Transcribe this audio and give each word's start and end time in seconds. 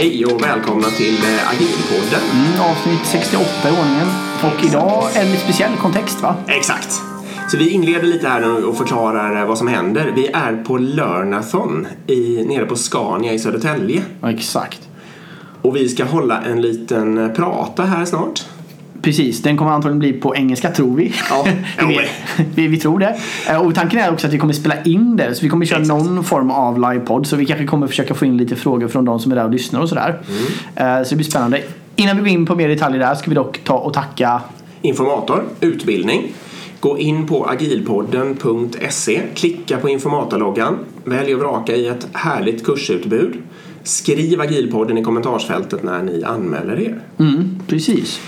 Hej 0.00 0.26
och 0.26 0.42
välkomna 0.42 0.88
till 0.88 1.14
eh, 1.14 1.50
Agilpodden. 1.50 2.20
Mm, 2.32 2.60
avsnitt 2.60 3.06
68 3.06 3.44
i 3.64 3.72
ordningen. 3.80 4.06
Och 4.42 4.64
idag 4.64 5.02
en 5.16 5.36
speciell 5.36 5.76
kontext 5.76 6.22
va? 6.22 6.36
Exakt. 6.48 6.92
Så 7.50 7.56
vi 7.56 7.70
inleder 7.70 8.06
lite 8.06 8.28
här 8.28 8.40
nu 8.40 8.64
och 8.64 8.76
förklarar 8.76 9.40
eh, 9.40 9.48
vad 9.48 9.58
som 9.58 9.68
händer. 9.68 10.12
Vi 10.16 10.26
är 10.26 10.64
på 10.64 10.78
Learnathon 10.78 11.86
i, 12.06 12.44
nere 12.44 12.66
på 12.66 12.76
Scania 12.76 13.32
i 13.32 13.38
Södertälje. 13.38 14.02
Ja, 14.20 14.30
exakt. 14.30 14.88
Och 15.62 15.76
vi 15.76 15.88
ska 15.88 16.04
hålla 16.04 16.42
en 16.42 16.62
liten 16.62 17.18
eh, 17.18 17.28
prata 17.28 17.82
här 17.82 18.04
snart. 18.04 18.46
Precis, 19.02 19.42
den 19.42 19.56
kommer 19.56 19.70
antagligen 19.70 19.98
bli 19.98 20.12
på 20.12 20.36
engelska 20.36 20.70
tror 20.70 20.96
vi. 20.96 21.12
Ja, 21.30 21.46
vi, 21.88 22.00
vi, 22.54 22.68
vi, 22.68 22.76
tror 22.76 22.98
det. 22.98 23.16
Eh, 23.48 23.66
och 23.66 23.74
tanken 23.74 23.98
är 23.98 24.12
också 24.12 24.26
att 24.26 24.32
vi 24.32 24.38
kommer 24.38 24.52
spela 24.52 24.82
in 24.82 25.16
det. 25.16 25.34
Så 25.34 25.42
vi 25.42 25.48
kommer 25.48 25.66
köra 25.66 25.80
Exakt. 25.80 26.04
någon 26.04 26.24
form 26.24 26.50
av 26.50 26.92
livepodd. 26.92 27.26
Så 27.26 27.36
vi 27.36 27.46
kanske 27.46 27.66
kommer 27.66 27.86
försöka 27.86 28.14
få 28.14 28.24
in 28.24 28.36
lite 28.36 28.56
frågor 28.56 28.88
från 28.88 29.04
de 29.04 29.20
som 29.20 29.32
är 29.32 29.36
där 29.36 29.44
och 29.44 29.50
lyssnar 29.50 29.80
och 29.80 29.88
sådär. 29.88 30.20
Mm. 30.76 31.04
Så 31.04 31.10
det 31.10 31.16
blir 31.16 31.26
spännande. 31.26 31.62
Innan 31.96 32.16
vi 32.16 32.22
går 32.22 32.28
in 32.28 32.46
på 32.46 32.54
mer 32.54 32.68
detaljer 32.68 32.98
där 32.98 33.14
ska 33.14 33.30
vi 33.30 33.34
dock 33.34 33.60
ta 33.64 33.74
och 33.74 33.94
tacka 33.94 34.40
Informator, 34.82 35.44
utbildning. 35.60 36.32
Gå 36.80 36.98
in 36.98 37.26
på 37.26 37.46
agilpodden.se, 37.46 39.22
klicka 39.34 39.78
på 39.78 39.88
informatorloggan, 39.88 40.78
välj 41.04 41.34
och 41.34 41.40
vraka 41.40 41.76
i 41.76 41.86
ett 41.86 42.08
härligt 42.12 42.64
kursutbud. 42.64 43.36
Skriv 43.82 44.40
agilpodden 44.40 44.98
i 44.98 45.04
kommentarsfältet 45.04 45.82
när 45.82 46.02
ni 46.02 46.24
anmäler 46.24 46.80
er. 46.80 47.00
Mm, 47.18 47.60
precis. 47.66 48.20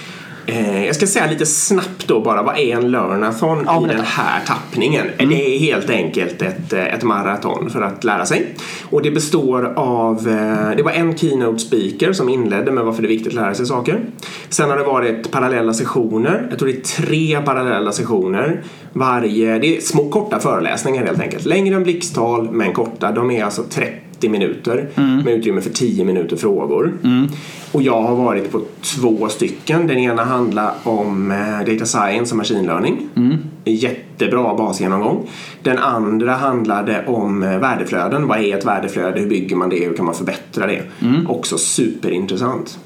Eh, 0.51 0.87
jag 0.87 0.97
ska 0.97 1.07
säga 1.07 1.27
lite 1.27 1.47
snabbt 1.47 2.07
då 2.07 2.21
bara, 2.21 2.43
vad 2.43 2.59
är 2.59 2.77
en 2.77 2.91
learnathon 2.91 3.63
ja, 3.67 3.85
i 3.85 3.89
den 3.89 4.05
här 4.05 4.41
tappningen? 4.47 5.07
Mm. 5.19 5.29
Det 5.29 5.57
är 5.57 5.59
helt 5.59 5.91
enkelt 5.91 6.43
ett, 6.43 6.73
eh, 6.73 6.95
ett 6.95 7.03
maraton 7.03 7.71
för 7.71 7.83
att 7.83 8.05
lära 8.05 8.27
sig. 8.27 8.55
Och 8.91 9.03
det 9.03 9.11
består 9.11 9.73
av, 9.77 10.29
eh, 10.29 10.77
det 10.77 10.83
var 10.83 10.93
en 10.93 11.17
keynote 11.19 11.59
speaker 11.59 12.13
som 12.13 12.29
inledde 12.29 12.73
med 12.73 12.85
varför 12.85 13.03
det 13.03 13.07
är 13.07 13.11
viktigt 13.11 13.29
att 13.29 13.35
lära 13.35 13.55
sig 13.55 13.67
saker. 13.67 14.01
Sen 14.49 14.71
har 14.71 14.77
det 14.77 14.85
varit 14.85 15.31
parallella 15.31 15.75
sessioner, 15.75 16.47
jag 16.51 16.59
tror 16.59 16.69
det 16.69 16.75
är 16.75 17.03
tre 17.03 17.41
parallella 17.41 17.93
sessioner. 17.93 18.63
Varje, 18.93 19.59
det 19.59 19.77
är 19.77 19.81
små 19.81 20.09
korta 20.09 20.41
föreläsningar 20.41 21.07
helt 21.07 21.21
enkelt. 21.21 21.45
Längre 21.45 21.77
än 21.77 21.83
blixttal 21.83 22.51
men 22.51 22.73
korta. 22.73 23.13
De 23.13 23.31
är 23.31 23.45
alltså 23.45 23.63
30 23.71 24.10
30 24.21 24.29
minuter 24.29 24.89
mm. 24.95 25.25
med 25.25 25.35
utrymme 25.35 25.61
för 25.61 25.71
10 25.71 26.05
minuter 26.05 26.37
frågor. 26.37 26.93
Mm. 27.05 27.29
Och 27.73 27.83
jag 27.83 28.03
har 28.03 28.17
varit 28.17 28.53
på 28.53 28.63
två 28.83 29.29
stycken. 29.29 29.87
Den 29.87 29.99
ena 29.99 30.25
handlar 30.25 30.75
om 30.83 31.31
eh, 31.31 31.73
data 31.73 31.85
science 31.85 32.33
och 32.35 32.37
machine 32.37 32.67
learning. 32.67 33.09
Mm. 33.17 33.37
Jättebra 33.65 34.55
basgenomgång. 34.55 35.29
Den 35.63 35.79
andra 35.79 36.33
handlade 36.33 37.05
om 37.07 37.43
eh, 37.43 37.59
värdeflöden. 37.59 38.27
Vad 38.27 38.39
är 38.39 38.57
ett 38.57 38.67
värdeflöde? 38.67 39.21
Hur 39.21 39.29
bygger 39.29 39.57
man 39.57 39.69
det? 39.69 39.85
Hur 39.85 39.97
kan 39.97 40.05
man 40.05 40.15
förbättra 40.15 40.67
det? 40.67 40.83
Mm. 41.03 41.31
Också 41.31 41.59
superintressant. 41.59 42.79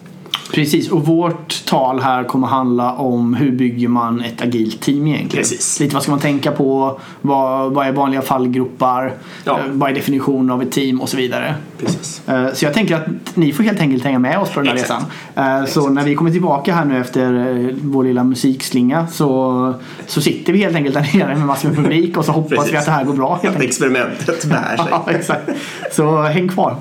Precis, 0.54 0.90
och 0.90 1.06
vårt 1.06 1.64
tal 1.64 2.00
här 2.00 2.24
kommer 2.24 2.46
handla 2.46 2.92
om 2.92 3.34
hur 3.34 3.52
bygger 3.52 3.88
man 3.88 4.20
ett 4.20 4.42
agilt 4.42 4.80
team 4.80 5.06
egentligen. 5.06 5.42
Precis. 5.42 5.80
Lite 5.80 5.94
vad 5.94 6.02
ska 6.02 6.12
man 6.12 6.20
tänka 6.20 6.52
på, 6.52 7.00
vad, 7.20 7.72
vad 7.72 7.86
är 7.86 7.92
vanliga 7.92 8.22
fallgropar, 8.22 9.14
ja. 9.44 9.58
Eh, 9.58 9.64
vad 9.68 9.90
är 9.90 9.94
definitionen 9.94 10.50
av 10.50 10.62
ett 10.62 10.72
team 10.72 11.00
och 11.00 11.08
så 11.08 11.16
vidare. 11.16 11.54
Precis. 11.78 12.28
Eh, 12.28 12.52
så 12.52 12.64
jag 12.64 12.74
tänker 12.74 12.96
att 12.96 13.36
ni 13.36 13.52
får 13.52 13.64
helt 13.64 13.80
enkelt 13.80 14.04
hänga 14.04 14.18
med 14.18 14.38
oss 14.38 14.50
på 14.50 14.60
den 14.60 14.68
här 14.68 14.74
Exakt. 14.74 15.04
resan. 15.34 15.60
Eh, 15.60 15.66
så 15.66 15.80
Exakt. 15.80 15.94
när 15.94 16.04
vi 16.04 16.14
kommer 16.14 16.30
tillbaka 16.30 16.74
här 16.74 16.84
nu 16.84 17.00
efter 17.00 17.74
vår 17.82 18.04
lilla 18.04 18.24
musikslinga 18.24 19.06
så, 19.06 19.74
så 20.06 20.20
sitter 20.20 20.52
vi 20.52 20.58
helt 20.58 20.76
enkelt 20.76 20.94
där 20.94 21.18
nere 21.18 21.36
med 21.36 21.46
massor 21.46 21.68
med 21.68 21.76
publik 21.76 22.16
och 22.16 22.24
så 22.24 22.32
hoppas 22.32 22.58
Precis. 22.58 22.72
vi 22.72 22.76
att 22.76 22.84
det 22.84 22.92
här 22.92 23.04
går 23.04 23.14
bra. 23.14 23.38
Helt 23.42 23.56
att 23.56 23.62
experimentet 23.62 24.44
bär 24.44 24.76
sig. 24.76 24.86
ja, 24.90 25.06
exakt. 25.08 25.50
Så 25.92 26.22
häng 26.22 26.48
kvar. 26.48 26.76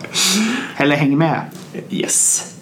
Eller 0.78 0.96
häng 0.96 1.18
med. 1.18 1.42
Yes. 1.90 2.53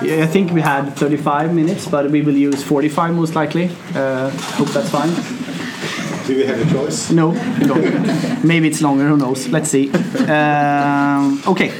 I 0.00 0.26
think 0.26 0.52
we 0.52 0.60
had 0.60 0.94
35 0.96 1.52
minutes, 1.52 1.88
but 1.88 2.10
we 2.10 2.22
will 2.22 2.36
use 2.36 2.62
45 2.62 3.14
most 3.14 3.34
likely. 3.34 3.70
Uh, 3.94 4.30
hope 4.30 4.68
that's 4.68 4.90
fine. 4.90 5.10
Do 6.26 6.36
we 6.36 6.44
have 6.44 6.60
a 6.60 6.70
choice? 6.72 7.10
No, 7.10 7.32
no. 7.32 7.74
Maybe 8.44 8.68
it's 8.68 8.80
longer. 8.80 9.08
Who 9.08 9.16
knows? 9.16 9.48
Let's 9.48 9.70
see. 9.70 9.90
Um, 10.28 11.42
okay. 11.48 11.72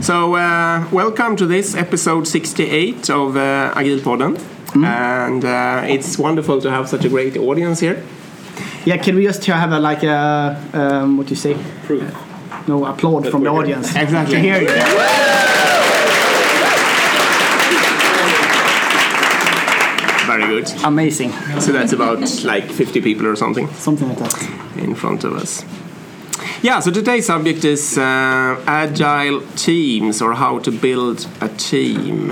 So, 0.00 0.34
uh, 0.36 0.88
welcome 0.90 1.36
to 1.36 1.46
this 1.46 1.74
episode 1.74 2.26
68 2.26 3.10
of 3.10 3.36
uh, 3.36 3.74
Agilpodden. 3.76 4.38
Mm. 4.68 4.84
And 4.86 5.44
uh, 5.44 5.82
it's 5.86 6.16
wonderful 6.16 6.62
to 6.62 6.70
have 6.70 6.88
such 6.88 7.04
a 7.04 7.10
great 7.10 7.36
audience 7.36 7.80
here. 7.80 8.02
Yeah, 8.86 8.96
can 8.96 9.16
we 9.16 9.24
just 9.24 9.44
have 9.44 9.72
a 9.72 9.78
like 9.78 10.02
a 10.02 10.56
um, 10.72 11.18
what 11.18 11.26
do 11.26 11.30
you 11.30 11.36
say? 11.36 11.54
Proof. 11.84 12.10
No 12.66 12.86
applaud 12.86 13.28
from 13.28 13.44
the 13.44 13.50
audience. 13.50 13.94
Exactly. 13.96 14.36
To 14.36 14.40
hear 14.40 14.62
you. 14.62 15.89
Very 20.40 20.62
good. 20.62 20.84
Amazing. 20.84 21.32
So 21.60 21.72
that's 21.72 21.92
about 21.92 22.20
like 22.44 22.70
50 22.70 23.00
people 23.00 23.26
or 23.26 23.36
something. 23.36 23.68
Something 23.74 24.08
like 24.08 24.18
that. 24.18 24.78
In 24.78 24.94
front 24.94 25.24
of 25.24 25.34
us. 25.34 25.64
Yeah, 26.62 26.80
so 26.80 26.90
today's 26.90 27.26
subject 27.26 27.64
is 27.64 27.96
uh, 27.96 28.62
agile 28.66 29.40
teams 29.56 30.20
or 30.20 30.34
how 30.34 30.58
to 30.60 30.70
build 30.70 31.26
a 31.40 31.48
team. 31.48 32.30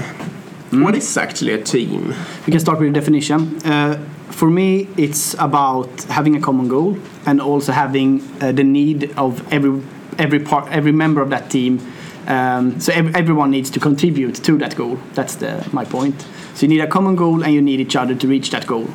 Mm. 0.70 0.84
What 0.84 0.94
is 0.94 1.16
actually 1.16 1.52
a 1.52 1.62
team? 1.62 2.14
We 2.46 2.50
can 2.50 2.60
start 2.60 2.78
with 2.78 2.92
the 2.92 3.00
definition. 3.00 3.56
Uh, 3.64 3.98
for 4.30 4.50
me, 4.50 4.88
it's 4.96 5.34
about 5.38 6.02
having 6.04 6.36
a 6.36 6.40
common 6.40 6.68
goal 6.68 6.98
and 7.26 7.40
also 7.40 7.72
having 7.72 8.20
uh, 8.40 8.52
the 8.52 8.64
need 8.64 9.12
of 9.16 9.50
every 9.52 9.82
every 10.18 10.40
part, 10.40 10.70
every 10.70 10.92
member 10.92 11.22
of 11.22 11.30
that 11.30 11.50
team. 11.50 11.80
Um, 12.26 12.78
so 12.80 12.92
every, 12.92 13.14
everyone 13.14 13.50
needs 13.50 13.70
to 13.70 13.80
contribute 13.80 14.34
to 14.44 14.58
that 14.58 14.76
goal. 14.76 14.98
That's 15.14 15.36
the, 15.36 15.66
my 15.72 15.84
point. 15.84 16.26
So 16.58 16.66
you 16.66 16.70
need 16.70 16.80
a 16.80 16.88
common 16.88 17.14
goal 17.14 17.44
and 17.44 17.54
you 17.54 17.62
need 17.62 17.78
each 17.78 17.94
other 17.94 18.16
to 18.16 18.26
reach 18.26 18.50
that 18.50 18.66
goal. 18.66 18.88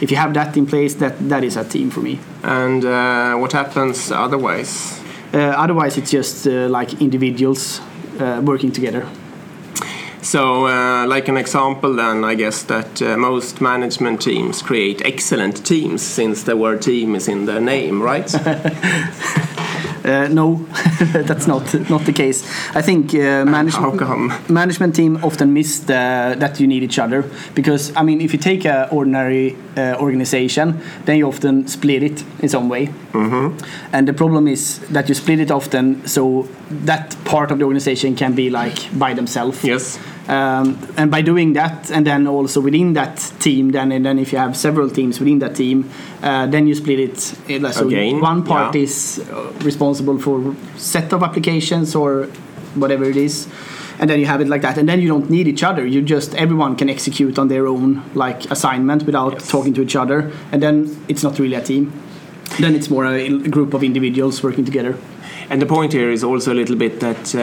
If 0.00 0.12
you 0.12 0.16
have 0.16 0.32
that 0.34 0.56
in 0.56 0.64
place, 0.64 0.94
that, 0.94 1.18
that 1.28 1.42
is 1.42 1.56
a 1.56 1.64
team 1.64 1.90
for 1.90 1.98
me. 1.98 2.20
And 2.44 2.84
uh, 2.84 3.34
what 3.34 3.50
happens 3.50 4.12
otherwise? 4.12 5.00
Uh, 5.34 5.38
otherwise, 5.38 5.98
it's 5.98 6.12
just 6.12 6.46
uh, 6.46 6.68
like 6.68 7.02
individuals 7.02 7.80
uh, 8.20 8.40
working 8.44 8.70
together. 8.70 9.08
So, 10.22 10.68
uh, 10.68 11.04
like 11.08 11.26
an 11.26 11.36
example, 11.36 11.96
then 11.96 12.22
I 12.22 12.36
guess 12.36 12.62
that 12.62 13.02
uh, 13.02 13.16
most 13.16 13.60
management 13.60 14.22
teams 14.22 14.62
create 14.62 15.02
excellent 15.04 15.66
teams 15.66 16.02
since 16.02 16.44
the 16.44 16.56
word 16.56 16.80
team 16.80 17.16
is 17.16 17.26
in 17.26 17.46
their 17.46 17.60
name, 17.60 18.00
right? 18.00 18.32
Uh, 20.04 20.28
no, 20.28 20.54
that's 21.12 21.46
not 21.46 21.74
not 21.90 22.04
the 22.06 22.12
case. 22.12 22.42
I 22.74 22.82
think 22.82 23.14
uh, 23.14 23.44
management 23.44 24.48
management 24.48 24.94
team 24.94 25.18
often 25.22 25.52
miss 25.52 25.80
the, 25.80 26.36
that 26.38 26.58
you 26.60 26.66
need 26.66 26.82
each 26.82 26.98
other 26.98 27.24
because 27.54 27.92
I 27.96 28.02
mean 28.02 28.20
if 28.20 28.32
you 28.32 28.38
take 28.38 28.64
an 28.64 28.88
ordinary 28.90 29.56
uh, 29.80 30.02
organization, 30.02 30.80
then 31.04 31.16
you 31.16 31.28
often 31.28 31.66
split 31.68 32.02
it 32.02 32.24
in 32.42 32.48
some 32.48 32.68
way, 32.68 32.88
mm 33.12 33.30
-hmm. 33.30 33.52
and 33.92 34.06
the 34.06 34.12
problem 34.12 34.46
is 34.46 34.80
that 34.92 35.08
you 35.08 35.14
split 35.14 35.40
it 35.40 35.50
often 35.50 36.00
so 36.04 36.46
that 36.86 37.16
part 37.24 37.50
of 37.50 37.58
the 37.58 37.64
organization 37.64 38.14
can 38.14 38.34
be 38.34 38.42
like 38.42 38.80
by 38.92 39.14
themselves. 39.14 39.64
Yes. 39.64 39.98
Um, 40.28 40.78
and 40.96 41.10
by 41.10 41.22
doing 41.22 41.54
that, 41.54 41.90
and 41.90 42.06
then 42.06 42.26
also 42.26 42.60
within 42.60 42.94
that 42.94 43.32
team, 43.38 43.72
then 43.72 43.92
and 43.92 44.04
then 44.04 44.18
if 44.18 44.32
you 44.32 44.38
have 44.38 44.54
several 44.54 44.88
teams 44.88 45.18
within 45.18 45.40
that 45.40 45.56
team, 45.56 45.90
uh, 46.22 46.46
then 46.50 46.66
you 46.68 46.74
split 46.74 47.00
it. 47.00 47.34
Uh, 47.64 47.72
so 47.72 47.86
Again, 47.86 48.20
one 48.20 48.42
part 48.44 48.74
yeah. 48.74 48.82
is 48.82 49.18
uh, 49.18 49.52
responsible 49.64 50.18
for 50.18 50.54
set 50.76 51.12
of 51.12 51.22
applications 51.22 51.96
or 51.96 52.28
whatever 52.76 53.04
it 53.04 53.16
is, 53.16 53.48
and 54.00 54.08
then 54.08 54.18
you 54.18 54.26
have 54.26 54.40
it 54.40 54.48
like 54.48 54.62
that, 54.62 54.78
and 54.78 54.88
then 54.88 55.00
you 55.00 55.08
don't 55.08 55.28
need 55.28 55.46
each 55.46 55.62
other. 55.62 55.86
You 55.86 56.00
just 56.00 56.34
everyone 56.34 56.74
can 56.74 56.88
execute 56.88 57.38
on 57.38 57.48
their 57.48 57.66
own 57.66 58.02
like 58.14 58.50
assignment 58.50 59.04
without 59.04 59.34
yes. 59.34 59.48
talking 59.48 59.74
to 59.74 59.82
each 59.82 59.94
other, 59.94 60.32
and 60.50 60.62
then 60.62 61.04
it's 61.06 61.22
not 61.22 61.38
really 61.38 61.54
a 61.54 61.62
team. 61.62 61.92
Then 62.58 62.74
it's 62.74 62.88
more 62.90 63.06
a 63.06 63.28
group 63.56 63.74
of 63.74 63.84
individuals 63.84 64.42
working 64.42 64.64
together. 64.64 64.96
And 65.50 65.60
the 65.60 65.66
point 65.66 65.92
here 65.92 66.10
is 66.10 66.24
also 66.24 66.52
a 66.52 66.58
little 66.62 66.76
bit 66.76 67.00
that 67.00 67.34
uh, 67.34 67.40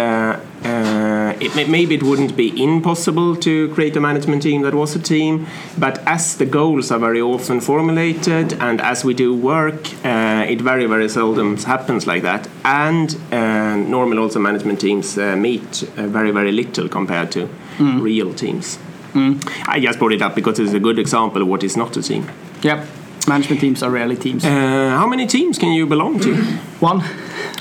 uh, 0.68 1.17
it, 1.42 1.70
maybe 1.70 1.96
it 1.96 2.04
wouldn't 2.04 2.36
be 2.36 2.62
impossible 2.62 3.36
to 3.38 3.70
create 3.74 3.96
a 3.96 4.00
management 4.00 4.44
team 4.44 4.62
that 4.62 4.74
was 4.74 4.96
a 4.96 5.00
team, 5.00 5.48
but 5.78 6.00
as 6.08 6.38
the 6.38 6.46
goals 6.46 6.92
are 6.92 7.00
very 7.00 7.22
often 7.22 7.62
formulated 7.62 8.54
and 8.54 8.82
as 8.82 9.04
we 9.04 9.14
do 9.14 9.36
work, 9.36 9.94
uh, 10.06 10.46
it 10.48 10.62
very, 10.62 10.86
very 10.86 11.10
seldom 11.10 11.58
happens 11.58 12.08
like 12.08 12.24
that. 12.24 12.48
And 12.64 13.18
uh, 13.32 13.76
normally 13.76 14.20
also 14.20 14.40
management 14.40 14.80
teams 14.80 15.18
uh, 15.18 15.36
meet 15.36 15.84
uh, 15.98 16.08
very, 16.08 16.32
very 16.32 16.52
little 16.52 16.88
compared 16.90 17.32
to 17.34 17.50
mm. 17.78 18.02
real 18.02 18.34
teams. 18.34 18.78
Mm. 19.14 19.42
I 19.68 19.80
just 19.80 20.00
brought 20.00 20.14
it 20.14 20.22
up 20.22 20.36
because 20.36 20.60
it's 20.60 20.74
a 20.74 20.80
good 20.80 21.00
example 21.00 21.42
of 21.42 21.48
what 21.48 21.64
is 21.64 21.78
not 21.78 21.96
a 21.98 22.02
team. 22.02 22.30
Yep. 22.62 22.86
Management 23.28 23.62
teams 23.62 23.84
are 23.84 23.92
rarely 23.92 24.16
teams. 24.16 24.44
how 24.44 25.08
many 25.08 25.28
teams 25.28 25.58
can 25.58 25.74
you 25.74 25.86
belong 25.86 26.20
to? 26.22 26.36
One. 26.80 27.04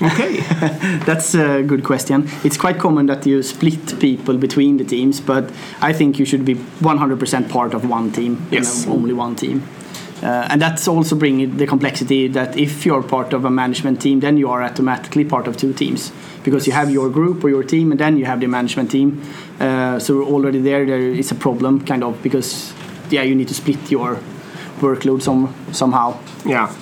Okay, 0.03 0.41
that's 1.07 1.35
a 1.35 1.63
good 1.63 1.83
question. 1.83 2.29
It's 2.45 2.59
quite 2.59 2.79
common 2.79 3.07
that 3.07 3.25
you 3.25 3.43
split 3.43 3.99
people 3.99 4.37
between 4.37 4.77
the 4.77 4.85
teams, 4.85 5.21
but 5.21 5.51
I 5.81 5.93
think 5.95 6.19
you 6.19 6.27
should 6.27 6.45
be 6.45 6.55
100% 6.55 7.49
part 7.49 7.73
of 7.73 7.89
one 7.89 8.13
team, 8.13 8.47
yes. 8.51 8.85
You 8.85 8.91
know, 8.91 8.97
only 8.99 9.15
one 9.15 9.37
team. 9.37 9.67
Uh, 10.23 10.49
and 10.51 10.61
that's 10.61 10.89
also 10.89 11.15
bringing 11.15 11.57
the 11.57 11.67
complexity 11.67 12.29
that 12.29 12.57
if 12.57 12.87
you're 12.87 13.03
part 13.03 13.33
of 13.33 13.45
a 13.45 13.51
management 13.51 14.01
team, 14.01 14.21
then 14.21 14.37
you 14.37 14.51
are 14.51 14.63
automatically 14.63 15.25
part 15.25 15.47
of 15.47 15.57
two 15.57 15.73
teams 15.73 16.11
because 16.43 16.67
you 16.67 16.73
have 16.73 16.91
your 16.91 17.11
group 17.11 17.45
or 17.45 17.49
your 17.49 17.65
team, 17.65 17.91
and 17.91 18.01
then 18.01 18.17
you 18.17 18.25
have 18.25 18.41
the 18.41 18.47
management 18.47 18.91
team. 18.91 19.23
Uh, 19.59 19.99
so 19.99 20.23
already 20.25 20.59
there, 20.59 20.87
there 20.87 21.01
is 21.01 21.31
a 21.31 21.35
problem, 21.35 21.85
kind 21.85 22.05
of, 22.05 22.23
because 22.23 22.73
yeah, 23.11 23.23
you 23.23 23.35
need 23.35 23.49
to 23.49 23.55
split 23.55 23.91
your 23.91 24.19
workload 24.81 25.23
some 25.23 25.55
somehow. 25.73 26.17
Yeah. 26.45 26.75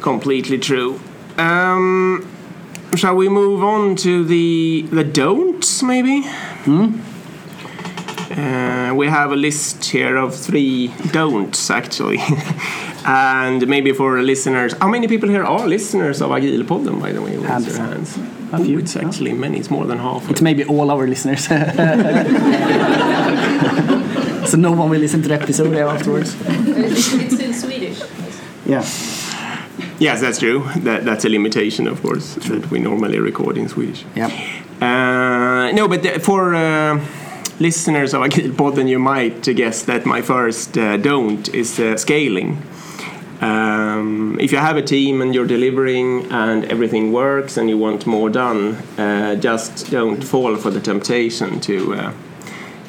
Completely 0.00 0.58
true. 0.58 0.98
Um, 1.38 2.26
shall 2.94 3.14
we 3.14 3.28
move 3.28 3.62
on 3.62 3.96
to 3.96 4.24
the 4.24 4.86
the 4.90 5.04
don'ts, 5.04 5.82
maybe? 5.82 6.22
Hmm? 6.64 7.00
Uh, 8.32 8.94
we 8.94 9.06
have 9.08 9.30
a 9.32 9.36
list 9.36 9.84
here 9.84 10.16
of 10.16 10.34
three 10.34 10.88
don'ts, 11.12 11.70
actually. 11.70 12.18
and 13.04 13.66
maybe 13.68 13.92
for 13.92 14.22
listeners, 14.22 14.72
how 14.80 14.88
many 14.88 15.06
people 15.06 15.28
here 15.28 15.44
are 15.44 15.66
listeners 15.68 16.22
of 16.22 16.30
Agilpodden, 16.30 16.98
by 17.00 17.12
the 17.12 17.20
way? 17.20 17.36
Raise 17.36 17.66
your 17.66 17.76
hands. 17.76 18.16
A 18.52 18.58
few, 18.64 18.76
Oh, 18.76 18.80
it's 18.80 18.96
actually 18.96 19.34
many. 19.34 19.58
It's 19.58 19.70
more 19.70 19.84
than 19.86 19.98
half. 19.98 20.30
It's 20.30 20.40
maybe 20.40 20.64
all 20.64 20.90
our 20.90 21.06
listeners. 21.06 21.46
so 24.46 24.56
no 24.56 24.72
one 24.72 24.90
will 24.90 25.00
listen 25.00 25.22
to 25.22 25.28
the 25.28 25.34
episode 25.34 25.74
afterwards. 25.76 26.36
It's, 26.46 27.12
it's 27.14 27.40
in 27.40 27.54
Swedish. 27.54 28.00
Yeah. 28.66 28.84
Yes, 29.98 30.20
that's 30.20 30.38
true. 30.38 30.68
That, 30.78 31.04
that's 31.04 31.24
a 31.24 31.28
limitation, 31.28 31.86
of 31.86 32.02
course, 32.02 32.34
that 32.34 32.70
we 32.70 32.78
normally 32.78 33.18
record 33.18 33.56
in 33.56 33.68
Swedish. 33.68 34.04
Yeah. 34.16 34.28
Uh, 34.80 35.70
no, 35.72 35.88
but 35.88 36.02
the, 36.02 36.18
for 36.18 36.54
uh, 36.54 37.00
listeners 37.60 38.14
of 38.14 38.22
Agilpodden, 38.22 38.88
you 38.88 38.98
might 38.98 39.42
guess 39.42 39.82
that 39.82 40.04
my 40.04 40.20
first 40.22 40.76
uh, 40.76 40.96
don't 40.96 41.48
is 41.54 41.78
uh, 41.78 41.96
scaling. 41.96 42.62
Um, 43.40 44.38
if 44.40 44.52
you 44.52 44.58
have 44.58 44.76
a 44.76 44.82
team 44.82 45.20
and 45.20 45.34
you're 45.34 45.46
delivering 45.46 46.30
and 46.30 46.64
everything 46.66 47.12
works 47.12 47.56
and 47.56 47.68
you 47.68 47.76
want 47.76 48.06
more 48.06 48.30
done, 48.30 48.76
uh, 48.98 49.34
just 49.34 49.90
don't 49.90 50.22
fall 50.22 50.56
for 50.56 50.70
the 50.70 50.80
temptation 50.80 51.60
to 51.60 51.94
uh, 51.94 52.12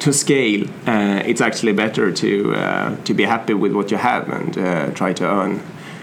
to 0.04 0.12
scale. 0.12 0.66
Uh, 0.86 1.22
it's 1.24 1.40
actually 1.40 1.72
better 1.72 2.12
to 2.12 2.54
uh, 2.54 2.96
to 3.04 3.14
be 3.14 3.24
happy 3.24 3.54
with 3.54 3.72
what 3.72 3.90
you 3.90 3.96
have 3.96 4.28
and 4.28 4.58
uh, 4.58 4.90
try 4.90 5.12
to 5.14 5.24
earn 5.24 5.60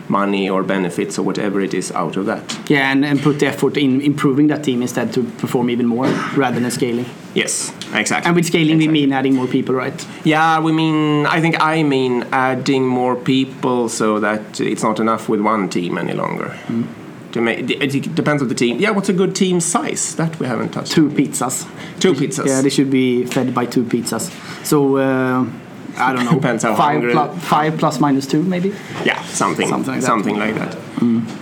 money 0.08 0.50
or 0.50 0.64
benefits 0.64 1.18
or 1.18 1.24
whatever 1.24 1.62
it 1.62 1.74
is 1.74 1.92
out 1.92 2.18
of 2.18 2.26
that. 2.26 2.44
Yeah, 2.70 2.92
and, 2.92 3.06
and 3.06 3.22
put 3.22 3.40
the 3.40 3.48
effort 3.48 3.78
in 3.78 4.02
improving 4.02 4.48
that 4.48 4.64
team 4.64 4.82
instead 4.82 5.14
to 5.14 5.24
perform 5.24 5.70
even 5.70 5.86
more 5.86 6.08
rather 6.36 6.60
than 6.60 6.72
scaling. 6.72 7.06
Yes, 7.34 7.72
exactly. 7.94 8.28
And 8.28 8.36
with 8.36 8.46
scaling, 8.46 8.78
we 8.78 8.88
mean 8.88 9.14
adding 9.14 9.36
more 9.36 9.48
people, 9.48 9.74
right? 9.76 10.06
Yeah, 10.26 10.60
we 10.60 10.72
mean, 10.74 11.26
I 11.28 11.40
think 11.40 11.56
I 11.62 11.84
mean 11.84 12.24
adding 12.32 12.86
more 12.86 13.16
people 13.16 13.88
so 13.88 14.20
that 14.20 14.60
it's 14.60 14.84
not 14.84 15.00
enough 15.00 15.30
with 15.30 15.42
one 15.42 15.70
team 15.70 15.98
any 15.98 16.14
longer. 16.14 16.58
To 17.32 17.42
make, 17.42 17.70
it 17.70 18.16
depends 18.16 18.42
on 18.42 18.50
the 18.50 18.56
team. 18.56 18.78
Yeah, 18.80 18.92
what's 18.92 19.10
a 19.10 19.14
good 19.14 19.34
team 19.36 19.60
size? 19.62 20.16
That 20.16 20.38
we 20.40 20.48
haven't 20.48 20.70
touched. 20.74 20.92
Two 20.92 21.10
pizzas. 21.10 21.66
Two 22.00 22.14
pizzas. 22.14 22.46
Yeah, 22.46 22.62
they 22.62 22.70
should 22.70 22.90
be 22.92 23.26
fed 23.26 23.54
by 23.54 23.66
two 23.66 23.84
pizzas. 23.84 24.30
So 24.66 24.98
uh, 24.98 25.46
I 25.98 26.14
don't 26.14 26.26
know. 26.26 26.34
Depends 26.36 26.64
how 26.64 26.76
five, 26.76 27.02
hungry- 27.02 27.40
five 27.40 27.78
plus 27.78 28.00
minus 28.00 28.28
two, 28.28 28.44
maybe. 28.44 28.74
yeah, 29.06 29.22
something, 29.24 29.68
Something 29.68 30.02
something 30.02 30.38
like 30.38 30.56
like 30.56 30.72
that. 30.72 30.72
that. 30.72 30.82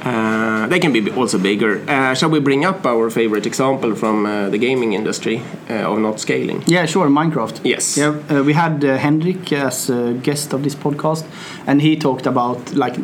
Uh, 0.05 0.67
they 0.67 0.79
can 0.79 0.93
be 0.93 1.11
also 1.11 1.37
bigger. 1.37 1.81
Uh, 1.89 2.13
shall 2.15 2.29
we 2.29 2.39
bring 2.39 2.63
up 2.65 2.85
our 2.85 3.09
favorite 3.09 3.45
example 3.45 3.95
from 3.95 4.25
uh, 4.25 4.49
the 4.49 4.57
gaming 4.57 4.93
industry 4.93 5.41
uh, 5.69 5.91
of 5.91 5.99
not 5.99 6.19
scaling? 6.19 6.63
Yeah, 6.67 6.85
sure. 6.85 7.07
Minecraft. 7.09 7.59
Yes. 7.63 7.97
Yeah, 7.97 8.15
uh, 8.29 8.43
we 8.43 8.53
had 8.53 8.83
uh, 8.85 8.97
Henrik 8.97 9.51
as 9.51 9.89
a 9.89 10.13
guest 10.23 10.53
of 10.53 10.61
this 10.63 10.75
podcast, 10.75 11.25
and 11.67 11.81
he 11.81 11.95
talked 11.97 12.25
about 12.27 12.73
like 12.73 12.95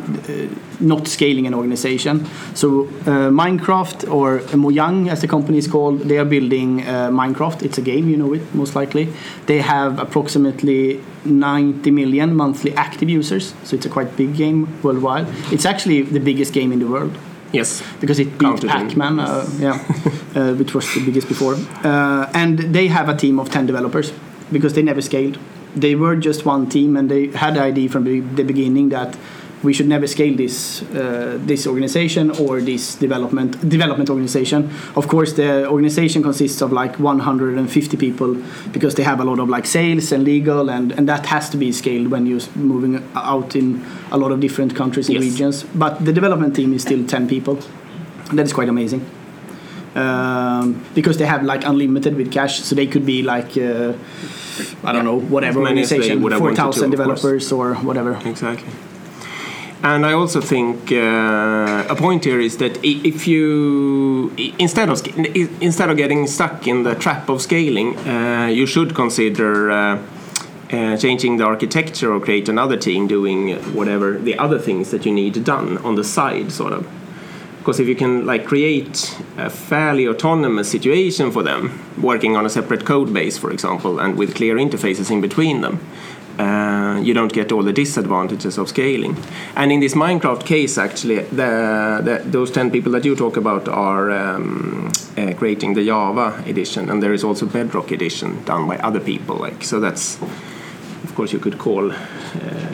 not 0.80 1.08
scaling 1.08 1.46
an 1.46 1.54
organization. 1.54 2.26
So 2.54 2.84
uh, 3.06 3.30
Minecraft 3.30 4.10
or 4.12 4.40
Mojang, 4.54 5.08
as 5.10 5.20
the 5.20 5.28
company 5.28 5.58
is 5.58 5.66
called, 5.68 6.00
they 6.00 6.18
are 6.18 6.24
building 6.24 6.82
uh, 6.86 7.10
Minecraft. 7.10 7.62
It's 7.62 7.78
a 7.78 7.82
game, 7.82 8.08
you 8.08 8.16
know 8.16 8.32
it 8.34 8.54
most 8.54 8.74
likely. 8.76 9.08
They 9.46 9.60
have 9.60 9.98
approximately 9.98 11.00
90 11.24 11.90
million 11.90 12.34
monthly 12.34 12.74
active 12.74 13.08
users, 13.08 13.54
so 13.64 13.76
it's 13.76 13.86
a 13.86 13.88
quite 13.88 14.16
big 14.16 14.36
game 14.36 14.68
worldwide. 14.82 15.26
It's 15.52 15.64
actually 15.64 16.02
the 16.02 16.20
biggest 16.20 16.52
game 16.52 16.72
in 16.72 16.78
the 16.78 16.86
world 16.86 17.16
Yes. 17.52 17.82
because 18.00 18.18
it 18.18 18.36
beat 18.38 18.66
Pac-Man, 18.66 19.18
uh, 19.20 19.48
yeah, 19.58 19.72
uh, 20.34 20.54
which 20.54 20.74
was 20.74 20.92
the 20.94 21.04
biggest 21.04 21.28
before. 21.28 21.54
Uh, 21.84 22.30
and 22.34 22.58
they 22.58 22.88
have 22.88 23.08
a 23.08 23.16
team 23.16 23.38
of 23.38 23.50
ten 23.50 23.66
developers 23.66 24.12
because 24.52 24.74
they 24.74 24.82
never 24.82 25.00
scaled. 25.00 25.38
They 25.74 25.94
were 25.94 26.16
just 26.16 26.44
one 26.44 26.68
team, 26.68 26.96
and 26.96 27.10
they 27.10 27.28
had 27.28 27.54
the 27.54 27.60
idea 27.62 27.88
from 27.88 28.04
the 28.04 28.42
beginning 28.42 28.90
that 28.90 29.16
we 29.66 29.72
should 29.76 29.88
never 29.88 30.06
scale 30.16 30.34
this 30.42 30.56
uh, 30.82 31.38
this 31.50 31.66
organization 31.72 32.30
or 32.44 32.52
this 32.70 32.84
development 33.04 33.50
development 33.76 34.08
organization. 34.14 34.60
Of 35.00 35.04
course, 35.14 35.30
the 35.40 35.50
organization 35.74 36.22
consists 36.22 36.60
of 36.62 36.70
like 36.72 36.94
150 36.98 37.96
people 37.96 38.30
because 38.72 38.94
they 38.94 39.02
have 39.10 39.20
a 39.20 39.24
lot 39.30 39.38
of 39.42 39.48
like 39.56 39.66
sales 39.66 40.12
and 40.12 40.24
legal, 40.24 40.70
and, 40.70 40.92
and 40.96 41.08
that 41.08 41.26
has 41.26 41.50
to 41.50 41.56
be 41.56 41.72
scaled 41.72 42.08
when 42.12 42.26
you're 42.26 42.46
moving 42.72 42.94
out 43.32 43.56
in 43.56 43.84
a 44.12 44.16
lot 44.22 44.30
of 44.32 44.38
different 44.40 44.72
countries 44.80 45.08
and 45.08 45.16
Yes. 45.16 45.24
regions. 45.30 45.56
But 45.84 45.92
the 46.04 46.12
development 46.12 46.54
team 46.56 46.72
is 46.72 46.82
still 46.82 47.02
10 47.06 47.28
people. 47.28 47.58
That 48.36 48.46
is 48.46 48.52
quite 48.52 48.68
amazing. 48.68 49.02
Um, 49.94 50.84
because 50.94 51.16
they 51.16 51.24
have 51.26 51.42
like 51.42 51.64
unlimited 51.64 52.16
with 52.16 52.30
cash, 52.30 52.60
so 52.60 52.74
they 52.74 52.86
could 52.86 53.06
be 53.06 53.22
like 53.22 53.56
uh, 53.56 53.94
I 54.84 54.92
don't 54.92 55.04
know 55.04 55.18
whatever 55.18 55.60
As 55.60 55.64
many 55.68 55.80
as 55.82 55.88
they 55.90 55.96
organization, 55.96 56.38
four 56.38 56.54
thousand 56.54 56.92
of 56.92 56.98
course. 56.98 57.20
developers 57.22 57.52
or 57.52 57.74
whatever. 57.88 58.12
Exactly. 58.26 58.68
And 59.82 60.06
I 60.06 60.12
also 60.12 60.40
think 60.40 60.90
uh, 60.90 61.84
a 61.88 61.94
point 61.96 62.24
here 62.24 62.40
is 62.40 62.56
that 62.56 62.78
if 62.82 63.28
you 63.28 64.32
instead 64.58 64.88
of 64.88 65.06
instead 65.60 65.90
of 65.90 65.96
getting 65.96 66.26
stuck 66.26 66.66
in 66.66 66.82
the 66.82 66.94
trap 66.94 67.28
of 67.28 67.42
scaling, 67.42 67.96
uh, 67.98 68.46
you 68.46 68.66
should 68.66 68.94
consider 68.94 69.70
uh, 69.70 70.02
uh, 70.72 70.96
changing 70.96 71.36
the 71.36 71.44
architecture 71.44 72.12
or 72.12 72.20
create 72.20 72.48
another 72.48 72.76
team 72.76 73.06
doing 73.06 73.54
whatever 73.74 74.18
the 74.18 74.36
other 74.38 74.58
things 74.58 74.90
that 74.90 75.04
you 75.06 75.12
need 75.12 75.44
done 75.44 75.78
on 75.78 75.94
the 75.94 76.04
side, 76.04 76.50
sort 76.50 76.72
of. 76.72 76.86
Because 77.58 77.80
if 77.80 77.88
you 77.88 77.96
can 77.96 78.24
like 78.24 78.46
create 78.46 79.16
a 79.36 79.50
fairly 79.50 80.06
autonomous 80.08 80.70
situation 80.70 81.30
for 81.30 81.42
them, 81.42 81.82
working 82.00 82.36
on 82.36 82.46
a 82.46 82.48
separate 82.48 82.84
code 82.84 83.12
base, 83.12 83.36
for 83.36 83.50
example, 83.50 83.98
and 83.98 84.16
with 84.16 84.34
clear 84.34 84.56
interfaces 84.56 85.10
in 85.10 85.20
between 85.20 85.60
them, 85.60 85.80
uh, 86.38 87.00
you 87.02 87.14
don't 87.14 87.32
get 87.32 87.52
all 87.52 87.62
the 87.62 87.72
disadvantages 87.72 88.58
of 88.58 88.68
scaling. 88.68 89.16
And 89.54 89.72
in 89.72 89.80
this 89.80 89.94
Minecraft 89.94 90.44
case, 90.44 90.78
actually, 90.78 91.20
the, 91.24 92.00
the, 92.02 92.22
those 92.24 92.50
10 92.50 92.70
people 92.70 92.92
that 92.92 93.04
you 93.04 93.16
talk 93.16 93.36
about 93.36 93.68
are 93.68 94.10
um, 94.10 94.90
uh, 95.16 95.32
creating 95.34 95.74
the 95.74 95.84
Java 95.86 96.42
edition, 96.46 96.90
and 96.90 97.02
there 97.02 97.14
is 97.14 97.24
also 97.24 97.46
Bedrock 97.46 97.90
edition 97.90 98.42
done 98.44 98.66
by 98.68 98.76
other 98.78 99.00
people. 99.00 99.36
Like 99.36 99.64
so, 99.64 99.80
that's 99.80 100.18
of 101.04 101.14
course 101.14 101.32
you 101.32 101.38
could 101.38 101.58
call. 101.58 101.92
Uh, 101.92 101.96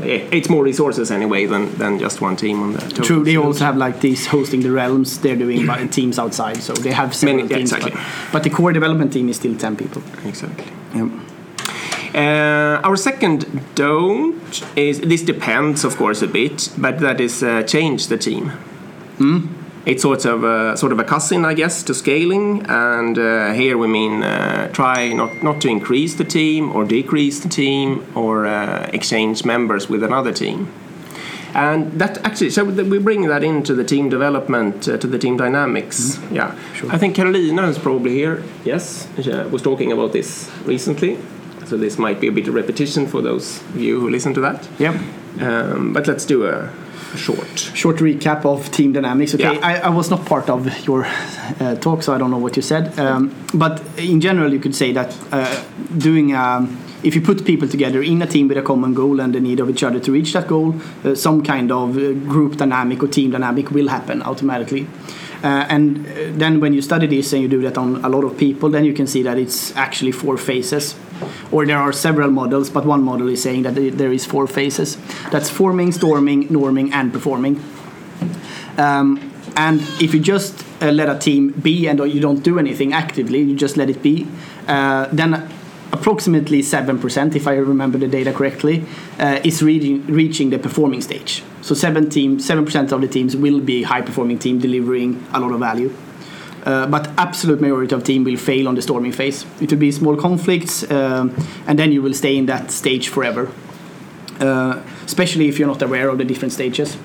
it's 0.04 0.48
more 0.48 0.64
resources 0.64 1.10
anyway 1.12 1.46
than, 1.46 1.72
than 1.78 1.98
just 1.98 2.20
one 2.20 2.34
team 2.36 2.60
on 2.62 2.72
the. 2.72 2.78
total 2.80 3.04
True, 3.04 3.24
they 3.24 3.36
also 3.36 3.64
have 3.64 3.76
like 3.76 4.00
these 4.00 4.26
hosting 4.26 4.60
the 4.60 4.70
realms. 4.72 5.18
They're 5.18 5.36
doing 5.36 5.66
by 5.66 5.86
teams 5.98 6.18
outside, 6.18 6.56
so 6.56 6.72
they 6.72 6.90
have 6.92 7.14
several 7.14 7.36
Many- 7.44 7.48
teams. 7.54 7.72
exactly. 7.72 7.92
But, 7.92 8.32
but 8.32 8.42
the 8.42 8.50
core 8.50 8.72
development 8.72 9.12
team 9.12 9.28
is 9.28 9.36
still 9.36 9.56
10 9.56 9.76
people. 9.76 10.02
Exactly. 10.24 10.66
Yeah. 10.94 11.08
Uh, 12.14 12.80
our 12.84 12.96
second 12.96 13.46
don't 13.74 14.62
is 14.76 15.00
this 15.00 15.22
depends, 15.22 15.84
of 15.84 15.96
course, 15.96 16.20
a 16.22 16.28
bit, 16.28 16.70
but 16.76 16.98
that 17.00 17.20
is 17.20 17.42
uh, 17.42 17.62
change 17.62 18.08
the 18.08 18.18
team. 18.18 18.52
It's 19.84 20.02
sort 20.02 20.24
of 20.26 20.44
a, 20.44 20.76
sort 20.76 20.92
of 20.92 21.00
a 21.00 21.04
cousin, 21.04 21.44
I 21.44 21.54
guess, 21.54 21.82
to 21.84 21.94
scaling, 21.94 22.64
and 22.68 23.18
uh, 23.18 23.52
here 23.52 23.76
we 23.76 23.88
mean 23.88 24.22
uh, 24.22 24.68
try 24.72 25.12
not 25.12 25.42
not 25.42 25.60
to 25.62 25.68
increase 25.68 26.14
the 26.14 26.24
team 26.24 26.70
or 26.70 26.84
decrease 26.84 27.40
the 27.40 27.48
team 27.48 28.04
or 28.14 28.46
uh, 28.46 28.90
exchange 28.92 29.44
members 29.44 29.88
with 29.88 30.04
another 30.04 30.32
team. 30.32 30.68
And 31.54 31.92
that 32.00 32.18
actually, 32.24 32.50
so 32.50 32.64
we 32.64 32.98
bring 32.98 33.28
that 33.28 33.42
into 33.42 33.74
the 33.74 33.84
team 33.84 34.08
development, 34.08 34.88
uh, 34.88 34.96
to 34.96 35.06
the 35.06 35.18
team 35.18 35.36
dynamics. 35.36 36.18
Yeah, 36.30 36.54
I 36.88 36.96
think 36.96 37.14
Carolina 37.14 37.66
is 37.68 37.78
probably 37.78 38.12
here. 38.12 38.42
Yes, 38.64 39.08
she 39.20 39.32
uh, 39.32 39.48
was 39.48 39.62
talking 39.62 39.92
about 39.92 40.12
this 40.12 40.50
recently. 40.64 41.18
So 41.72 41.78
this 41.78 41.96
might 41.96 42.20
be 42.20 42.28
a 42.28 42.32
bit 42.32 42.48
of 42.48 42.54
repetition 42.54 43.06
for 43.06 43.22
those 43.22 43.62
of 43.62 43.80
you 43.80 43.98
who 43.98 44.10
listen 44.10 44.34
to 44.34 44.42
that. 44.42 44.68
Yep. 44.78 44.94
Um, 45.40 45.94
but 45.94 46.06
let's 46.06 46.26
do 46.26 46.44
a, 46.44 46.70
a 47.14 47.16
short. 47.16 47.58
Short 47.58 47.96
recap 47.96 48.44
of 48.44 48.70
team 48.70 48.92
dynamics. 48.92 49.34
Okay, 49.34 49.54
Yeah. 49.54 49.66
I, 49.66 49.76
I 49.76 49.88
was 49.88 50.10
not 50.10 50.26
part 50.26 50.50
of 50.50 50.66
your 50.86 51.06
uh, 51.06 51.76
talk, 51.76 52.02
so 52.02 52.12
I 52.12 52.18
don't 52.18 52.30
know 52.30 52.36
what 52.36 52.56
you 52.56 52.62
said. 52.62 52.98
Um, 52.98 53.34
but 53.54 53.80
in 53.96 54.20
general, 54.20 54.52
you 54.52 54.60
could 54.60 54.74
say 54.74 54.92
that 54.92 55.16
uh, 55.32 55.64
doing 55.96 56.34
um, 56.34 56.76
if 57.02 57.14
you 57.14 57.22
put 57.22 57.46
people 57.46 57.66
together 57.66 58.02
in 58.02 58.20
a 58.20 58.26
team 58.26 58.48
with 58.48 58.58
a 58.58 58.62
common 58.62 58.92
goal 58.92 59.18
and 59.18 59.34
the 59.34 59.40
need 59.40 59.58
of 59.58 59.70
each 59.70 59.82
other 59.82 59.98
to 59.98 60.12
reach 60.12 60.34
that 60.34 60.48
goal, 60.48 60.74
uh, 61.04 61.14
some 61.14 61.42
kind 61.42 61.72
of 61.72 61.96
uh, 61.96 62.12
group 62.28 62.58
dynamic 62.58 63.02
or 63.02 63.08
team 63.08 63.30
dynamic 63.30 63.70
will 63.70 63.88
happen 63.88 64.20
automatically. 64.20 64.86
Uh, 65.42 65.66
and 65.70 66.06
uh, 66.06 66.10
then 66.32 66.60
when 66.60 66.74
you 66.74 66.82
study 66.82 67.06
this 67.06 67.32
and 67.32 67.40
you 67.40 67.48
do 67.48 67.62
that 67.62 67.78
on 67.78 68.04
a 68.04 68.10
lot 68.10 68.24
of 68.24 68.36
people, 68.36 68.68
then 68.68 68.84
you 68.84 68.92
can 68.92 69.06
see 69.06 69.22
that 69.22 69.38
it's 69.38 69.74
actually 69.74 70.12
four 70.12 70.36
phases. 70.36 70.96
Or 71.50 71.66
there 71.66 71.78
are 71.78 71.92
several 71.92 72.30
models, 72.30 72.70
but 72.70 72.84
one 72.84 73.02
model 73.02 73.28
is 73.28 73.42
saying 73.42 73.62
that 73.62 73.74
there 73.74 74.12
is 74.12 74.24
four 74.24 74.46
phases. 74.46 74.96
That's 75.30 75.50
forming, 75.50 75.92
storming, 75.92 76.48
norming, 76.48 76.92
and 76.92 77.12
performing. 77.12 77.62
Um, 78.78 79.32
and 79.56 79.80
if 80.00 80.14
you 80.14 80.20
just 80.20 80.64
uh, 80.80 80.90
let 80.90 81.08
a 81.08 81.18
team 81.18 81.50
be 81.50 81.86
and 81.86 81.98
you 82.00 82.20
don't 82.20 82.42
do 82.42 82.58
anything 82.58 82.92
actively, 82.92 83.40
you 83.40 83.54
just 83.54 83.76
let 83.76 83.90
it 83.90 84.02
be, 84.02 84.26
uh, 84.66 85.08
then 85.12 85.50
approximately 85.92 86.62
7%, 86.62 87.36
if 87.36 87.46
I 87.46 87.56
remember 87.56 87.98
the 87.98 88.08
data 88.08 88.32
correctly, 88.32 88.84
uh, 89.18 89.40
is 89.44 89.62
reaching, 89.62 90.06
reaching 90.06 90.50
the 90.50 90.58
performing 90.58 91.02
stage. 91.02 91.42
So 91.60 91.74
7 91.74 92.06
7% 92.06 92.92
of 92.92 93.00
the 93.00 93.08
teams 93.08 93.36
will 93.36 93.60
be 93.60 93.82
high 93.82 94.00
performing 94.00 94.38
team 94.38 94.58
delivering 94.58 95.22
a 95.32 95.40
lot 95.40 95.52
of 95.52 95.60
value. 95.60 95.94
Uh, 96.64 96.86
but 96.86 97.10
absolute 97.18 97.60
majority 97.60 97.94
of 97.94 98.04
team 98.04 98.22
will 98.22 98.36
fail 98.36 98.68
on 98.68 98.74
the 98.74 98.82
storming 98.82 99.12
phase. 99.12 99.44
It 99.60 99.70
will 99.70 99.78
be 99.78 99.90
small 99.90 100.16
conflicts, 100.16 100.88
um, 100.90 101.34
and 101.66 101.76
then 101.78 101.90
you 101.90 102.02
will 102.02 102.14
stay 102.14 102.36
in 102.36 102.46
that 102.46 102.70
stage 102.70 103.08
forever. 103.08 103.50
Uh, 104.40 104.82
especially 105.04 105.48
if 105.48 105.58
you're 105.58 105.68
not 105.68 105.82
aware 105.82 106.08
of 106.08 106.18
the 106.18 106.24
different 106.24 106.52
stages. 106.52 106.96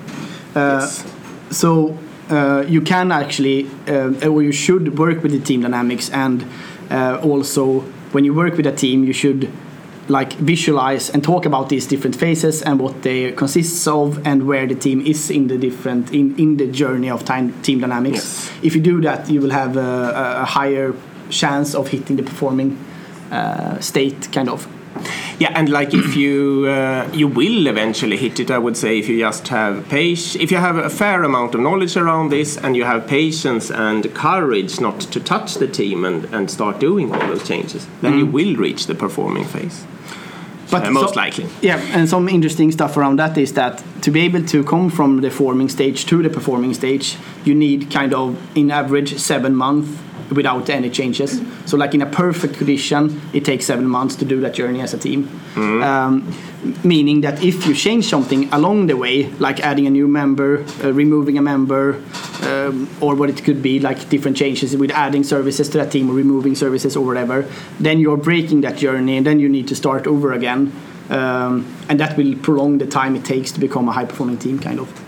Uh, 0.54 0.80
yes. 0.80 1.04
So 1.50 1.96
uh, 2.30 2.64
you 2.66 2.80
can 2.80 3.12
actually, 3.12 3.68
uh, 3.86 4.28
or 4.28 4.42
you 4.42 4.52
should 4.52 4.98
work 4.98 5.22
with 5.22 5.32
the 5.32 5.40
team 5.40 5.62
dynamics, 5.62 6.10
and 6.10 6.44
also 6.90 7.80
when 8.12 8.24
you 8.24 8.34
work 8.34 8.56
with 8.56 8.66
a 8.66 8.72
team, 8.72 9.04
you 9.04 9.12
should 9.12 9.50
like 10.08 10.32
visualize 10.34 11.10
and 11.10 11.22
talk 11.22 11.44
about 11.44 11.68
these 11.68 11.86
different 11.86 12.16
phases 12.16 12.62
and 12.62 12.80
what 12.80 13.02
they 13.02 13.32
consists 13.32 13.86
of 13.86 14.26
and 14.26 14.46
where 14.46 14.66
the 14.66 14.74
team 14.74 15.00
is 15.06 15.30
in 15.30 15.48
the 15.48 15.58
different 15.58 16.12
in, 16.12 16.38
in 16.38 16.56
the 16.56 16.66
journey 16.66 17.10
of 17.10 17.24
time, 17.24 17.52
team 17.62 17.80
dynamics 17.80 18.16
yes. 18.16 18.52
if 18.62 18.74
you 18.74 18.80
do 18.80 19.00
that 19.00 19.28
you 19.30 19.40
will 19.40 19.50
have 19.50 19.76
a, 19.76 20.40
a 20.42 20.44
higher 20.44 20.94
chance 21.30 21.74
of 21.74 21.88
hitting 21.88 22.16
the 22.16 22.22
performing 22.22 22.78
uh, 23.30 23.78
state 23.80 24.32
kind 24.32 24.48
of 24.48 24.66
yeah, 25.38 25.52
and 25.54 25.68
like 25.68 25.94
if 25.94 26.16
you 26.16 26.66
uh, 26.66 27.08
you 27.12 27.28
will 27.28 27.68
eventually 27.68 28.16
hit 28.16 28.40
it, 28.40 28.50
I 28.50 28.58
would 28.58 28.76
say 28.76 28.98
if 28.98 29.08
you 29.08 29.20
just 29.20 29.46
have 29.48 29.88
patience, 29.88 30.34
if 30.42 30.50
you 30.50 30.56
have 30.56 30.76
a 30.76 30.90
fair 30.90 31.22
amount 31.22 31.54
of 31.54 31.60
knowledge 31.60 31.96
around 31.96 32.30
this, 32.30 32.56
and 32.56 32.76
you 32.76 32.84
have 32.84 33.06
patience 33.06 33.70
and 33.70 34.12
courage 34.14 34.80
not 34.80 35.00
to 35.00 35.20
touch 35.20 35.54
the 35.54 35.68
team 35.68 36.04
and, 36.04 36.24
and 36.34 36.50
start 36.50 36.80
doing 36.80 37.12
all 37.12 37.20
those 37.28 37.46
changes, 37.46 37.86
then 38.00 38.14
mm. 38.14 38.18
you 38.18 38.26
will 38.26 38.56
reach 38.56 38.86
the 38.86 38.94
performing 38.94 39.44
phase. 39.44 39.86
But 40.70 40.86
uh, 40.86 40.90
most 40.90 41.14
so, 41.14 41.20
likely. 41.20 41.46
Yeah, 41.62 41.78
and 41.92 42.08
some 42.08 42.28
interesting 42.28 42.72
stuff 42.72 42.96
around 42.96 43.18
that 43.18 43.38
is 43.38 43.54
that 43.54 43.82
to 44.02 44.10
be 44.10 44.20
able 44.20 44.44
to 44.44 44.64
come 44.64 44.90
from 44.90 45.20
the 45.20 45.30
forming 45.30 45.68
stage 45.68 46.06
to 46.06 46.22
the 46.22 46.30
performing 46.30 46.74
stage, 46.74 47.16
you 47.44 47.54
need 47.54 47.90
kind 47.90 48.12
of, 48.12 48.36
in 48.56 48.70
average, 48.70 49.16
seven 49.18 49.54
months 49.54 49.90
without 50.30 50.68
any 50.70 50.90
changes. 50.90 51.40
So, 51.66 51.76
like 51.76 51.94
in 51.94 52.02
a 52.02 52.06
perfect 52.06 52.54
condition, 52.54 53.20
it 53.32 53.44
takes 53.44 53.66
seven 53.66 53.86
months 53.86 54.16
to 54.16 54.24
do 54.24 54.40
that 54.40 54.54
journey 54.54 54.80
as 54.80 54.94
a 54.94 54.98
team. 54.98 55.28
Mm. 55.54 55.82
Um, 55.82 56.34
meaning 56.84 57.20
that 57.22 57.42
if 57.42 57.66
you 57.66 57.74
change 57.74 58.08
something 58.08 58.52
along 58.52 58.88
the 58.88 58.96
way, 58.96 59.30
like 59.38 59.60
adding 59.60 59.86
a 59.86 59.90
new 59.90 60.08
member, 60.08 60.64
uh, 60.82 60.92
removing 60.92 61.38
a 61.38 61.42
member, 61.42 62.02
um, 62.42 62.88
or 63.00 63.14
what 63.14 63.30
it 63.30 63.44
could 63.44 63.62
be, 63.62 63.78
like 63.78 64.08
different 64.08 64.36
changes 64.36 64.76
with 64.76 64.90
adding 64.90 65.24
services 65.24 65.68
to 65.68 65.78
that 65.78 65.92
team 65.92 66.10
or 66.10 66.14
removing 66.14 66.54
services 66.54 66.96
or 66.96 67.04
whatever, 67.04 67.48
then 67.78 67.98
you're 67.98 68.16
breaking 68.16 68.62
that 68.62 68.76
journey 68.76 69.16
and 69.16 69.26
then 69.26 69.40
you 69.40 69.48
need 69.48 69.68
to 69.68 69.76
start 69.76 70.06
over 70.06 70.32
again. 70.32 70.72
Um, 71.10 71.74
and 71.88 71.98
that 72.00 72.16
will 72.18 72.36
prolong 72.36 72.78
the 72.78 72.86
time 72.86 73.16
it 73.16 73.24
takes 73.24 73.52
to 73.52 73.60
become 73.60 73.88
a 73.88 73.92
high 73.92 74.04
performing 74.04 74.38
team, 74.38 74.58
kind 74.58 74.78
of. 74.78 75.07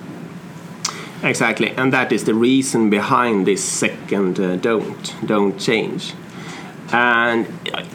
Exactly, 1.22 1.70
and 1.76 1.92
that 1.92 2.12
is 2.12 2.24
the 2.24 2.34
reason 2.34 2.88
behind 2.88 3.46
this 3.46 3.62
second 3.62 4.40
uh, 4.40 4.56
don't 4.56 5.14
don't 5.26 5.58
change. 5.58 6.14
And 6.92 7.46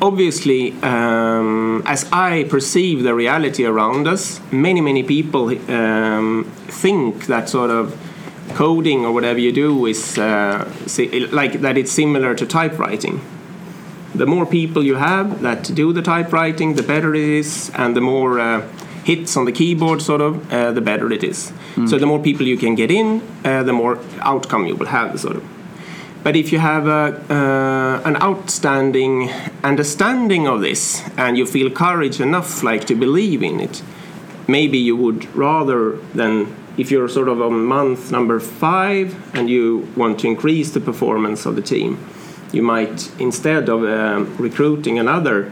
obviously, 0.02 0.74
um, 0.82 1.84
as 1.86 2.08
I 2.14 2.46
perceive 2.50 3.04
the 3.04 3.14
reality 3.14 3.66
around 3.66 4.08
us, 4.08 4.40
many 4.52 4.80
many 4.80 5.04
people 5.04 5.50
um, 5.72 6.46
think 6.68 7.26
that 7.26 7.50
sort 7.50 7.72
of 7.72 7.98
coding 8.54 9.06
or 9.06 9.12
whatever 9.12 9.40
you 9.40 9.52
do 9.52 9.86
is 9.86 10.18
uh, 10.18 10.72
like 11.32 11.62
that. 11.62 11.78
It's 11.78 11.92
similar 11.92 12.36
to 12.36 12.46
typewriting. 12.46 13.22
The 14.14 14.26
more 14.26 14.46
people 14.46 14.84
you 14.84 14.96
have 14.96 15.42
that 15.42 15.64
do 15.76 15.92
the 15.92 16.02
typewriting, 16.02 16.76
the 16.76 16.84
better 16.84 17.14
it 17.16 17.22
is, 17.22 17.72
and 17.76 17.96
the 17.98 18.02
more 18.02 18.40
uh, 18.40 18.62
hits 19.04 19.36
on 19.36 19.46
the 19.46 19.52
keyboard, 19.52 20.02
sort 20.02 20.22
of, 20.22 20.54
uh, 20.54 20.72
the 20.72 20.82
better 20.82 21.12
it 21.12 21.24
is. 21.24 21.52
Mm. 21.76 21.90
So 21.90 21.98
the 21.98 22.06
more 22.06 22.20
people 22.20 22.46
you 22.48 22.58
can 22.58 22.76
get 22.76 22.92
in, 22.92 23.22
uh, 23.44 23.64
the 23.64 23.74
more 23.74 24.00
outcome 24.22 24.66
you 24.66 24.76
will 24.76 24.88
have, 24.88 25.20
sort 25.20 25.38
of. 25.38 25.44
But 26.24 26.36
if 26.36 26.52
you 26.52 26.58
have 26.58 26.88
a, 26.88 27.22
uh, 27.30 28.02
an 28.10 28.16
outstanding 28.22 29.30
understanding 29.64 30.48
of 30.48 30.62
this 30.62 31.08
and 31.18 31.38
you 31.38 31.46
feel 31.46 31.70
courage 31.70 32.20
enough, 32.20 32.64
like 32.64 32.86
to 32.86 32.96
believe 32.96 33.44
in 33.44 33.60
it, 33.60 33.84
maybe 34.48 34.78
you 34.78 34.96
would 34.96 35.26
rather 35.36 35.98
than 36.16 36.56
if 36.78 36.90
you're 36.92 37.08
sort 37.08 37.28
of 37.28 37.42
on 37.42 37.66
month 37.66 38.12
number 38.12 38.40
five 38.40 39.16
and 39.36 39.50
you 39.50 39.88
want 39.96 40.20
to 40.22 40.28
increase 40.28 40.72
the 40.72 40.80
performance 40.80 41.46
of 41.46 41.56
the 41.56 41.62
team, 41.62 41.98
you 42.52 42.64
might 42.64 43.12
instead 43.20 43.70
of 43.70 43.84
uh, 43.84 44.26
recruiting 44.42 44.98
another 44.98 45.52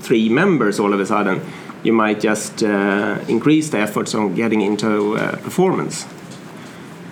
three 0.00 0.28
members 0.28 0.78
all 0.78 0.92
of 0.92 1.00
a 1.00 1.06
sudden, 1.06 1.40
you 1.86 1.92
might 1.92 2.20
just 2.20 2.62
uh, 2.62 3.18
increase 3.28 3.70
the 3.70 3.78
efforts 3.78 4.14
on 4.14 4.34
getting 4.34 4.60
into 4.60 5.16
uh, 5.16 5.36
performance, 5.36 6.06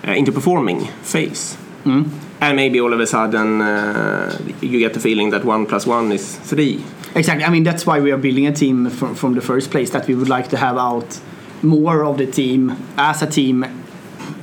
uh, 0.07 0.11
into 0.11 0.31
performing 0.31 0.85
phase. 1.01 1.57
Mm. 1.85 2.09
And 2.41 2.55
maybe 2.57 2.81
all 2.81 2.93
of 2.93 2.99
a 2.99 3.07
sudden 3.07 3.61
uh, 3.61 4.37
you 4.61 4.79
get 4.79 4.93
the 4.93 4.99
feeling 4.99 5.31
that 5.31 5.45
one 5.45 5.65
plus 5.65 5.87
one 5.87 6.11
is 6.11 6.37
three. 6.49 6.83
Exactly. 7.15 7.45
I 7.45 7.49
mean, 7.49 7.63
that's 7.63 7.85
why 7.85 8.01
we 8.01 8.11
are 8.11 8.17
building 8.17 8.45
a 8.47 8.51
team 8.51 8.89
from, 8.89 9.15
from 9.15 9.35
the 9.35 9.41
first 9.41 9.71
place, 9.71 9.89
that 9.91 10.07
we 10.07 10.15
would 10.15 10.27
like 10.27 10.49
to 10.49 10.57
have 10.57 10.77
out 10.77 11.19
more 11.63 12.03
of 12.03 12.17
the 12.17 12.27
team 12.27 12.75
as 12.97 13.21
a 13.21 13.27
team 13.27 13.65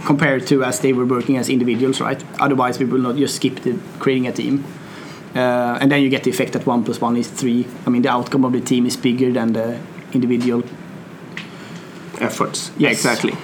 compared 0.07 0.47
to 0.47 0.65
as 0.65 0.81
they 0.81 0.93
were 0.95 1.05
working 1.05 1.37
as 1.37 1.49
individuals, 1.49 2.01
right? 2.01 2.25
Otherwise, 2.41 2.79
we 2.79 2.87
will 2.87 2.99
not 2.99 3.17
just 3.17 3.37
skip 3.37 3.61
the 3.61 3.79
creating 3.99 4.27
a 4.27 4.33
team. 4.33 4.65
Uh, 5.35 5.79
and 5.81 5.91
then 5.91 6.03
you 6.03 6.09
get 6.09 6.25
the 6.25 6.31
effect 6.31 6.53
that 6.53 6.67
one 6.67 6.83
plus 6.83 7.01
one 7.01 7.17
is 7.17 7.29
three. 7.29 7.67
I 7.87 7.91
mean, 7.91 8.03
the 8.03 8.11
outcome 8.11 8.45
of 8.47 8.53
the 8.53 8.61
team 8.61 8.87
is 8.87 8.97
bigger 8.97 9.33
than 9.33 9.53
the 9.53 9.79
individual 10.15 10.63
efforts. 12.21 12.71
Yes. 12.79 12.93
Exactly. 12.93 13.35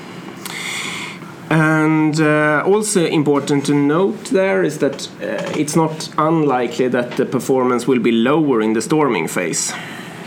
And 1.51 2.21
uh, 2.21 2.63
also 2.67 3.07
important 3.07 3.65
to 3.67 3.75
note 3.75 4.27
there 4.27 4.63
is 4.63 4.79
that 4.79 5.09
uh, 5.23 5.59
it's 5.59 5.75
not 5.75 6.11
unlikely 6.19 6.89
that 6.89 7.17
the 7.17 7.25
performance 7.25 7.87
will 7.87 8.01
be 8.01 8.13
lower 8.13 8.61
in 8.61 8.75
the 8.75 8.83
storming 8.83 9.29
phase. 9.29 9.73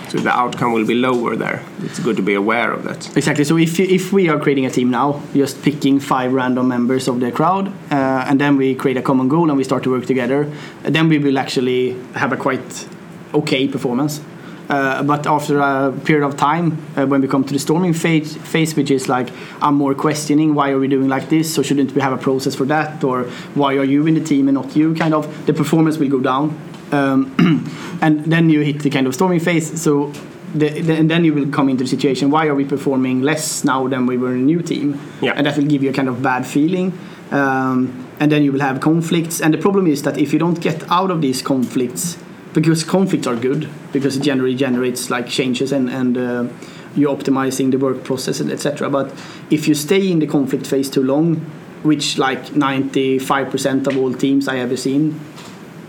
So 0.09 0.17
the 0.17 0.31
outcome 0.31 0.73
will 0.73 0.85
be 0.85 0.95
lower 0.95 1.37
there. 1.37 1.63
It's 1.83 1.99
good 1.99 2.17
to 2.17 2.23
be 2.23 2.33
aware 2.33 2.73
of 2.73 2.83
that. 2.83 3.15
Exactly. 3.15 3.45
So 3.45 3.57
if, 3.57 3.79
you, 3.79 3.85
if 3.85 4.11
we 4.11 4.27
are 4.27 4.37
creating 4.39 4.65
a 4.65 4.69
team 4.69 4.89
now, 4.89 5.21
just 5.33 5.61
picking 5.61 6.01
five 6.01 6.33
random 6.33 6.67
members 6.67 7.07
of 7.07 7.21
the 7.21 7.31
crowd, 7.31 7.69
uh, 7.91 8.25
and 8.27 8.41
then 8.41 8.57
we 8.57 8.75
create 8.75 8.97
a 8.97 9.01
common 9.01 9.29
goal 9.29 9.47
and 9.49 9.57
we 9.57 9.63
start 9.63 9.83
to 9.83 9.91
work 9.91 10.05
together, 10.05 10.51
then 10.83 11.07
we 11.07 11.17
will 11.17 11.37
actually 11.37 11.91
have 12.15 12.33
a 12.33 12.37
quite 12.37 12.87
okay 13.33 13.69
performance. 13.69 14.19
Uh, 14.71 15.03
but 15.03 15.27
after 15.27 15.59
a 15.59 15.91
period 16.05 16.25
of 16.25 16.37
time, 16.37 16.77
uh, 16.95 17.05
when 17.05 17.19
we 17.19 17.27
come 17.27 17.43
to 17.43 17.51
the 17.51 17.59
storming 17.59 17.91
phase, 17.91 18.37
phase, 18.37 18.73
which 18.73 18.89
is 18.89 19.09
like 19.09 19.27
I'm 19.61 19.75
more 19.75 19.93
questioning 19.93 20.55
why 20.55 20.69
are 20.69 20.79
we 20.79 20.87
doing 20.87 21.09
like 21.09 21.27
this, 21.27 21.53
so 21.53 21.61
shouldn't 21.61 21.91
we 21.93 21.99
have 21.99 22.13
a 22.13 22.17
process 22.17 22.55
for 22.55 22.63
that, 22.67 23.03
or 23.03 23.23
why 23.53 23.75
are 23.75 23.83
you 23.83 24.07
in 24.07 24.13
the 24.13 24.23
team 24.23 24.47
and 24.47 24.55
not 24.55 24.73
you? 24.73 24.95
Kind 24.95 25.13
of 25.13 25.45
the 25.45 25.53
performance 25.53 25.97
will 25.97 26.07
go 26.07 26.21
down, 26.21 26.57
um, 26.93 27.35
and 28.01 28.23
then 28.23 28.49
you 28.49 28.61
hit 28.61 28.79
the 28.79 28.89
kind 28.89 29.07
of 29.07 29.13
storming 29.13 29.41
phase. 29.41 29.81
So. 29.81 30.13
The, 30.53 30.67
the, 30.81 30.95
and 30.95 31.09
then 31.09 31.23
you 31.23 31.33
will 31.33 31.47
come 31.47 31.69
into 31.69 31.85
the 31.85 31.89
situation 31.89 32.29
why 32.29 32.47
are 32.47 32.55
we 32.55 32.65
performing 32.65 33.21
less 33.21 33.63
now 33.63 33.87
than 33.87 34.05
we 34.05 34.17
were 34.17 34.33
in 34.33 34.39
a 34.39 34.43
new 34.43 34.61
team 34.61 34.99
yeah. 35.21 35.31
and 35.33 35.45
that 35.47 35.55
will 35.55 35.63
give 35.63 35.81
you 35.81 35.91
a 35.91 35.93
kind 35.93 36.09
of 36.09 36.21
bad 36.21 36.45
feeling 36.45 36.91
um, 37.31 38.05
and 38.19 38.33
then 38.33 38.43
you 38.43 38.51
will 38.51 38.59
have 38.59 38.81
conflicts 38.81 39.39
and 39.39 39.53
the 39.53 39.57
problem 39.57 39.87
is 39.87 40.03
that 40.03 40.17
if 40.17 40.33
you 40.33 40.39
don't 40.39 40.59
get 40.59 40.83
out 40.91 41.09
of 41.09 41.21
these 41.21 41.41
conflicts 41.41 42.17
because 42.53 42.83
conflicts 42.83 43.27
are 43.27 43.35
good 43.35 43.69
because 43.91 44.17
it 44.17 44.23
generally 44.23 44.55
generates 44.55 45.09
like 45.09 45.27
changes 45.27 45.71
and 45.71 45.89
and 45.89 46.17
uh, 46.17 46.47
you're 46.95 47.15
optimizing 47.15 47.71
the 47.71 47.77
work 47.77 48.03
process 48.03 48.41
etc 48.41 48.89
but 48.89 49.11
if 49.49 49.67
you 49.67 49.73
stay 49.73 50.11
in 50.11 50.19
the 50.19 50.27
conflict 50.27 50.67
phase 50.67 50.89
too 50.89 51.03
long 51.03 51.35
which 51.83 52.17
like 52.17 52.43
95% 52.47 53.87
of 53.87 53.97
all 53.97 54.13
teams 54.13 54.47
i 54.47 54.57
ever 54.57 54.77
seen 54.77 55.19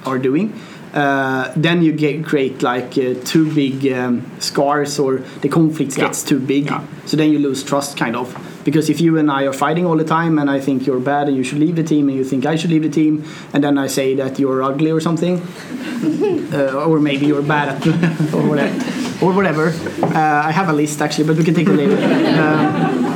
are 0.07 0.19
doing 0.19 0.59
uh, 0.95 1.53
then 1.57 1.83
you 1.83 1.93
get 1.93 2.25
create 2.25 2.63
like 2.63 2.99
uh, 2.99 3.15
too 3.25 3.53
big 3.55 3.91
um, 3.93 4.31
scars 4.41 4.99
or 4.99 5.19
the 5.41 5.49
conflict 5.49 5.97
yeah. 5.97 6.05
gets 6.05 6.23
too 6.23 6.39
big 6.39 6.67
yeah. 6.67 6.85
so 7.07 7.17
then 7.17 7.33
you 7.33 7.39
lose 7.39 7.63
trust 7.63 7.97
kind 7.97 8.15
of 8.15 8.52
because 8.65 8.89
if 8.91 9.01
you 9.01 9.19
and 9.19 9.31
I 9.31 9.45
are 9.45 9.53
fighting 9.53 9.87
all 9.87 9.97
the 9.97 10.05
time 10.05 10.39
and 10.39 10.51
I 10.51 10.61
think 10.61 10.87
you're 10.87 11.01
bad 11.01 11.29
and 11.29 11.37
you 11.37 11.45
should 11.45 11.59
leave 11.59 11.77
the 11.77 11.83
team 11.83 12.09
and 12.09 12.17
you 12.17 12.25
think 12.25 12.47
I 12.47 12.57
should 12.57 12.71
leave 12.71 12.83
the 12.83 12.91
team 12.91 13.25
and 13.53 13.63
then 13.63 13.79
I 13.79 13.87
say 13.87 14.15
that 14.15 14.39
you're 14.39 14.63
ugly 14.63 14.91
or 14.91 15.01
something 15.01 15.41
uh, 16.53 16.85
or 16.87 16.99
maybe 17.01 17.27
you're 17.27 17.43
bad 17.43 17.69
at 17.77 17.87
or 18.35 18.49
whatever 18.49 19.25
or 19.25 19.33
whatever. 19.33 19.69
Uh, 20.03 20.49
I 20.49 20.51
have 20.53 20.69
a 20.69 20.73
list 20.73 21.01
actually 21.01 21.27
but 21.27 21.37
we 21.37 21.45
can 21.45 21.55
take 21.55 21.69
it 21.69 21.73
later. 21.73 21.97
Uh, 22.01 23.09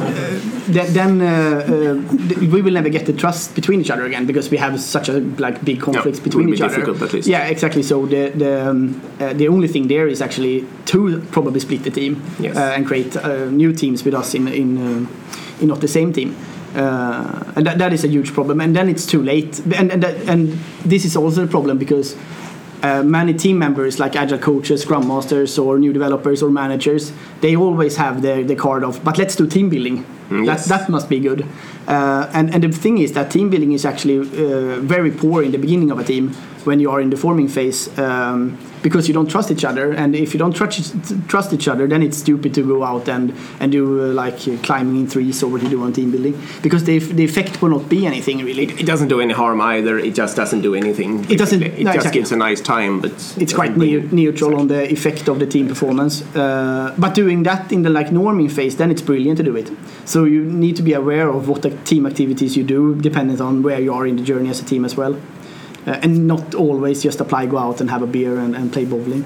then, 0.69 0.93
then 0.93 1.21
uh, 1.21 1.65
uh, 1.67 2.47
we 2.47 2.63
will 2.63 2.73
never 2.73 2.89
get 2.89 3.07
the 3.07 3.13
trust 3.13 3.55
between 3.55 3.81
each 3.81 3.91
other 3.91 4.05
again 4.05 4.27
because 4.27 4.51
we 4.51 4.57
have 4.57 4.81
such 4.81 5.09
a 5.09 5.21
like 5.39 5.65
big 5.65 5.81
conflicts 5.81 6.19
it 6.19 6.25
between 6.25 6.49
each 6.53 6.61
other. 6.61 7.19
Yeah, 7.21 7.47
exactly. 7.47 7.83
So 7.83 8.07
the 8.07 8.31
the 8.31 8.71
um, 8.71 9.01
uh, 9.21 9.33
the 9.33 9.49
only 9.49 9.69
thing 9.69 9.89
there 9.89 10.07
is 10.09 10.21
actually 10.21 10.67
to 10.87 11.21
probably 11.31 11.61
split 11.61 11.85
the 11.85 11.91
team 11.91 12.23
Yes. 12.39 12.57
uh, 12.57 12.75
and 12.77 12.87
create 12.87 13.17
uh, 13.17 13.47
new 13.51 13.73
teams 13.73 14.05
with 14.05 14.15
us 14.15 14.35
in 14.35 14.49
in 14.49 14.79
uh, 14.79 15.07
in 15.61 15.69
not 15.69 15.81
the 15.81 15.89
same 15.89 16.13
team. 16.13 16.35
And 16.75 17.67
that, 17.67 17.79
that 17.79 17.93
is 17.93 18.05
a 18.05 18.09
huge 18.09 18.35
problem. 18.35 18.61
And 18.61 18.77
then 18.77 18.89
it's 18.89 19.07
too 19.07 19.23
late. 19.23 19.61
And 19.79 19.91
and, 19.93 20.05
and 20.05 20.59
this 20.85 21.05
is 21.05 21.17
also 21.17 21.45
a 21.45 21.47
problem 21.47 21.79
because 21.79 22.17
uh, 22.87 23.03
many 23.03 23.33
team 23.35 23.59
members 23.59 23.99
like 23.99 24.15
agile 24.17 24.39
coaches 24.39 24.83
scrum 24.83 25.07
masters 25.09 25.59
or 25.59 25.79
new 25.79 25.93
developers 25.93 26.43
or 26.43 26.51
managers 26.51 27.13
they 27.41 27.57
always 27.57 27.97
have 27.97 28.23
the, 28.23 28.43
the 28.43 28.57
card 28.57 28.83
of 28.85 29.03
but 29.05 29.19
let's 29.19 29.37
do 29.37 29.47
team 29.47 29.69
building. 29.69 30.05
Mm, 30.29 30.47
that, 30.47 30.65
that 30.65 30.89
must 30.89 31.09
be 31.09 31.21
good. 31.21 31.47
Uh, 31.87 32.29
and, 32.33 32.53
and 32.53 32.63
the 32.65 32.73
thing 32.85 32.99
is 32.99 33.13
that 33.13 33.31
team 33.31 33.49
building 33.49 33.73
is 33.73 33.85
actually 33.85 34.19
uh, 34.19 34.81
very 34.81 35.13
poor 35.13 35.43
in 35.43 35.53
the 35.53 35.59
beginning 35.59 35.91
of 35.93 35.99
a 35.99 36.05
team 36.05 36.35
when 36.67 36.81
you 36.81 36.91
are 36.91 37.01
in 37.01 37.11
the 37.11 37.17
forming 37.17 37.49
phase 37.49 37.97
um, 37.99 38.59
because 38.83 39.09
you 39.09 39.15
don't 39.15 39.31
trust 39.31 39.51
each 39.51 39.65
other 39.65 39.93
and 39.93 40.15
if 40.15 40.33
you 40.35 40.39
don't 40.39 40.55
trust, 40.55 40.95
trust 41.29 41.53
each 41.53 41.67
other 41.69 41.87
then 41.87 42.03
it's 42.03 42.19
stupid 42.19 42.53
to 42.55 42.63
go 42.63 42.83
out 42.85 43.09
and, 43.09 43.33
and 43.61 43.73
do 43.73 43.83
uh, 44.03 44.13
like 44.13 44.47
uh, 44.47 44.57
climbing 44.63 44.97
in 45.01 45.07
trees 45.09 45.43
or 45.43 45.51
what 45.51 45.63
you 45.63 45.69
do 45.69 45.83
on 45.83 45.93
team 45.93 46.11
building 46.11 46.35
because 46.63 46.85
the, 46.85 46.99
the 46.99 47.25
effect 47.25 47.63
will 47.63 47.71
not 47.71 47.89
be 47.89 48.07
anything 48.07 48.39
really 48.45 48.65
It 48.65 48.87
doesn't 48.87 49.09
do 49.09 49.21
any 49.21 49.33
harm 49.33 49.61
either. 49.61 49.99
It 49.99 50.15
just 50.15 50.37
doesn't 50.37 50.63
do 50.63 50.75
anything. 50.75 51.11
It 51.31 51.39
doesn't- 51.39 51.63
It 51.63 51.79
no, 51.79 51.93
just 51.93 51.97
exactly. 51.97 52.21
gives 52.21 52.33
a 52.33 52.37
nice 52.37 52.61
time, 52.61 53.01
but 53.01 53.13
it's 53.39 53.53
quite 53.53 53.77
neu- 53.77 54.09
neutral 54.13 54.53
on 54.61 54.67
the 54.69 54.83
effect 54.97 55.29
of 55.29 55.39
the 55.39 55.47
team 55.47 55.67
performance. 55.69 56.23
Uh, 56.37 56.95
but 56.99 57.15
doing 57.15 57.43
that 57.45 57.73
in 57.73 57.83
the 57.83 57.91
like 57.91 58.09
norming 58.11 58.51
phase, 58.51 58.77
then 58.77 58.91
it's 58.91 59.03
brilliant 59.03 59.37
to 59.39 59.43
do 59.51 59.55
it. 59.57 59.71
So 60.05 60.25
you 60.25 60.45
need 60.45 60.77
to 60.77 60.83
be 60.83 60.93
aware 60.93 61.29
of 61.29 61.49
what 61.49 61.63
the 61.63 61.71
team 61.85 62.07
activities 62.07 62.57
you 62.57 62.65
do, 62.65 62.95
depending 63.09 63.41
on 63.41 63.63
where 63.63 63.81
you 63.81 63.93
are 63.95 64.07
in 64.07 64.17
the 64.17 64.23
journey 64.23 64.51
as 64.51 64.61
a 64.61 64.65
team 64.65 64.85
as 64.85 64.97
well, 64.97 65.15
uh, 65.87 66.01
and 66.03 66.27
not 66.27 66.55
always 66.55 67.03
just 67.03 67.21
apply, 67.21 67.47
go 67.47 67.59
out 67.59 67.81
and 67.81 67.91
have 67.91 68.03
a 68.03 68.07
beer 68.07 68.39
and, 68.39 68.57
and 68.57 68.73
play 68.73 68.85
bowling. 68.85 69.25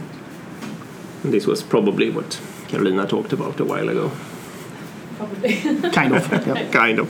This 1.25 1.47
was 1.47 1.63
probably 1.63 2.11
what 2.11 2.41
Carolina 2.69 3.07
talked 3.07 3.33
about 3.33 3.61
a 3.61 3.65
while 3.65 3.89
ago. 3.89 4.11
Probably. 5.17 5.55
Kind 5.93 6.15
of. 6.15 6.31
yeah. 6.47 6.71
kind 6.73 6.99
of. 6.99 7.09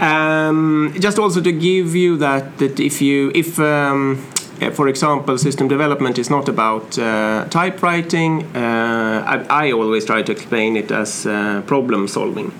Um, 0.00 0.94
just 1.00 1.18
also 1.18 1.40
to 1.40 1.52
give 1.52 1.94
you 1.96 2.16
that 2.18 2.58
that 2.58 2.78
if 2.78 3.00
you 3.00 3.32
if 3.34 3.58
um, 3.58 4.16
for 4.72 4.88
example 4.88 5.38
system 5.38 5.68
development 5.68 6.18
is 6.18 6.30
not 6.30 6.48
about 6.48 6.98
uh, 6.98 7.46
typewriting, 7.50 8.44
uh, 8.56 9.24
I, 9.26 9.66
I 9.68 9.72
always 9.72 10.04
try 10.04 10.22
to 10.22 10.32
explain 10.32 10.76
it 10.76 10.90
as 10.90 11.26
uh, 11.26 11.62
problem 11.66 12.08
solving. 12.08 12.52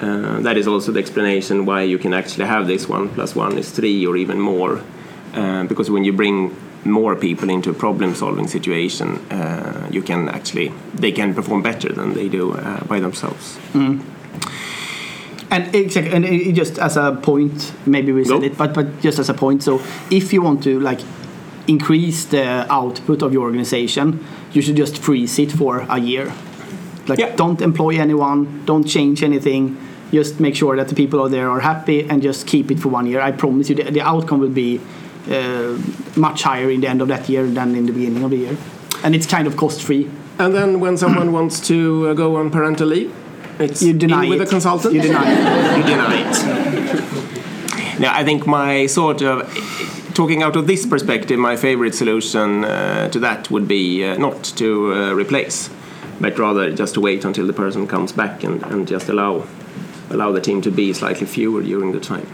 Uh, 0.00 0.40
that 0.40 0.56
is 0.56 0.66
also 0.66 0.92
the 0.92 0.98
explanation 0.98 1.66
why 1.66 1.82
you 1.82 1.98
can 1.98 2.14
actually 2.14 2.46
have 2.46 2.66
this 2.66 2.88
one 2.88 3.08
plus 3.10 3.36
one 3.36 3.58
is 3.58 3.70
three 3.70 4.06
or 4.06 4.16
even 4.16 4.40
more, 4.40 4.82
uh, 5.34 5.64
because 5.64 5.90
when 5.90 6.04
you 6.04 6.12
bring 6.12 6.54
more 6.84 7.14
people 7.14 7.50
into 7.50 7.70
a 7.70 7.74
problem 7.74 8.14
solving 8.14 8.48
situation, 8.48 9.16
uh, 9.30 9.88
you 9.90 10.02
can 10.02 10.28
actually 10.28 10.72
they 10.94 11.12
can 11.12 11.34
perform 11.34 11.62
better 11.62 11.92
than 11.92 12.14
they 12.14 12.28
do 12.28 12.52
uh, 12.52 12.82
by 12.84 13.00
themselves. 13.00 13.58
And 15.52 15.74
exactly, 15.74 16.12
and 16.12 16.54
just 16.54 16.78
as 16.78 16.96
a 16.96 17.18
point, 17.20 17.72
maybe 17.84 18.12
we 18.12 18.24
said 18.24 18.40
Go. 18.40 18.46
it, 18.46 18.56
but 18.56 18.72
but 18.72 19.00
just 19.00 19.18
as 19.18 19.28
a 19.28 19.34
point. 19.34 19.62
So 19.64 19.80
if 20.10 20.32
you 20.32 20.42
want 20.42 20.62
to 20.62 20.78
like 20.78 21.00
increase 21.66 22.24
the 22.26 22.66
output 22.72 23.22
of 23.22 23.32
your 23.32 23.42
organization, 23.42 24.24
you 24.52 24.62
should 24.62 24.76
just 24.76 24.98
freeze 24.98 25.38
it 25.40 25.50
for 25.52 25.84
a 25.88 25.98
year. 25.98 26.32
Like 27.08 27.18
Yeah. 27.18 27.34
don't 27.36 27.60
employ 27.60 27.98
anyone, 27.98 28.62
don't 28.64 28.86
change 28.86 29.24
anything. 29.24 29.76
Just 30.12 30.38
make 30.40 30.54
sure 30.54 30.76
that 30.76 30.88
the 30.88 30.94
people 30.94 31.20
out 31.22 31.30
there 31.32 31.48
are 31.50 31.60
happy, 31.60 32.06
and 32.08 32.22
just 32.22 32.46
keep 32.46 32.70
it 32.70 32.78
for 32.78 32.88
one 32.88 33.06
year. 33.06 33.20
I 33.20 33.32
promise 33.32 33.68
you, 33.70 33.76
the, 33.76 33.90
the 33.90 34.00
outcome 34.02 34.40
will 34.40 34.54
be 34.54 34.80
much 36.16 36.42
higher 36.42 36.70
in 36.70 36.80
the 36.80 36.88
end 36.88 37.02
of 37.02 37.08
that 37.08 37.28
year 37.28 37.46
than 37.46 37.74
in 37.74 37.86
the 37.86 37.92
beginning 37.92 38.22
of 38.24 38.30
the 38.30 38.36
year, 38.38 38.56
and 39.04 39.14
it's 39.14 39.26
kind 39.26 39.46
of 39.46 39.56
cost 39.56 39.82
free. 39.82 40.10
And 40.38 40.54
then 40.54 40.80
when 40.80 40.96
someone 40.96 41.32
wants 41.32 41.60
to 41.68 42.08
uh, 42.08 42.14
go 42.14 42.36
on 42.36 42.50
parental 42.50 42.88
leave, 42.88 43.12
it's 43.58 43.82
You 43.82 43.92
deny 43.92 44.24
in 44.24 44.30
with 44.30 44.40
it. 44.40 44.46
a 44.48 44.50
consultant. 44.50 44.94
You 44.94 45.02
deny 45.02 45.24
it. 45.30 45.76
you 45.78 45.84
deny 45.84 46.14
it. 46.30 48.00
Now, 48.00 48.14
I 48.16 48.24
think 48.24 48.46
my 48.46 48.86
sort 48.86 49.20
of 49.20 49.42
talking 50.14 50.42
out 50.42 50.56
of 50.56 50.66
this 50.66 50.86
perspective, 50.86 51.38
my 51.38 51.56
favorite 51.56 51.94
solution 51.94 52.64
uh, 52.64 53.08
to 53.10 53.18
that 53.20 53.50
would 53.50 53.68
be 53.68 54.02
uh, 54.02 54.16
not 54.16 54.42
to 54.56 54.92
uh, 54.94 55.12
replace, 55.14 55.68
but 56.20 56.38
rather 56.38 56.72
just 56.74 56.94
to 56.94 57.00
wait 57.02 57.24
until 57.26 57.46
the 57.46 57.52
person 57.52 57.86
comes 57.86 58.12
back 58.12 58.42
and, 58.42 58.62
and 58.64 58.88
just 58.88 59.08
allow 59.10 59.44
allow 60.08 60.32
the 60.32 60.40
team 60.40 60.60
to 60.62 60.70
be 60.70 60.92
slightly 60.94 61.26
fewer 61.26 61.62
during 61.62 61.92
the 61.92 62.00
time. 62.00 62.26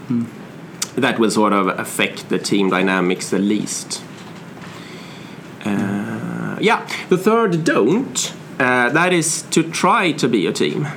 That 0.97 1.19
will 1.19 1.31
sort 1.31 1.53
of 1.53 1.67
affect 1.67 2.29
the 2.29 2.39
team 2.39 2.69
dynamics 2.69 3.29
the 3.29 3.37
least. 3.39 4.03
Uh, 5.63 6.57
yeah, 6.59 6.87
the 7.09 7.17
third 7.17 7.63
don't. 7.63 8.33
Uh, 8.59 8.89
that 8.89 9.13
is 9.13 9.43
to 9.51 9.61
try 9.61 10.11
to 10.13 10.27
be 10.27 10.47
a 10.47 10.51
team. 10.51 10.87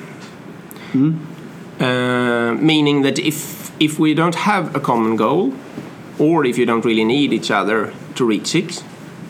Uh, 1.78 2.54
meaning 2.54 3.02
that 3.02 3.18
if 3.18 3.70
if 3.78 3.98
we 3.98 4.14
don't 4.14 4.34
have 4.34 4.74
a 4.74 4.80
common 4.80 5.16
goal, 5.16 5.52
or 6.18 6.44
if 6.44 6.58
you 6.58 6.66
don't 6.66 6.84
really 6.84 7.04
need 7.04 7.32
each 7.32 7.50
other 7.50 7.92
to 8.14 8.24
reach 8.24 8.54
it, 8.54 8.82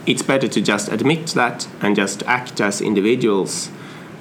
it's 0.06 0.22
better 0.22 0.48
to 0.48 0.60
just 0.60 0.88
admit 0.88 1.26
that 1.34 1.68
and 1.80 1.96
just 1.96 2.22
act 2.24 2.60
as 2.60 2.80
individuals, 2.80 3.70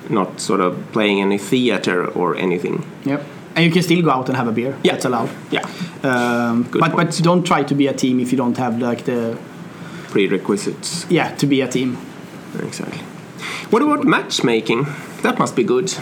not 0.10 0.40
sort 0.40 0.62
of 0.62 0.92
playing 0.92 1.22
any 1.22 1.38
theater 1.38 2.08
or 2.08 2.36
anything. 2.36 2.86
Yep. 3.06 3.24
And 3.56 3.66
you 3.66 3.72
can 3.72 3.82
still 3.84 4.02
go 4.02 4.12
out 4.12 4.28
and 4.30 4.38
have 4.38 4.48
a 4.48 4.52
beer. 4.52 4.78
Yeah. 4.84 4.94
That's 4.94 5.06
allowed. 5.06 5.30
Yeah, 5.52 5.66
Um, 6.04 6.64
but 6.64 6.92
point. 6.92 6.96
but 6.96 7.20
don't 7.24 7.44
try 7.44 7.64
to 7.64 7.76
be 7.76 7.88
a 7.88 7.94
team 7.94 8.20
if 8.20 8.32
you 8.32 8.38
don't 8.38 8.58
have 8.58 8.80
like 8.80 9.04
the 9.06 9.38
prerequisites. 10.10 11.06
yeah 11.10 11.36
to 11.36 11.46
be 11.48 11.62
a 11.62 11.68
team. 11.68 11.98
Exactly. 12.64 13.00
What 13.70 13.82
about 13.82 14.04
matchmaking? 14.06 14.86
That 15.22 15.38
must 15.40 15.56
be 15.56 15.64
good. 15.64 15.94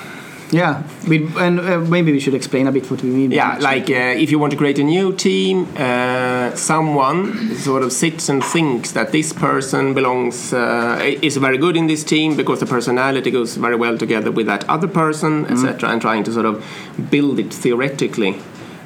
Yeah, 0.51 0.83
we, 1.07 1.27
and 1.38 1.60
uh, 1.60 1.79
maybe 1.79 2.12
we 2.12 2.19
should 2.19 2.33
explain 2.33 2.67
a 2.67 2.71
bit 2.71 2.89
what 2.89 3.01
we 3.03 3.10
mean. 3.10 3.31
Yeah, 3.31 3.57
like 3.60 3.89
uh, 3.89 4.15
if 4.23 4.31
you 4.31 4.39
want 4.39 4.51
to 4.51 4.57
create 4.57 4.79
a 4.79 4.83
new 4.83 5.13
team, 5.13 5.67
uh, 5.75 6.55
someone 6.55 7.55
sort 7.55 7.83
of 7.83 7.91
sits 7.91 8.29
and 8.29 8.43
thinks 8.43 8.91
that 8.93 9.12
this 9.12 9.33
person 9.33 9.93
belongs, 9.93 10.53
uh, 10.53 10.99
is 11.21 11.36
very 11.38 11.57
good 11.57 11.75
in 11.75 11.88
this 11.88 12.03
team 12.03 12.38
because 12.38 12.62
the 12.62 12.65
personality 12.65 13.29
goes 13.29 13.57
very 13.57 13.75
well 13.75 13.97
together 13.97 14.31
with 14.31 14.45
that 14.45 14.67
other 14.69 14.88
person, 14.88 15.45
etc., 15.47 15.89
and 15.89 16.01
trying 16.01 16.23
to 16.23 16.31
sort 16.31 16.45
of 16.45 16.63
build 17.10 17.39
it 17.39 17.53
theoretically. 17.53 18.41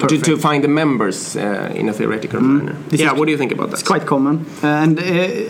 To, 0.08 0.18
to 0.18 0.36
find 0.36 0.62
the 0.64 0.68
members 0.68 1.36
uh, 1.36 1.72
in 1.74 1.88
a 1.88 1.92
theoretical 1.92 2.40
manner. 2.40 2.72
This 2.88 3.00
yeah, 3.00 3.12
what 3.12 3.26
do 3.26 3.30
you 3.30 3.38
think 3.38 3.52
about 3.52 3.70
that? 3.70 3.80
It's 3.80 3.88
quite 3.88 4.06
common, 4.06 4.46
and 4.62 4.98
uh, 4.98 5.02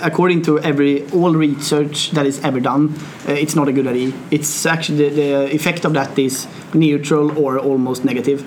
according 0.02 0.42
to 0.42 0.58
every 0.60 1.08
all 1.10 1.34
research 1.34 2.10
that 2.12 2.26
is 2.26 2.38
ever 2.44 2.60
done, 2.60 2.94
uh, 3.28 3.32
it's 3.32 3.54
not 3.54 3.68
a 3.68 3.72
good 3.72 3.86
idea. 3.86 4.12
It's 4.30 4.66
actually 4.66 5.08
the, 5.08 5.14
the 5.14 5.54
effect 5.54 5.84
of 5.84 5.92
that 5.94 6.18
is 6.18 6.46
neutral 6.74 7.36
or 7.38 7.58
almost 7.58 8.04
negative. 8.04 8.44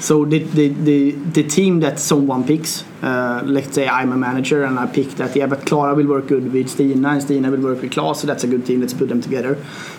So 0.00 0.24
the 0.24 0.38
the, 0.38 0.68
the, 0.68 1.10
the 1.10 1.42
team 1.44 1.80
that 1.80 2.00
someone 2.00 2.44
picks, 2.44 2.84
uh, 3.02 3.42
let's 3.44 3.74
say 3.74 3.86
I'm 3.86 4.10
a 4.12 4.16
manager 4.16 4.64
and 4.64 4.78
I 4.78 4.86
pick 4.86 5.10
that 5.10 5.36
yeah, 5.36 5.46
but 5.46 5.64
Clara 5.64 5.94
will 5.94 6.08
work 6.08 6.26
good 6.26 6.52
with 6.52 6.68
Stina 6.70 7.08
and 7.08 7.22
Stina 7.22 7.50
will 7.50 7.60
work 7.60 7.82
with 7.82 7.92
Klas, 7.92 8.20
so 8.20 8.26
that's 8.26 8.42
a 8.42 8.48
good 8.48 8.66
team. 8.66 8.80
Let's 8.80 8.94
put 8.94 9.08
them 9.08 9.20
together 9.20 9.56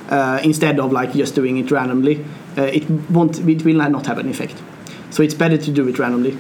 uh, 0.10 0.40
instead 0.44 0.80
of 0.80 0.92
like 0.92 1.14
just 1.14 1.36
doing 1.36 1.58
it 1.58 1.72
randomly. 1.72 2.26
Uh, 2.58 2.64
it 2.64 2.90
won't, 3.10 3.40
it 3.40 3.64
will 3.64 3.90
not 3.90 4.06
have 4.08 4.18
an 4.18 4.30
effect. 4.30 4.62
So 5.14 5.22
it's 5.22 5.36
better 5.44 5.58
to 5.58 5.72
do 5.72 5.88
it 5.88 6.00
randomly. 6.00 6.34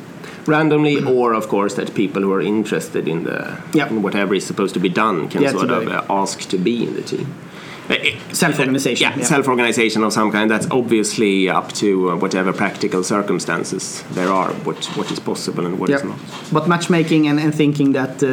randomly, 0.47 0.95
or 1.17 1.33
of 1.33 1.47
course 1.47 1.73
that 1.75 1.93
people 1.93 2.21
who 2.25 2.31
are 2.37 2.41
interested 2.41 3.07
in 3.07 3.19
the 3.23 3.37
Yeah. 3.79 3.89
in 3.91 4.01
whatever 4.01 4.31
is 4.35 4.45
supposed 4.51 4.73
to 4.73 4.79
be 4.87 4.89
done 4.89 5.17
can 5.31 5.41
Yeah, 5.41 5.51
sort 5.57 5.69
of 5.77 5.83
uh, 5.87 6.21
ask 6.21 6.35
to 6.53 6.57
be 6.57 6.75
in 6.87 6.93
the 6.99 7.01
team. 7.13 7.27
Uh, 7.89 7.95
Self-organization, 8.33 9.01
Yeah, 9.05 9.13
yeah. 9.19 9.25
self-organization 9.35 10.03
of 10.03 10.11
some 10.19 10.29
kind. 10.31 10.49
That's 10.53 10.67
obviously 10.79 11.33
up 11.59 11.67
to 11.81 11.87
uh, 11.87 12.15
whatever 12.23 12.51
practical 12.63 13.03
circumstances 13.03 13.83
there 14.17 14.29
are, 14.39 14.49
what 14.67 14.79
what 14.97 15.07
is 15.11 15.19
possible 15.19 15.65
and 15.69 15.75
what 15.79 15.89
is 15.89 16.01
Yeah. 16.01 16.09
not. 16.09 16.19
But 16.55 16.63
matchmaking 16.67 17.27
and, 17.29 17.39
and 17.39 17.53
thinking 17.55 17.93
that 17.93 18.13
uh, 18.23 18.29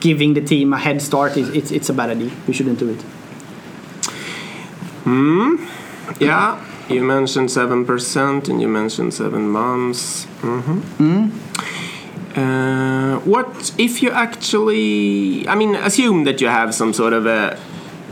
giving 0.00 0.34
the 0.34 0.42
team 0.52 0.72
a 0.72 0.78
head 0.86 1.00
start 1.00 1.36
is 1.36 1.48
it's, 1.58 1.70
it's 1.70 1.88
a 1.90 1.94
bad 2.00 2.08
idea. 2.16 2.30
We 2.48 2.52
shouldn't 2.54 2.78
do 2.84 2.88
it. 2.94 3.00
Hmm. 5.04 5.56
Yeah, 6.20 6.58
you 6.88 7.02
mentioned 7.02 7.50
seven 7.50 7.84
percent, 7.84 8.48
and 8.48 8.60
you 8.60 8.68
mentioned 8.68 9.14
seven 9.14 9.48
months. 9.48 10.24
hmm 10.40 11.30
Uh, 12.36 13.16
what 13.24 13.72
if 13.78 14.02
you 14.02 14.10
actually? 14.10 15.48
I 15.48 15.54
mean, 15.54 15.74
assume 15.74 16.24
that 16.24 16.40
you 16.42 16.48
have 16.48 16.74
some 16.74 16.92
sort 16.92 17.14
of 17.14 17.24
a 17.26 17.56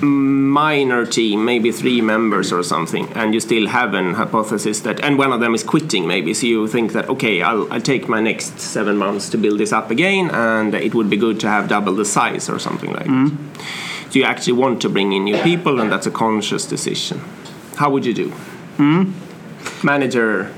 minor 0.01 1.05
team, 1.07 1.45
maybe 1.45 1.71
three 1.73 2.01
members 2.01 2.53
or 2.53 2.63
something, 2.63 3.07
and 3.15 3.35
you 3.35 3.41
still 3.41 3.67
have 3.69 3.93
an 3.95 4.15
hypothesis 4.15 4.81
that, 4.81 4.99
and 5.01 5.19
one 5.19 5.33
of 5.33 5.41
them 5.41 5.55
is 5.55 5.63
quitting, 5.63 6.07
maybe. 6.07 6.33
So 6.35 6.47
you 6.47 6.67
think 6.69 6.93
that 6.93 7.09
okay, 7.11 7.43
I'll, 7.43 7.71
I'll 7.73 7.81
take 7.83 8.09
my 8.09 8.21
next 8.21 8.61
seven 8.61 8.97
months 8.97 9.29
to 9.31 9.37
build 9.39 9.59
this 9.61 9.73
up 9.73 9.91
again, 9.91 10.31
and 10.31 10.75
it 10.75 10.95
would 10.95 11.11
be 11.11 11.17
good 11.19 11.39
to 11.41 11.49
have 11.49 11.69
double 11.69 11.95
the 11.95 12.05
size 12.05 12.49
or 12.49 12.59
something 12.59 12.93
like 12.93 13.07
that. 13.07 13.33
So 14.11 14.19
you 14.21 14.25
actually 14.25 14.55
want 14.55 14.81
to 14.83 14.89
bring 14.89 15.13
in 15.13 15.25
new 15.25 15.37
people, 15.39 15.81
and 15.81 15.93
that's 15.93 16.07
a 16.07 16.11
conscious 16.11 16.65
decision. 16.67 17.21
How 17.77 17.91
would 17.91 18.07
you 18.07 18.15
do? 18.15 18.33
Manager 19.83 20.51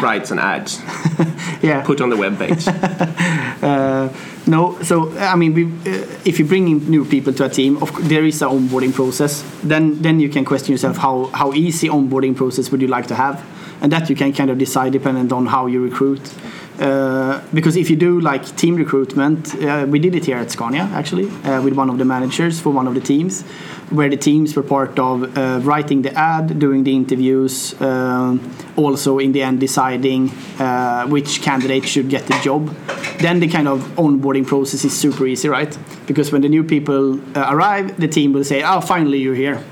writes 0.00 0.30
an 0.30 0.38
ad, 0.38 0.70
yeah. 1.62 1.82
put 1.84 2.00
on 2.00 2.10
the 2.10 2.16
web 2.16 2.38
page. 2.38 2.66
Uh, 3.62 4.12
no, 4.48 4.82
so 4.82 5.16
I 5.18 5.36
mean, 5.36 5.54
we, 5.54 5.66
uh, 5.66 6.04
if 6.24 6.40
you 6.40 6.44
bring 6.44 6.66
in 6.66 6.90
new 6.90 7.04
people 7.04 7.32
to 7.34 7.44
a 7.44 7.48
team, 7.48 7.80
of, 7.80 7.92
there 8.08 8.24
is 8.24 8.42
an 8.42 8.48
onboarding 8.48 8.92
process. 8.92 9.44
Then, 9.62 10.02
then 10.02 10.18
you 10.18 10.28
can 10.28 10.44
question 10.44 10.72
yourself 10.72 10.96
how 10.96 11.26
how 11.26 11.52
easy 11.52 11.88
onboarding 11.88 12.34
process 12.34 12.72
would 12.72 12.80
you 12.80 12.88
like 12.88 13.06
to 13.06 13.14
have, 13.14 13.40
and 13.80 13.92
that 13.92 14.10
you 14.10 14.16
can 14.16 14.32
kind 14.32 14.50
of 14.50 14.58
decide 14.58 14.92
dependent 14.92 15.30
on 15.30 15.46
how 15.46 15.66
you 15.66 15.80
recruit. 15.80 16.34
Uh, 16.80 17.40
because 17.54 17.76
if 17.76 17.88
you 17.88 17.94
do 17.94 18.18
like 18.20 18.44
team 18.56 18.74
recruitment, 18.74 19.54
uh, 19.62 19.86
we 19.88 20.00
did 20.00 20.16
it 20.16 20.24
here 20.24 20.38
at 20.38 20.50
Scania 20.50 20.90
actually 20.92 21.28
uh, 21.44 21.62
with 21.62 21.74
one 21.74 21.88
of 21.88 21.98
the 21.98 22.04
managers 22.04 22.60
for 22.60 22.70
one 22.70 22.88
of 22.88 22.94
the 22.94 23.00
teams, 23.00 23.44
where 23.92 24.08
the 24.08 24.16
teams 24.16 24.56
were 24.56 24.62
part 24.62 24.98
of 24.98 25.36
uh, 25.36 25.60
writing 25.62 26.02
the 26.02 26.12
ad, 26.14 26.58
doing 26.58 26.84
the 26.84 26.94
interviews, 26.96 27.80
um, 27.80 28.40
also 28.76 29.18
in 29.18 29.32
the 29.32 29.42
end 29.42 29.60
deciding 29.60 30.30
uh, 30.58 31.06
which 31.06 31.42
candidate 31.42 31.86
should 31.86 32.08
get 32.08 32.26
the 32.26 32.38
job. 32.42 32.74
Then 33.18 33.40
the 33.40 33.48
kind 33.48 33.68
of 33.68 33.80
onboarding 33.96 34.46
process 34.46 34.84
is 34.84 34.98
super 34.98 35.26
easy, 35.26 35.48
right? 35.48 35.76
Because 36.06 36.32
when 36.32 36.42
the 36.42 36.48
new 36.48 36.64
people 36.64 37.20
uh, 37.36 37.48
arrive, 37.50 37.98
the 38.00 38.08
team 38.08 38.32
will 38.32 38.44
say, 38.44 38.62
"Oh, 38.62 38.80
finally 38.80 39.18
you're 39.18 39.34
here. 39.34 39.62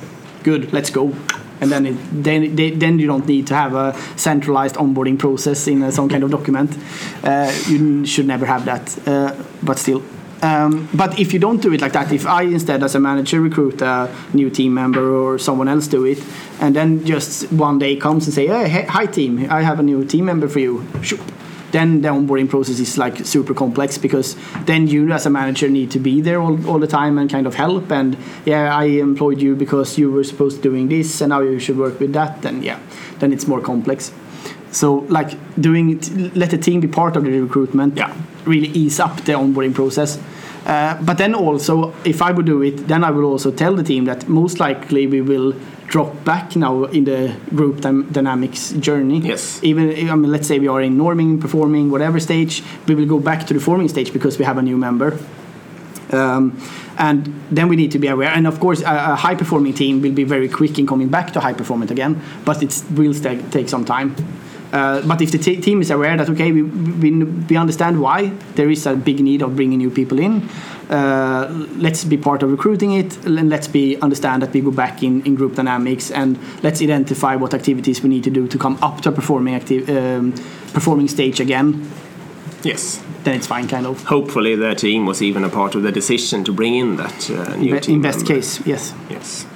Good, 0.43 0.73
let's 0.73 0.91
go." 0.91 1.15
And 1.61 1.71
then, 1.71 1.87
it, 1.87 1.97
then, 2.11 2.57
they, 2.57 2.71
then 2.71 2.99
you 2.99 3.07
don't 3.07 3.27
need 3.27 3.47
to 3.49 3.55
have 3.55 3.75
a 3.75 3.95
centralized 4.17 4.77
onboarding 4.77 5.19
process 5.19 5.67
in 5.67 5.83
uh, 5.83 5.91
some 5.91 6.09
kind 6.09 6.25
of 6.25 6.31
document. 6.31 6.77
Uh, 7.23 7.53
you 7.69 8.07
should 8.07 8.27
never 8.27 8.47
have 8.47 8.65
that, 8.65 9.09
uh, 9.09 9.35
but 9.63 9.79
still. 9.79 10.03
Um, 10.43 10.89
but 10.95 11.19
if 11.19 11.33
you 11.35 11.39
don't 11.39 11.61
do 11.61 11.73
it 11.73 11.81
like 11.81 11.93
that, 11.93 12.13
if 12.13 12.27
I 12.27 12.43
instead 12.43 12.83
as 12.83 12.95
a 12.95 13.01
manager 13.01 13.41
recruit 13.41 13.83
a 13.83 14.09
new 14.33 14.49
team 14.49 14.73
member 14.73 15.15
or 15.15 15.39
someone 15.39 15.69
else 15.69 15.87
do 15.87 16.05
it, 16.07 16.19
and 16.61 16.75
then 16.75 17.05
just 17.05 17.53
one 17.53 17.79
day 17.79 17.97
comes 17.97 18.27
and 18.27 18.35
say, 18.35 18.47
hey, 18.47 18.87
hi 18.87 19.07
team, 19.07 19.47
I 19.51 19.63
have 19.63 19.81
a 19.81 19.83
new 19.83 20.05
team 20.05 20.25
member 20.25 20.49
for 20.49 20.61
you. 20.61 20.87
Then 21.73 22.01
the 22.01 22.09
onboarding 22.09 22.49
process 22.49 22.81
is 22.81 22.99
like 22.99 23.25
super 23.25 23.55
complex 23.55 23.97
because 23.97 24.35
then 24.65 24.89
you 24.89 25.13
as 25.13 25.27
a 25.27 25.31
manager 25.31 25.69
need 25.69 25.93
to 25.93 26.01
be 26.01 26.21
there 26.21 26.41
all, 26.41 26.69
all 26.69 26.79
the 26.81 26.89
time 26.89 27.17
and 27.17 27.31
kind 27.31 27.47
of 27.47 27.55
help. 27.55 27.93
And 27.93 28.17
yeah, 28.45 28.77
I 28.77 28.85
employed 28.85 29.41
you 29.41 29.55
because 29.55 29.97
you 29.97 30.11
were 30.11 30.25
supposed 30.25 30.57
to 30.57 30.63
doing 30.63 30.89
this, 30.89 31.21
and 31.21 31.31
now 31.31 31.41
you 31.41 31.61
should 31.61 31.79
work 31.79 32.01
with 32.01 32.13
that. 32.15 32.43
Then 32.43 32.63
yeah, 32.63 32.81
then 33.19 33.33
it's 33.33 33.47
more 33.47 33.61
complex. 33.61 34.13
So 34.73 35.07
like 35.09 35.31
doing 35.61 36.01
let 36.35 36.51
the 36.51 36.59
team 36.59 36.81
be 36.81 36.89
part 36.89 37.17
of 37.17 37.25
the 37.25 37.41
recruitment. 37.41 37.97
Yeah. 37.97 38.15
Really 38.47 38.69
ease 38.69 38.99
up 38.99 39.17
the 39.19 39.33
onboarding 39.33 39.75
process. 39.75 40.19
Uh, 40.67 41.03
but 41.03 41.19
then 41.19 41.35
also, 41.35 41.93
if 42.05 42.21
I 42.21 42.33
would 42.33 42.47
do 42.47 42.63
it, 42.63 42.87
then 42.87 43.03
I 43.03 43.11
will 43.11 43.25
also 43.25 43.51
tell 43.51 43.75
the 43.75 43.83
team 43.83 44.05
that 44.05 44.29
most 44.29 44.61
likely 44.61 45.07
we 45.07 45.21
will 45.21 45.55
drop 45.87 46.25
back 46.25 46.55
now 46.55 46.85
in 46.85 47.05
the 47.05 47.35
group 47.55 47.81
dy- 47.81 48.05
dynamics 48.13 48.73
journey. 48.73 49.19
Yes. 49.19 49.61
Even 49.63 49.91
I 50.09 50.15
mean, 50.15 50.31
let's 50.31 50.47
say 50.47 50.59
we 50.59 50.69
are 50.69 50.81
in 50.81 50.97
norming, 50.97 51.41
performing, 51.41 51.91
whatever 51.91 52.21
stage, 52.21 52.63
we 52.87 52.95
will 52.95 53.07
go 53.07 53.19
back 53.19 53.47
to 53.47 53.55
the 53.55 53.61
forming 53.61 53.89
stage 53.89 54.13
because 54.13 54.39
we 54.39 54.45
have 54.45 54.59
a 54.59 54.63
new 54.63 54.77
member. 54.77 55.19
Um, 56.13 56.61
and 56.99 57.41
then 57.51 57.69
we 57.69 57.77
need 57.77 57.93
to 57.93 57.99
be 57.99 58.09
aware. 58.09 58.29
And 58.29 58.47
of 58.47 58.61
course, 58.61 58.83
a, 58.83 59.13
a 59.13 59.17
high 59.17 59.35
performing 59.35 59.75
team 59.75 60.03
will 60.03 60.13
be 60.13 60.25
very 60.25 60.49
quick 60.49 60.79
in 60.79 60.87
coming 60.87 61.09
back 61.09 61.33
to 61.33 61.41
high 61.41 61.55
performance 61.55 61.91
again, 61.91 62.21
but 62.45 62.63
it 62.63 62.83
will 62.93 63.15
take 63.15 63.69
some 63.69 63.85
time. 63.85 64.15
Uh, 64.73 65.01
but 65.07 65.21
if 65.21 65.33
the 65.33 65.39
t- 65.39 65.61
team 65.61 65.81
is 65.81 65.91
aware 65.91 66.17
that 66.17 66.29
okay, 66.31 66.53
we, 66.53 66.63
we 66.63 67.25
we 67.25 67.57
understand 67.57 68.01
why 68.01 68.29
there 68.55 68.71
is 68.71 68.87
a 68.87 68.95
big 68.95 69.21
need 69.21 69.43
of 69.43 69.57
bringing 69.57 69.79
new 69.79 69.91
people 69.91 70.19
in, 70.19 70.49
uh, 70.91 71.49
let's 71.77 72.05
be 72.05 72.17
part 72.17 72.43
of 72.43 72.51
recruiting 72.51 72.93
it, 72.93 73.17
and 73.27 73.49
let's 73.49 73.69
be 73.69 73.97
understand 74.01 74.43
that 74.43 74.53
we 74.53 74.61
go 74.61 74.71
back 74.71 75.03
in, 75.03 75.23
in 75.27 75.35
group 75.35 75.55
dynamics, 75.55 76.11
and 76.11 76.39
let's 76.63 76.81
identify 76.83 77.35
what 77.35 77.53
activities 77.55 78.03
we 78.03 78.09
need 78.09 78.25
to 78.25 78.31
do 78.31 78.47
to 78.47 78.59
come 78.59 78.79
up 78.83 79.01
to 79.01 79.09
a 79.09 79.13
performing 79.13 79.55
active 79.55 79.89
um, 79.89 80.33
performing 80.73 81.09
stage 81.09 81.41
again. 81.41 81.91
Yes. 82.63 83.03
Then 83.25 83.37
it's 83.37 83.47
fine, 83.47 83.69
kind 83.69 83.87
of. 83.87 84.05
Hopefully, 84.05 84.57
the 84.57 84.75
team 84.75 85.07
was 85.07 85.21
even 85.23 85.45
a 85.45 85.49
part 85.49 85.75
of 85.75 85.83
the 85.83 85.93
decision 85.93 86.45
to 86.45 86.53
bring 86.53 86.75
in 86.75 86.97
that 86.97 87.31
uh, 87.31 87.57
new 87.57 87.79
team. 87.81 87.97
in 87.97 88.03
best 88.03 88.19
member. 88.19 88.35
case, 88.35 88.67
yes. 88.67 88.95
Yes. 89.09 89.47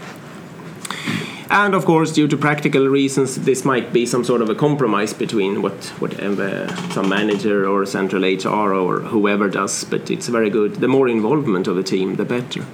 And 1.54 1.72
of 1.72 1.84
course, 1.84 2.10
due 2.10 2.26
to 2.26 2.36
practical 2.36 2.88
reasons, 2.88 3.36
this 3.36 3.64
might 3.64 3.92
be 3.92 4.06
some 4.06 4.24
sort 4.24 4.42
of 4.42 4.50
a 4.50 4.56
compromise 4.56 5.12
between 5.12 5.62
what 5.62 5.84
whatever 6.00 6.66
some 6.90 7.08
manager 7.08 7.68
or 7.68 7.86
central 7.86 8.24
HR 8.24 8.74
or 8.74 8.98
whoever 8.98 9.48
does. 9.48 9.84
But 9.84 10.10
it's 10.10 10.26
very 10.26 10.50
good. 10.50 10.74
The 10.80 10.88
more 10.88 11.08
involvement 11.08 11.68
of 11.68 11.76
the 11.76 11.84
team, 11.84 12.16
the 12.16 12.24
better. 12.24 12.66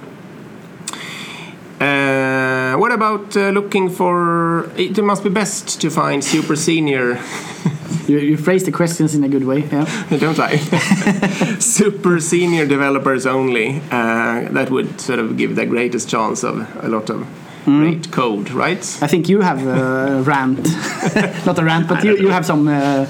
Uh, 1.79 2.75
what 2.77 2.91
about 2.91 3.37
uh, 3.37 3.49
looking 3.51 3.87
for? 3.87 4.71
It 4.75 4.97
must 5.03 5.23
be 5.23 5.29
best 5.29 5.79
to 5.81 5.91
find 5.91 6.23
super 6.23 6.55
senior, 6.55 7.19
You, 8.07 8.17
you 8.17 8.37
phrase 8.37 8.63
the 8.63 8.71
questions 8.71 9.15
in 9.15 9.23
a 9.23 9.29
good 9.29 9.45
way, 9.45 9.59
yeah. 9.71 9.85
don't 10.19 10.39
I? 10.39 10.57
super 11.59 12.19
senior 12.19 12.65
developers 12.65 13.25
only. 13.25 13.79
Uh, 13.91 14.49
that 14.49 14.69
would 14.71 14.99
sort 14.99 15.19
of 15.19 15.37
give 15.37 15.55
the 15.55 15.65
greatest 15.65 16.09
chance 16.09 16.43
of 16.43 16.83
a 16.83 16.87
lot 16.87 17.09
of 17.09 17.27
great 17.65 18.11
code, 18.11 18.51
right? 18.51 18.79
I 19.01 19.07
think 19.07 19.29
you 19.29 19.41
have 19.41 19.65
a 19.65 20.21
rant, 20.25 20.67
not 21.45 21.59
a 21.59 21.63
rant, 21.63 21.87
but 21.87 22.03
you, 22.03 22.17
you 22.17 22.29
have 22.29 22.45
some 22.45 22.67
uh, 22.67 23.05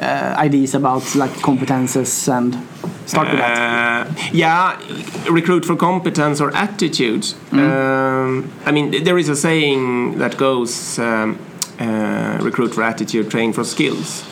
uh, 0.00 0.34
ideas 0.36 0.74
about 0.74 1.14
like 1.14 1.30
competences 1.42 2.28
and 2.28 2.54
start 3.06 3.30
with 3.30 3.38
that. 3.38 4.06
Uh, 4.06 4.12
yeah, 4.32 4.78
recruit 5.30 5.64
for 5.64 5.76
competence 5.76 6.40
or 6.40 6.54
attitude. 6.54 7.26
Um, 7.52 8.52
I 8.64 8.72
mean, 8.72 9.04
there 9.04 9.18
is 9.18 9.28
a 9.28 9.36
saying 9.36 10.18
that 10.18 10.36
goes 10.36 10.98
um, 10.98 11.38
uh, 11.78 12.38
recruit 12.42 12.74
for 12.74 12.82
attitude, 12.82 13.30
train 13.30 13.52
for 13.52 13.64
skills. 13.64 14.24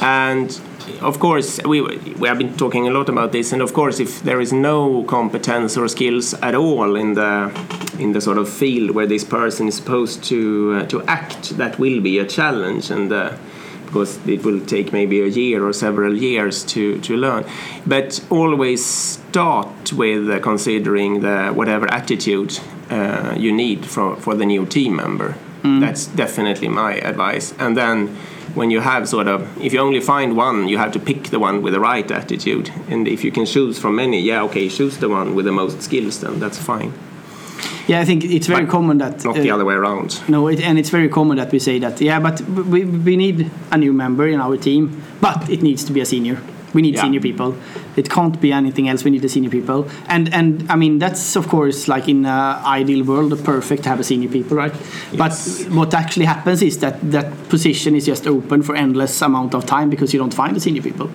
And 0.00 0.60
of 1.00 1.18
course, 1.18 1.60
we, 1.64 1.80
we 1.80 2.28
have 2.28 2.38
been 2.38 2.56
talking 2.56 2.86
a 2.86 2.90
lot 2.90 3.08
about 3.08 3.32
this. 3.32 3.52
And 3.52 3.62
of 3.62 3.72
course, 3.72 4.00
if 4.00 4.22
there 4.22 4.40
is 4.40 4.52
no 4.52 5.04
competence 5.04 5.76
or 5.76 5.88
skills 5.88 6.34
at 6.34 6.54
all 6.54 6.96
in 6.96 7.14
the 7.14 7.50
in 7.98 8.12
the 8.12 8.20
sort 8.20 8.38
of 8.38 8.48
field 8.48 8.90
where 8.90 9.06
this 9.06 9.22
person 9.22 9.68
is 9.68 9.76
supposed 9.76 10.24
to 10.24 10.80
uh, 10.80 10.86
to 10.86 11.02
act, 11.04 11.56
that 11.56 11.78
will 11.78 12.00
be 12.00 12.18
a 12.18 12.26
challenge. 12.26 12.90
And 12.90 13.12
uh, 13.12 13.36
because 13.94 14.18
it 14.26 14.44
will 14.44 14.60
take 14.66 14.92
maybe 14.92 15.20
a 15.20 15.26
year 15.26 15.64
or 15.64 15.72
several 15.72 16.16
years 16.16 16.64
to, 16.64 16.98
to 17.02 17.16
learn. 17.16 17.44
But 17.86 18.24
always 18.28 18.84
start 18.84 19.92
with 19.92 20.28
uh, 20.28 20.40
considering 20.40 21.20
the 21.20 21.52
whatever 21.52 21.86
attitude 21.92 22.58
uh, 22.90 23.34
you 23.38 23.52
need 23.52 23.86
for, 23.86 24.16
for 24.16 24.34
the 24.34 24.46
new 24.46 24.66
team 24.66 24.96
member. 24.96 25.36
That's 25.80 26.06
definitely 26.06 26.68
my 26.68 26.94
advice. 26.96 27.54
And 27.58 27.76
then 27.76 28.16
when 28.54 28.70
you 28.70 28.80
have 28.80 29.08
sort 29.08 29.26
of, 29.26 29.40
if 29.60 29.72
you 29.72 29.80
only 29.80 30.00
find 30.00 30.36
one, 30.36 30.68
you 30.68 30.78
have 30.78 30.92
to 30.92 30.98
pick 30.98 31.24
the 31.24 31.38
one 31.38 31.62
with 31.62 31.72
the 31.72 31.80
right 31.80 32.10
attitude. 32.10 32.70
And 32.88 33.08
if 33.08 33.24
you 33.24 33.32
can 33.32 33.46
choose 33.46 33.78
from 33.78 33.96
many, 33.96 34.20
yeah, 34.20 34.42
okay, 34.44 34.68
choose 34.68 34.98
the 34.98 35.08
one 35.08 35.34
with 35.34 35.44
the 35.44 35.52
most 35.52 35.82
skills, 35.82 36.20
then 36.20 36.38
that's 36.38 36.58
fine. 36.58 36.92
Yeah, 37.86 38.00
I 38.00 38.04
think 38.04 38.24
it's 38.24 38.46
very 38.46 38.64
But 38.64 38.70
common 38.70 38.98
that 38.98 39.24
Not 39.24 39.34
the 39.34 39.50
uh, 39.50 39.54
other 39.54 39.64
way 39.64 39.74
around. 39.74 40.26
No, 40.28 40.48
it, 40.48 40.60
and 40.60 40.78
it's 40.78 40.88
very 40.88 41.08
common 41.08 41.36
that 41.36 41.52
we 41.52 41.58
say 41.58 41.78
that. 41.80 42.00
Yeah, 42.00 42.18
but 42.18 42.40
we, 42.40 42.84
we 42.84 43.16
need 43.16 43.50
a 43.70 43.76
new 43.76 43.92
member 43.92 44.26
in 44.26 44.40
our 44.40 44.56
team, 44.56 45.02
but 45.20 45.50
it 45.50 45.62
needs 45.62 45.84
to 45.84 45.92
be 45.92 46.00
a 46.00 46.06
senior. 46.06 46.40
We 46.74 46.82
need 46.82 46.94
Yeah. 46.94 47.02
senior 47.02 47.20
people. 47.20 47.54
It 47.96 48.08
can't 48.10 48.40
be 48.40 48.52
anything 48.52 48.88
else. 48.88 49.04
We 49.04 49.10
need 49.10 49.22
the 49.22 49.28
senior 49.28 49.50
people, 49.50 49.86
and 50.08 50.28
and 50.34 50.64
I 50.68 50.76
mean 50.76 50.98
that's 50.98 51.36
of 51.36 51.46
course 51.48 51.88
like 51.94 52.08
in 52.10 52.26
an 52.26 52.56
ideal 52.80 53.04
world, 53.04 53.32
perfect 53.44 53.82
to 53.84 53.88
have 53.90 54.00
a 54.00 54.04
senior 54.04 54.28
people, 54.28 54.56
right? 54.56 54.74
Yes. 55.12 55.16
But 55.16 55.34
what 55.74 55.94
actually 55.94 56.26
happens 56.26 56.62
is 56.62 56.78
that 56.78 56.94
that 57.12 57.26
position 57.48 57.94
is 57.94 58.04
just 58.06 58.26
open 58.26 58.62
for 58.62 58.74
endless 58.76 59.22
amount 59.22 59.54
of 59.54 59.64
time 59.64 59.88
because 59.90 60.12
you 60.12 60.18
don't 60.20 60.34
find 60.34 60.54
the 60.56 60.60
senior 60.60 60.82
people. 60.82 61.08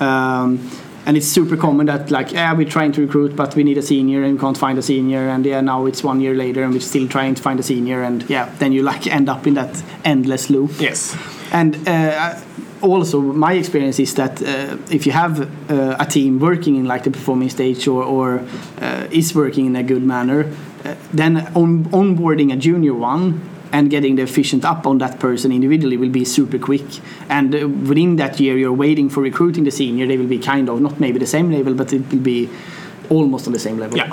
Um, 0.00 0.58
and 1.06 1.16
it's 1.16 1.26
super 1.26 1.56
common 1.56 1.86
that 1.86 2.10
like 2.10 2.30
yeah 2.32 2.52
we're 2.52 2.68
trying 2.68 2.92
to 2.92 3.00
recruit 3.00 3.34
but 3.34 3.56
we 3.56 3.62
need 3.64 3.78
a 3.78 3.82
senior 3.82 4.22
and 4.22 4.34
we 4.34 4.38
can't 4.38 4.58
find 4.58 4.78
a 4.78 4.82
senior 4.82 5.28
and 5.30 5.46
yeah 5.46 5.60
now 5.62 5.86
it's 5.86 6.04
one 6.04 6.20
year 6.20 6.34
later 6.34 6.62
and 6.62 6.74
we're 6.74 6.80
still 6.80 7.08
trying 7.08 7.34
to 7.34 7.42
find 7.42 7.58
a 7.58 7.62
senior 7.62 8.02
and 8.02 8.28
yeah 8.28 8.48
then 8.58 8.70
you 8.72 8.82
like 8.82 9.06
end 9.06 9.28
up 9.28 9.46
in 9.46 9.54
that 9.54 9.82
endless 10.04 10.50
loop 10.50 10.70
Yes. 10.78 11.16
and 11.52 11.76
uh, 11.88 12.34
also 12.82 13.20
my 13.20 13.52
experience 13.54 13.98
is 13.98 14.14
that 14.14 14.42
uh, 14.42 14.76
if 14.90 15.06
you 15.06 15.12
have 15.12 15.40
uh, 15.70 15.96
a 15.98 16.06
team 16.06 16.38
working 16.38 16.76
in 16.76 16.84
like 16.86 17.04
the 17.04 17.10
performing 17.10 17.50
stage 17.50 17.86
or, 17.86 18.02
or 18.02 18.44
uh, 18.80 19.06
is 19.10 19.34
working 19.34 19.66
in 19.66 19.76
a 19.76 19.82
good 19.82 20.02
manner 20.02 20.50
uh, 20.84 20.94
then 21.12 21.38
on, 21.54 21.84
onboarding 21.86 22.52
a 22.52 22.56
junior 22.56 22.94
one 22.94 23.40
and 23.72 23.90
getting 23.90 24.16
the 24.16 24.22
efficient 24.22 24.64
up 24.64 24.86
on 24.86 24.98
that 24.98 25.20
person 25.20 25.52
individually 25.52 25.96
will 25.96 26.10
be 26.10 26.24
super 26.24 26.58
quick. 26.58 26.86
And 27.28 27.54
uh, 27.54 27.68
within 27.68 28.16
that 28.16 28.40
year 28.40 28.56
you're 28.56 28.72
waiting 28.72 29.08
for 29.08 29.20
recruiting 29.20 29.64
the 29.64 29.70
senior. 29.70 30.06
They 30.06 30.16
will 30.16 30.26
be 30.26 30.38
kind 30.38 30.68
of 30.68 30.80
not 30.80 30.98
maybe 30.98 31.18
the 31.18 31.26
same 31.26 31.52
level 31.52 31.74
but 31.74 31.92
it 31.92 32.10
will 32.10 32.18
be 32.18 32.48
almost 33.08 33.46
on 33.46 33.52
the 33.52 33.58
same 33.58 33.78
level. 33.78 33.98
Yeah. 33.98 34.12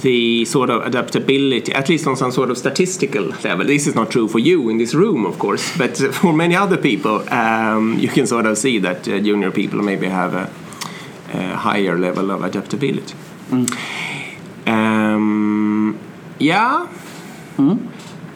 The 0.00 0.44
sort 0.44 0.70
of 0.70 0.82
adaptability, 0.86 1.72
at 1.72 1.88
least 1.88 2.06
on 2.06 2.16
some 2.16 2.30
sort 2.32 2.50
of 2.50 2.56
statistical 2.58 3.24
level. 3.44 3.66
This 3.66 3.86
is 3.86 3.94
not 3.94 4.10
true 4.10 4.28
for 4.28 4.38
you 4.38 4.68
in 4.70 4.78
this 4.78 4.94
room, 4.94 5.26
of 5.26 5.38
course, 5.38 5.76
but 5.82 5.96
for 5.96 6.32
many 6.32 6.56
other 6.56 6.76
people, 6.76 7.28
um, 7.32 7.98
you 7.98 8.08
can 8.08 8.26
sort 8.26 8.46
of 8.46 8.56
see 8.58 8.78
that 8.78 9.06
uh, 9.08 9.20
junior 9.20 9.50
people 9.50 9.82
maybe 9.82 10.08
have 10.08 10.34
a, 10.34 10.50
a 11.32 11.56
higher 11.56 11.98
level 11.98 12.30
of 12.30 12.42
adaptability. 12.42 13.14
Um, 14.66 15.98
yeah, 16.38 16.88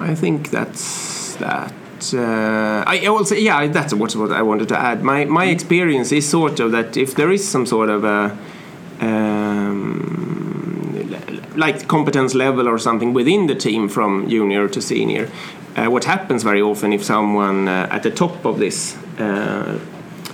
I 0.00 0.14
think 0.14 0.50
that's 0.50 1.34
that. 1.36 1.72
uh, 2.14 2.84
I 2.86 3.06
also 3.06 3.34
yeah 3.34 3.66
that's 3.68 3.92
what 3.94 4.14
what 4.14 4.30
I 4.30 4.42
wanted 4.42 4.68
to 4.68 4.78
add. 4.78 5.02
My 5.02 5.24
my 5.24 5.46
experience 5.46 6.12
is 6.12 6.28
sort 6.28 6.60
of 6.60 6.72
that 6.72 6.96
if 6.96 7.14
there 7.14 7.32
is 7.32 7.48
some 7.48 7.66
sort 7.66 7.90
of 7.90 8.04
a 8.04 8.38
um, 9.00 10.37
like 11.58 11.86
competence 11.88 12.34
level 12.34 12.68
or 12.68 12.78
something 12.78 13.12
within 13.12 13.46
the 13.46 13.54
team 13.54 13.88
from 13.88 14.28
junior 14.28 14.68
to 14.68 14.80
senior, 14.80 15.28
uh, 15.76 15.86
what 15.90 16.04
happens 16.04 16.42
very 16.42 16.62
often 16.62 16.92
if 16.92 17.04
someone 17.04 17.68
uh, 17.68 17.88
at 17.90 18.02
the 18.02 18.10
top 18.10 18.44
of 18.44 18.58
this 18.58 18.96
uh, 19.18 19.78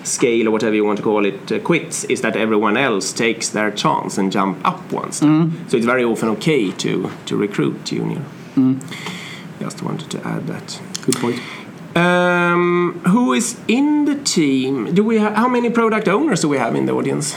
scale 0.05 0.49
or 0.49 0.51
whatever 0.51 0.75
you 0.75 0.85
want 0.85 0.99
to 0.99 1.03
call 1.03 1.25
it 1.25 1.51
uh, 1.51 1.59
quits 1.61 2.05
is 2.05 2.21
that 2.21 2.37
everyone 2.37 2.77
else 2.77 3.13
takes 3.13 3.49
their 3.49 3.71
chance 3.71 4.19
and 4.19 4.31
jump 4.31 4.59
up 4.65 4.93
one 4.93 5.13
step. 5.13 5.51
So 5.69 5.77
it's 5.77 5.87
very 5.87 6.05
often 6.05 6.29
okay 6.31 6.71
to 6.73 7.11
to 7.27 7.37
recruit 7.37 7.85
junior. 7.85 8.23
Just 9.61 9.83
wanted 9.83 10.11
to 10.11 10.19
add 10.27 10.47
that. 10.47 10.81
Good 11.03 11.17
point. 11.17 11.41
Um, 11.97 13.01
who 13.07 13.33
is 13.33 13.57
in 13.69 14.05
the 14.05 14.17
team? 14.17 14.95
Do 14.95 15.05
we 15.05 15.19
have 15.19 15.35
how 15.37 15.49
many 15.49 15.71
product 15.71 16.09
owners 16.09 16.41
do 16.41 16.49
we 16.49 16.59
have 16.59 16.75
in 16.75 16.87
the 16.87 16.93
audience? 16.93 17.35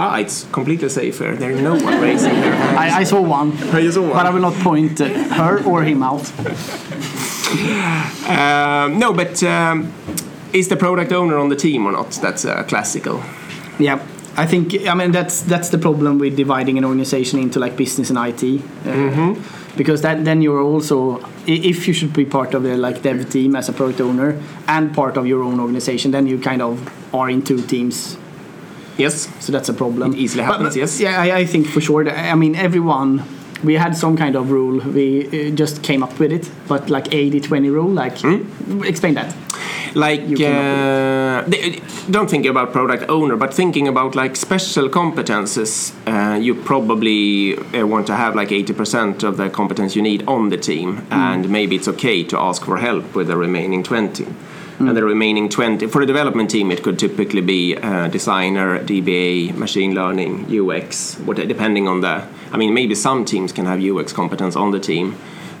Ah, 0.00 0.18
it's 0.20 0.46
completely 0.52 0.88
safe 0.88 1.18
here. 1.18 1.34
There's 1.34 1.60
no 1.60 1.74
one 1.74 2.00
raising 2.00 2.32
their 2.40 2.54
hand. 2.54 2.78
I, 2.78 3.00
I 3.00 3.04
saw 3.04 3.20
one, 3.20 3.50
You 3.82 3.90
saw 3.90 4.02
one. 4.02 4.12
but 4.12 4.26
I 4.26 4.30
will 4.30 4.40
not 4.40 4.54
point 4.62 5.00
uh, 5.00 5.08
her 5.34 5.64
or 5.64 5.82
him 5.82 6.02
out. 6.02 6.32
Um, 8.28 8.98
no, 8.98 9.14
but 9.14 9.42
um, 9.42 9.90
is 10.52 10.68
the 10.68 10.76
product 10.76 11.12
owner 11.12 11.38
on 11.38 11.48
the 11.48 11.56
team 11.56 11.86
or 11.86 11.92
not? 11.92 12.10
That's 12.22 12.44
uh, 12.44 12.62
classical. 12.64 13.22
Yeah, 13.78 14.06
I 14.36 14.44
think 14.46 14.86
I 14.86 14.92
mean 14.94 15.12
that's 15.12 15.40
that's 15.42 15.70
the 15.70 15.78
problem 15.78 16.18
with 16.18 16.36
dividing 16.36 16.76
an 16.76 16.84
organization 16.84 17.38
into 17.38 17.58
like 17.58 17.74
business 17.76 18.10
and 18.10 18.18
IT, 18.18 18.60
uh, 18.86 19.34
because 19.78 20.02
that 20.02 20.24
then 20.26 20.42
you're 20.42 20.60
also 20.60 21.20
if 21.46 21.88
you 21.88 21.94
should 21.94 22.12
be 22.12 22.26
part 22.26 22.52
of 22.54 22.62
the 22.64 22.76
like 22.76 23.00
dev 23.00 23.30
team 23.30 23.56
as 23.56 23.68
a 23.70 23.72
product 23.72 24.00
owner 24.02 24.38
and 24.66 24.94
part 24.94 25.16
of 25.16 25.26
your 25.26 25.42
own 25.42 25.58
organization, 25.58 26.10
then 26.10 26.26
you 26.26 26.38
kind 26.38 26.60
of 26.60 26.78
are 27.14 27.30
in 27.30 27.40
two 27.40 27.62
teams. 27.62 28.18
Yes. 28.98 29.28
So 29.40 29.52
that's 29.52 29.68
a 29.68 29.74
problem. 29.74 30.12
It 30.12 30.18
easily 30.18 30.44
happens, 30.44 30.70
but- 30.74 30.76
yes. 30.80 31.00
Yeah, 31.00 31.20
I, 31.20 31.38
I 31.40 31.46
think 31.46 31.66
for 31.66 31.80
sure. 31.80 32.04
That, 32.04 32.16
I 32.32 32.34
mean, 32.34 32.54
everyone. 32.56 33.22
We 33.64 33.74
had 33.74 33.96
some 33.96 34.16
kind 34.16 34.36
of 34.36 34.52
rule. 34.52 34.78
We 34.94 35.26
uh, 35.26 35.50
just 35.56 35.82
came 35.82 36.04
up 36.04 36.16
with 36.20 36.30
it, 36.32 36.48
but 36.68 36.90
like 36.90 37.06
80-20 37.06 37.72
rule. 37.72 37.90
Like, 37.90 38.16
Hmm? 38.20 38.84
explain 38.84 39.14
that. 39.14 39.34
Like, 39.94 40.20
uh, 40.40 41.42
th- 41.50 41.82
don't 42.08 42.30
think 42.30 42.46
about 42.46 42.72
product 42.72 43.08
owner, 43.08 43.36
but 43.36 43.52
thinking 43.52 43.88
about 43.88 44.14
like 44.14 44.36
special 44.36 44.88
competences, 44.88 45.92
uh, 46.06 46.36
you 46.38 46.54
probably 46.54 47.56
uh, 47.74 47.84
want 47.84 48.06
to 48.06 48.14
have 48.14 48.36
like 48.36 48.50
80% 48.50 49.24
of 49.24 49.36
the 49.38 49.50
competence 49.50 49.96
you 49.96 50.02
need 50.02 50.22
on 50.28 50.50
the 50.50 50.56
team, 50.56 51.04
and 51.10 51.48
maybe 51.48 51.74
it's 51.74 51.88
okay 51.88 52.22
to 52.24 52.38
ask 52.38 52.64
for 52.64 52.76
help 52.78 53.12
with 53.16 53.26
the 53.26 53.36
remaining 53.36 53.82
20. 53.82 54.24
And 54.78 54.96
the 54.96 55.02
remaining 55.04 55.48
20, 55.48 55.88
for 55.88 56.02
a 56.02 56.06
development 56.06 56.50
team, 56.50 56.70
it 56.70 56.82
could 56.84 56.98
typically 57.00 57.40
be 57.40 57.76
uh, 57.76 58.06
designer, 58.08 58.78
DBA, 58.78 59.56
machine 59.56 59.92
learning, 59.92 60.46
UX, 60.48 61.16
what, 61.26 61.36
depending 61.36 61.88
on 61.88 62.00
the. 62.00 62.22
I 62.52 62.56
mean, 62.56 62.72
maybe 62.74 62.94
some 62.94 63.24
teams 63.24 63.52
can 63.52 63.66
have 63.66 63.82
UX 63.82 64.12
competence 64.12 64.54
on 64.54 64.70
the 64.70 64.78
team, 64.78 65.16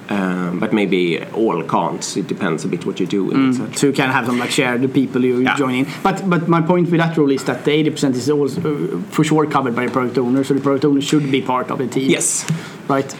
um, 0.08 0.60
but 0.60 0.72
maybe 0.72 1.20
all 1.34 1.62
can't. 1.64 2.16
It 2.16 2.28
depends 2.28 2.64
a 2.64 2.68
bit 2.68 2.86
what 2.86 3.00
you're 3.00 3.08
doing. 3.08 3.52
So 3.76 3.88
you 3.88 3.92
can 3.92 4.10
have 4.10 4.26
them 4.26 4.38
like 4.38 4.50
share 4.52 4.78
the 4.78 4.88
people 4.88 5.24
you 5.24 5.40
Yeah. 5.42 5.56
join 5.56 5.74
in. 5.74 5.86
But 6.04 6.22
but 6.30 6.46
my 6.48 6.60
point 6.62 6.88
with 6.90 7.00
that 7.00 7.16
rule 7.16 7.32
is 7.34 7.42
that 7.44 7.64
the 7.64 7.72
80% 7.72 8.14
is 8.14 8.30
always 8.30 8.56
uh, 8.56 9.00
for 9.10 9.24
sure 9.24 9.46
covered 9.46 9.74
by 9.74 9.86
the 9.86 9.92
product 9.92 10.16
owner. 10.18 10.44
So 10.44 10.54
the 10.54 10.60
product 10.60 10.84
owner 10.84 11.00
should 11.00 11.28
be 11.30 11.42
part 11.42 11.70
of 11.72 11.78
the 11.78 11.86
team. 11.88 12.08
Yes, 12.10 12.46
Right. 12.88 13.14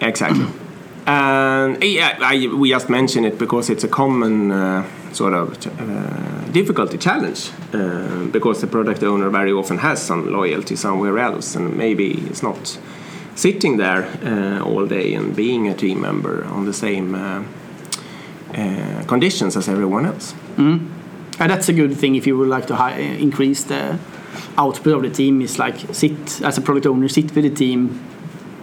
exactly. 0.00 0.46
And 1.06 1.82
yeah, 1.84 2.16
I, 2.22 2.46
we 2.46 2.70
just 2.70 2.88
mention 2.88 3.24
it 3.24 3.38
because 3.38 3.68
it's 3.70 3.84
a 3.84 3.88
common 3.88 4.50
uh, 4.50 4.84
sort 5.14 5.34
of 5.34 5.48
uh, 5.66 6.52
difficulty 6.52 6.98
challenge 6.98 7.50
uh, 7.74 8.24
because 8.32 8.60
the 8.60 8.66
product 8.66 9.02
owner 9.02 9.30
very 9.30 9.52
often 9.52 9.78
has 9.78 10.00
some 10.02 10.30
loyalty 10.32 10.76
somewhere 10.76 11.18
else 11.18 11.54
and 11.56 11.76
maybe 11.76 12.12
it's 12.28 12.42
not 12.42 12.78
sitting 13.34 13.78
there 13.78 14.04
uh, 14.24 14.60
all 14.64 14.86
day 14.86 15.14
and 15.14 15.34
being 15.36 15.68
a 15.68 15.74
team 15.74 16.00
member 16.00 16.44
on 16.46 16.64
the 16.66 16.72
same 16.72 17.14
uh, 17.14 17.42
uh, 18.54 19.04
conditions 19.06 19.56
as 19.56 19.68
everyone 19.68 20.06
else. 20.06 20.34
And 20.58 21.50
that's 21.50 21.68
a 21.68 21.72
good 21.72 21.96
thing 21.96 22.14
if 22.14 22.26
you 22.26 22.36
would 22.36 22.48
like 22.48 22.66
to 22.66 22.98
increase 22.98 23.64
the 23.64 23.98
output 24.58 24.92
of 24.94 25.02
the 25.02 25.10
team. 25.10 25.40
Is 25.40 25.58
like 25.58 25.76
sit 25.94 26.42
as 26.42 26.58
a 26.58 26.60
product 26.60 26.86
owner, 26.86 27.08
sit 27.08 27.34
with 27.34 27.44
the 27.44 27.50
team 27.50 27.88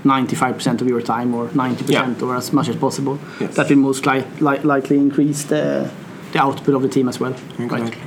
95% 0.05 0.81
of 0.81 0.87
your 0.87 1.01
time 1.01 1.33
or 1.33 1.47
90% 1.49 1.89
Yeah. 1.89 2.13
or 2.25 2.35
as 2.35 2.53
much 2.53 2.69
as 2.69 2.75
possible. 2.75 3.17
Yes. 3.39 3.55
That 3.55 3.69
will 3.69 3.77
most 3.77 4.05
li- 4.05 4.23
li- 4.39 4.59
likely 4.63 4.97
increase 4.97 5.43
the 5.43 5.89
the 6.31 6.41
output 6.41 6.75
of 6.75 6.81
the 6.81 6.89
team 6.89 7.07
as 7.07 7.19
well. 7.19 7.35
Exactly. 7.57 8.01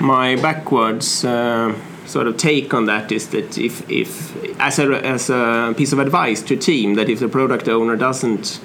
My 0.00 0.36
backwards 0.36 1.24
uh, 1.24 1.74
sort 2.06 2.26
of 2.26 2.36
take 2.36 2.74
on 2.74 2.86
that 2.86 3.12
is 3.12 3.28
that 3.28 3.58
if, 3.58 3.88
if 3.90 4.34
as 4.60 4.78
a 4.78 4.84
as 5.06 5.30
a 5.30 5.74
piece 5.76 5.92
of 5.92 5.98
advice 5.98 6.42
to 6.42 6.54
a 6.54 6.56
team 6.56 6.94
that 6.94 7.08
if 7.08 7.20
the 7.20 7.28
product 7.28 7.68
owner 7.68 7.96
doesn't 7.96 8.60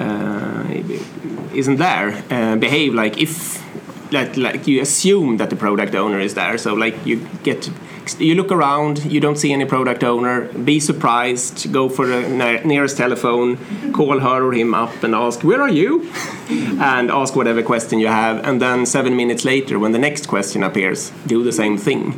uh, 0.00 0.64
isn't 1.54 1.76
there, 1.76 2.22
uh, 2.30 2.56
behave 2.56 2.94
like 2.94 3.18
if 3.18 3.62
like, 4.12 4.36
like 4.36 4.66
you 4.66 4.80
assume 4.80 5.36
that 5.38 5.50
the 5.50 5.56
product 5.56 5.94
owner 5.94 6.20
is 6.20 6.34
there. 6.34 6.58
So 6.58 6.74
like 6.74 6.94
you 7.06 7.26
get 7.42 7.70
you 8.18 8.34
look 8.34 8.52
around, 8.52 9.04
you 9.12 9.20
don't 9.20 9.36
see 9.36 9.52
any 9.52 9.64
product 9.64 10.04
owner. 10.04 10.42
Be 10.52 10.80
surprised. 10.80 11.72
Go 11.72 11.88
for 11.88 12.06
the 12.06 12.20
nearest 12.64 12.96
telephone, 12.96 13.58
call 13.92 14.20
her 14.20 14.42
or 14.44 14.52
him 14.52 14.74
up 14.74 15.02
and 15.02 15.14
ask, 15.14 15.42
"Where 15.42 15.60
are 15.60 15.74
you?" 15.82 16.06
and 16.80 17.10
ask 17.10 17.34
whatever 17.34 17.62
question 17.62 17.98
you 17.98 18.08
have. 18.08 18.44
And 18.46 18.60
then 18.60 18.86
seven 18.86 19.16
minutes 19.16 19.44
later, 19.44 19.78
when 19.78 19.92
the 19.92 19.98
next 19.98 20.28
question 20.28 20.62
appears, 20.62 21.12
do 21.26 21.42
the 21.42 21.52
same 21.52 21.76
thing. 21.76 22.14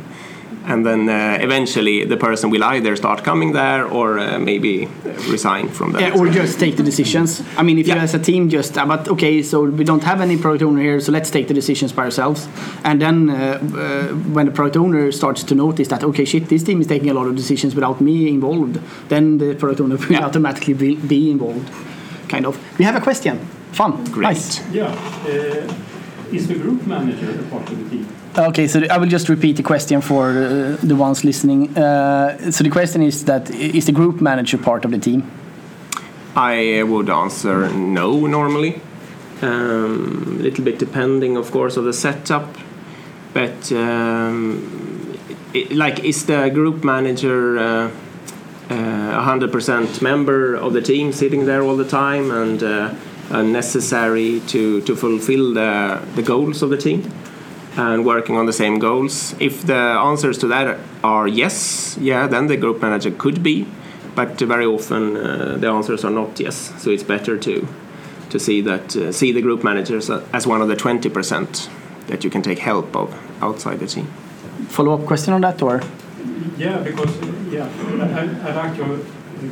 And 0.69 0.85
then 0.85 1.09
uh, 1.09 1.37
eventually, 1.41 2.05
the 2.05 2.15
person 2.17 2.51
will 2.51 2.63
either 2.63 2.95
start 2.95 3.23
coming 3.23 3.53
there 3.53 3.85
or 3.85 4.19
uh, 4.19 4.37
maybe 4.37 4.87
resign 5.27 5.67
from 5.69 5.91
that. 5.93 6.01
Yeah, 6.01 6.19
or 6.19 6.29
just 6.29 6.59
take 6.59 6.75
the 6.77 6.83
decisions. 6.83 7.41
I 7.57 7.63
mean, 7.63 7.79
if 7.79 7.87
you 7.87 7.95
as 7.95 8.13
a 8.13 8.19
team 8.19 8.49
just, 8.49 8.77
uh, 8.77 8.85
but 8.85 9.07
okay, 9.07 9.41
so 9.41 9.63
we 9.63 9.83
don't 9.83 10.03
have 10.03 10.21
any 10.21 10.37
product 10.37 10.63
owner 10.63 10.81
here, 10.81 10.99
so 11.01 11.11
let's 11.11 11.31
take 11.31 11.47
the 11.47 11.55
decisions 11.55 11.91
by 11.91 12.03
ourselves. 12.03 12.47
And 12.83 13.01
then 13.01 13.29
uh, 13.31 13.35
uh, 13.35 14.07
when 14.35 14.45
the 14.45 14.51
product 14.51 14.77
owner 14.77 15.11
starts 15.11 15.43
to 15.45 15.55
notice 15.55 15.87
that, 15.87 16.03
okay, 16.03 16.25
shit, 16.25 16.49
this 16.49 16.63
team 16.63 16.81
is 16.81 16.87
taking 16.87 17.09
a 17.09 17.13
lot 17.13 17.25
of 17.27 17.35
decisions 17.35 17.73
without 17.73 17.99
me 17.99 18.29
involved, 18.29 18.79
then 19.09 19.39
the 19.39 19.55
product 19.55 19.81
owner 19.81 19.97
will 19.97 20.11
Yeah. 20.11 20.25
automatically 20.25 20.75
be, 20.75 20.95
be 20.95 21.31
involved. 21.31 21.67
Kind 22.29 22.45
of. 22.45 22.57
We 22.77 22.85
have 22.85 22.95
a 22.95 23.01
question. 23.01 23.39
Fun. 23.71 24.03
Great. 24.05 24.23
Nice. 24.23 24.61
Yeah. 24.71 24.93
Uh, 25.25 26.31
is 26.31 26.47
the 26.47 26.55
group 26.55 26.85
manager 26.85 27.31
a 27.39 27.43
part 27.49 27.67
of 27.71 27.77
the 27.83 27.89
team? 27.89 28.05
Okay, 28.37 28.67
so 28.67 28.81
I 28.91 28.97
will 28.97 29.07
just 29.07 29.27
repeat 29.27 29.55
the 29.55 29.63
question 29.63 30.01
for 30.01 30.29
uh, 30.29 30.77
the 30.83 30.95
ones 30.95 31.23
listening. 31.23 31.75
Uh, 31.75 32.51
so 32.51 32.63
the 32.63 32.69
question 32.69 33.01
is 33.01 33.25
that 33.25 33.49
is 33.49 33.87
the 33.87 33.91
group 33.91 34.21
manager 34.21 34.57
part 34.57 34.85
of 34.85 34.91
the 34.91 34.99
team? 34.99 35.29
I 36.35 36.83
would 36.83 37.09
answer 37.09 37.69
no 37.73 38.27
normally. 38.27 38.81
Um, 39.41 40.37
a 40.39 40.43
little 40.43 40.63
bit 40.63 40.77
depending, 40.77 41.37
of 41.37 41.49
course, 41.51 41.75
of 41.75 41.85
the 41.85 41.93
setup. 41.93 42.55
But 43.33 43.71
um, 43.71 45.17
it, 45.53 45.71
like, 45.71 46.03
is 46.03 46.25
the 46.25 46.49
group 46.49 46.83
manager 46.83 47.57
uh, 47.57 47.91
uh, 48.69 48.75
a 49.17 49.21
hundred 49.21 49.51
percent 49.51 50.01
member 50.01 50.53
of 50.55 50.73
the 50.73 50.81
team, 50.81 51.13
sitting 51.13 51.45
there 51.45 51.63
all 51.63 51.77
the 51.77 51.87
time 51.87 52.29
and 52.29 52.61
uh, 52.61 52.93
uh, 53.31 53.41
necessary 53.41 54.41
to 54.47 54.81
to 54.81 54.95
fulfill 54.95 55.53
the 55.53 55.99
the 56.15 56.21
goals 56.21 56.61
of 56.61 56.69
the 56.69 56.77
team? 56.77 57.11
And 57.79 58.05
working 58.05 58.35
on 58.37 58.45
the 58.45 58.53
same 58.53 58.77
goals. 58.79 59.35
If 59.39 59.65
the 59.65 59.81
answers 60.09 60.37
to 60.39 60.47
that 60.47 60.77
are 61.03 61.27
yes, 61.27 61.97
yeah, 62.01 62.27
then 62.27 62.47
the 62.47 62.57
group 62.57 62.81
manager 62.81 63.11
could 63.11 63.41
be, 63.41 63.65
but 64.15 64.39
very 64.39 64.65
often 64.65 65.15
uh, 65.15 65.57
the 65.57 65.69
answers 65.69 66.03
are 66.03 66.11
not 66.11 66.39
yes. 66.39 66.73
So 66.81 66.89
it's 66.91 67.03
better 67.03 67.37
to 67.37 67.67
to 68.29 68.39
see 68.39 68.61
that 68.61 68.95
uh, 68.95 69.11
see 69.11 69.31
the 69.31 69.41
group 69.41 69.63
managers 69.63 70.09
as 70.09 70.45
one 70.45 70.61
of 70.61 70.67
the 70.67 70.75
twenty 70.75 71.09
percent 71.09 71.69
that 72.07 72.23
you 72.23 72.29
can 72.29 72.41
take 72.41 72.59
help 72.59 72.95
of 72.95 73.13
outside 73.41 73.79
the 73.79 73.87
team. 73.87 74.07
Follow 74.67 74.93
up 74.93 75.05
question 75.07 75.33
on 75.33 75.41
that 75.41 75.61
or? 75.61 75.81
Yeah, 76.57 76.83
because 76.83 77.13
yeah, 77.49 77.69
I, 78.19 78.49
I 78.49 78.55
like 78.55 78.77
your 78.77 78.99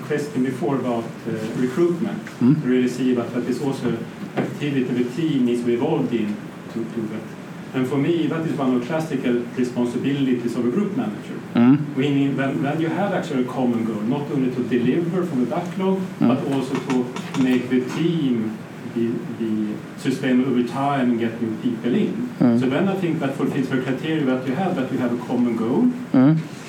question 0.07 0.43
before 0.43 0.75
about 0.75 1.05
uh, 1.05 1.31
recruitment. 1.55 2.21
To 2.39 2.67
really 2.67 2.89
see 2.89 3.13
that 3.15 3.33
that 3.33 3.45
is 3.47 3.61
also 3.61 3.97
activity 4.35 4.81
of 4.81 4.95
the 4.95 5.09
team 5.15 5.45
needs 5.45 5.61
to 5.61 5.67
be 5.67 5.73
involved 5.73 6.13
in 6.13 6.35
to 6.73 6.83
do 6.83 7.07
that. 7.13 7.36
And 7.77 7.87
for 7.87 7.97
me, 7.97 8.25
that 8.25 8.43
is 8.43 8.53
one 8.57 8.73
of 8.73 8.81
the 8.81 8.87
classical 8.87 9.33
responsibilities 9.55 10.55
of 10.55 10.65
a 10.65 10.71
group 10.71 10.97
manager. 10.97 11.39
Mm. 11.53 11.95
Meaning 11.95 12.35
when, 12.35 12.63
when 12.63 12.81
you 12.81 12.87
have 12.89 13.13
actually 13.13 13.43
a 13.43 13.47
common 13.47 13.85
goal, 13.85 14.01
not 14.01 14.23
only 14.31 14.49
to 14.55 14.63
deliver 14.67 15.23
from 15.23 15.45
the 15.45 15.55
backlog, 15.55 15.99
mm. 15.99 16.27
but 16.27 16.39
also 16.51 16.73
to 16.73 17.43
make 17.43 17.69
the 17.69 17.81
team 17.95 18.57
be, 18.95 19.11
be 19.37 19.77
sustainable 19.97 20.49
over 20.51 20.67
time 20.67 21.11
and 21.11 21.19
get 21.19 21.39
new 21.39 21.55
people 21.61 21.93
in. 21.93 22.13
Mm. 22.39 22.59
So 22.59 22.67
then 22.67 22.89
I 22.89 22.95
think 22.95 23.19
that 23.19 23.35
fulfills 23.35 23.69
the 23.69 23.81
criteria 23.83 24.25
that 24.25 24.47
you 24.47 24.55
have, 24.55 24.75
that 24.75 24.91
you 24.91 24.97
have 24.97 25.13
a 25.13 25.25
common 25.27 25.55
goal, 25.55 25.83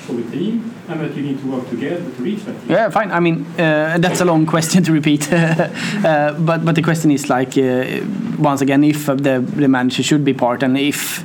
for 0.09 0.15
the 0.21 0.31
team 0.31 0.73
and 0.87 0.99
that 0.99 1.15
you 1.15 1.21
need 1.21 1.39
to 1.39 1.47
work 1.51 1.69
together 1.69 2.03
to 2.15 2.21
reach 2.23 2.43
that 2.45 2.59
team. 2.59 2.71
Yeah, 2.71 2.89
fine. 2.89 3.11
I 3.11 3.19
mean, 3.19 3.45
uh, 3.57 3.97
that's 3.99 4.21
a 4.21 4.25
long 4.25 4.45
question 4.55 4.83
to 4.83 4.91
repeat. 4.91 5.31
uh, 5.33 6.35
but 6.39 6.65
but 6.65 6.75
the 6.75 6.81
question 6.81 7.11
is 7.11 7.29
like, 7.29 7.57
uh, 7.57 8.01
once 8.49 8.61
again, 8.61 8.83
if 8.83 9.05
the 9.05 9.35
the 9.63 9.67
manager 9.67 10.03
should 10.03 10.25
be 10.25 10.33
part, 10.33 10.63
and 10.63 10.77
if 10.77 11.23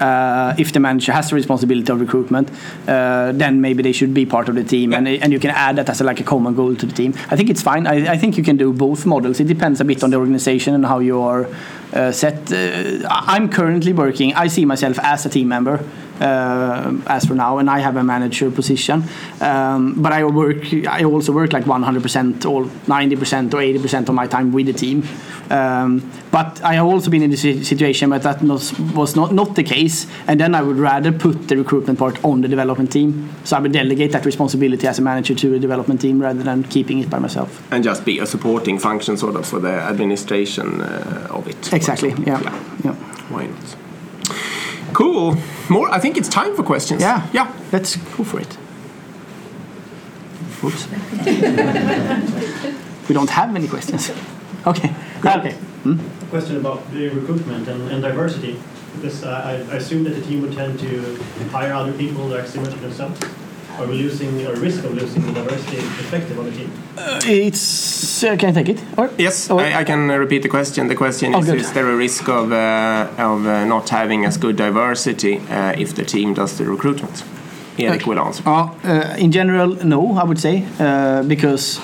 uh, 0.00 0.54
if 0.58 0.72
the 0.72 0.80
manager 0.80 1.12
has 1.12 1.30
the 1.30 1.34
responsibility 1.34 1.90
of 1.92 2.00
recruitment, 2.00 2.50
uh, 2.86 3.32
then 3.32 3.60
maybe 3.60 3.82
they 3.82 3.92
should 3.92 4.12
be 4.12 4.26
part 4.26 4.48
of 4.48 4.54
the 4.54 4.64
team, 4.64 4.92
and 4.92 5.08
and 5.08 5.32
you 5.32 5.40
can 5.40 5.50
add 5.50 5.76
that 5.76 5.88
as 5.88 6.00
a, 6.00 6.04
like 6.04 6.20
a 6.20 6.24
common 6.24 6.54
goal 6.54 6.76
to 6.76 6.86
the 6.86 6.94
team. 6.94 7.14
I 7.30 7.36
think 7.36 7.50
it's 7.50 7.62
fine. 7.62 7.86
I, 7.86 8.12
I 8.12 8.18
think 8.18 8.36
you 8.36 8.44
can 8.44 8.56
do 8.56 8.72
both 8.72 9.06
models. 9.06 9.40
It 9.40 9.46
depends 9.46 9.80
a 9.80 9.84
bit 9.84 10.02
on 10.04 10.10
the 10.10 10.16
organization 10.16 10.74
and 10.74 10.84
how 10.84 10.98
you 10.98 11.22
are 11.22 11.48
set. 12.12 12.52
Uh, 12.52 13.06
I'm 13.10 13.48
currently 13.48 13.92
working. 13.92 14.34
I 14.34 14.48
see 14.48 14.64
myself 14.64 14.98
as 14.98 15.26
a 15.26 15.28
team 15.28 15.48
member. 15.48 15.84
Uh, 16.18 16.94
as 17.08 17.26
for 17.26 17.34
now, 17.34 17.58
and 17.58 17.68
I 17.68 17.80
have 17.80 17.96
a 17.96 18.02
manager 18.02 18.50
position. 18.50 19.04
Um, 19.42 20.00
but 20.00 20.12
I 20.12 20.24
work. 20.24 20.64
I 20.88 21.04
also 21.04 21.30
work 21.30 21.52
like 21.52 21.64
100% 21.64 22.50
or 22.50 22.64
90% 22.64 23.52
or 23.52 23.58
80% 23.58 24.08
of 24.08 24.14
my 24.14 24.26
time 24.26 24.50
with 24.50 24.64
the 24.64 24.72
team. 24.72 25.02
Um, 25.50 26.10
but 26.30 26.60
I 26.62 26.74
have 26.74 26.86
also 26.86 27.10
been 27.10 27.22
in 27.22 27.30
the 27.30 27.36
situation 27.36 28.10
where 28.10 28.18
that 28.18 28.42
was, 28.42 28.78
was 28.78 29.16
not, 29.16 29.32
not 29.32 29.54
the 29.54 29.62
case, 29.62 30.06
and 30.26 30.40
then 30.40 30.54
I 30.54 30.62
would 30.62 30.76
rather 30.76 31.12
put 31.12 31.48
the 31.48 31.56
recruitment 31.56 31.98
part 31.98 32.22
on 32.24 32.40
the 32.40 32.48
development 32.48 32.92
team. 32.92 33.30
So 33.44 33.56
I 33.56 33.60
would 33.60 33.72
delegate 33.72 34.12
that 34.12 34.26
responsibility 34.26 34.86
as 34.86 34.98
a 34.98 35.02
manager 35.02 35.34
to 35.34 35.50
the 35.50 35.58
development 35.58 36.00
team 36.00 36.20
rather 36.20 36.42
than 36.42 36.64
keeping 36.64 36.98
it 36.98 37.08
by 37.08 37.18
myself. 37.18 37.66
And 37.72 37.84
just 37.84 38.04
be 38.04 38.18
a 38.18 38.26
supporting 38.26 38.78
function, 38.78 39.16
sort 39.16 39.36
of, 39.36 39.46
for 39.46 39.60
the 39.60 39.72
administration 39.72 40.80
uh, 40.80 41.28
of 41.30 41.46
it. 41.46 41.72
Exactly. 41.72 41.85
Yeah. 41.88 42.40
yeah. 42.40 42.62
yeah. 42.84 42.94
Why 43.30 43.46
not? 43.46 43.76
Cool. 44.92 45.36
More. 45.68 45.90
I 45.90 45.98
think 45.98 46.16
it's 46.16 46.28
time 46.28 46.54
for 46.56 46.62
questions. 46.62 47.00
Yeah. 47.00 47.28
Yeah. 47.32 47.52
Let's 47.72 47.96
go 47.96 48.24
for 48.24 48.40
it. 48.40 48.58
Oops. 50.64 50.88
we 53.08 53.14
don't 53.14 53.30
have 53.30 53.54
any 53.54 53.68
questions. 53.68 54.10
Okay. 54.66 54.94
Okay. 55.24 55.52
Hmm? 55.84 55.98
Question 56.30 56.56
about 56.56 56.90
the 56.90 57.08
recruitment 57.08 57.68
and, 57.68 57.90
and 57.90 58.02
diversity. 58.02 58.58
Because 58.96 59.22
uh, 59.22 59.42
I, 59.44 59.52
I 59.72 59.76
assume 59.76 60.04
that 60.04 60.14
the 60.14 60.22
team 60.22 60.40
would 60.42 60.54
tend 60.54 60.80
to 60.80 61.16
hire 61.50 61.72
other 61.72 61.92
people 61.92 62.28
that 62.30 62.40
are 62.40 62.46
similar 62.46 62.72
to 62.72 62.78
themselves. 62.78 63.20
Are 63.78 63.86
we 63.86 63.98
losing 64.02 64.46
or 64.46 64.54
risk 64.54 64.84
of 64.84 64.94
losing 64.94 65.26
the 65.26 65.32
diversity 65.32 65.76
perspective 65.76 66.38
on 66.38 66.46
the 66.46 66.52
team? 66.52 66.72
Uh, 66.96 67.20
it's. 67.24 68.24
Uh, 68.24 68.34
can 68.36 68.48
I 68.48 68.52
take 68.62 68.70
it? 68.70 68.84
Or? 68.96 69.10
Yes, 69.18 69.50
or? 69.50 69.60
I, 69.60 69.80
I, 69.80 69.84
can 69.84 70.08
repeat 70.08 70.42
the 70.42 70.48
question. 70.48 70.88
The 70.88 70.94
question 70.94 71.34
oh, 71.34 71.40
is: 71.40 71.46
good. 71.46 71.60
Is 71.60 71.72
there 71.74 71.86
a 71.86 71.96
risk 71.96 72.26
of 72.28 72.52
uh, 72.52 73.08
of 73.18 73.44
uh, 73.44 73.66
not 73.66 73.90
having 73.90 74.24
as 74.24 74.38
good 74.38 74.56
diversity 74.56 75.38
uh, 75.50 75.74
if 75.76 75.94
the 75.94 76.04
team 76.04 76.32
does 76.32 76.56
the 76.56 76.64
recruitment? 76.64 77.22
Erik 77.78 78.00
okay. 78.00 78.10
will 78.10 78.18
answer. 78.18 78.42
Uh, 78.48 79.14
in 79.18 79.30
general, 79.30 79.74
no, 79.84 80.16
I 80.16 80.24
would 80.24 80.38
say, 80.38 80.64
because 81.28 81.78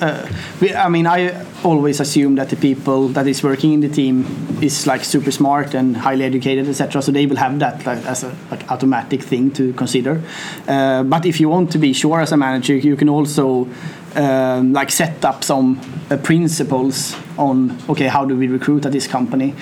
uh, 0.00 0.28
I 0.76 0.88
mean, 0.88 1.06
I 1.06 1.44
always 1.64 2.00
assume 2.00 2.34
that 2.36 2.50
the 2.50 2.56
people 2.56 3.08
that 3.08 3.26
is 3.26 3.42
working 3.42 3.72
in 3.72 3.80
the 3.80 3.88
team 3.88 4.26
is 4.60 4.86
like 4.86 5.04
super 5.04 5.30
smart 5.30 5.74
and 5.74 5.96
highly 5.96 6.24
educated, 6.24 6.68
etc. 6.68 7.02
So 7.02 7.12
they 7.12 7.26
will 7.26 7.36
have 7.36 7.58
that 7.60 7.84
like, 7.86 8.04
as 8.04 8.24
a 8.24 8.34
like 8.50 8.70
automatic 8.70 9.22
thing 9.22 9.50
to 9.52 9.72
consider. 9.72 10.22
Uh, 10.68 11.02
but 11.02 11.24
if 11.24 11.40
you 11.40 11.48
want 11.48 11.72
to 11.72 11.78
be 11.78 11.92
sure 11.92 12.20
as 12.20 12.32
a 12.32 12.36
manager, 12.36 12.74
you 12.76 12.96
can 12.96 13.08
also 13.08 13.68
um, 14.16 14.72
like 14.72 14.90
set 14.90 15.24
up 15.24 15.44
some 15.44 15.80
uh, 16.10 16.16
principles 16.16 17.14
on 17.38 17.76
okay 17.88 18.06
how 18.06 18.24
do 18.24 18.34
we 18.34 18.48
recruit 18.48 18.86
at 18.86 18.92
this 18.92 19.06
company? 19.06 19.54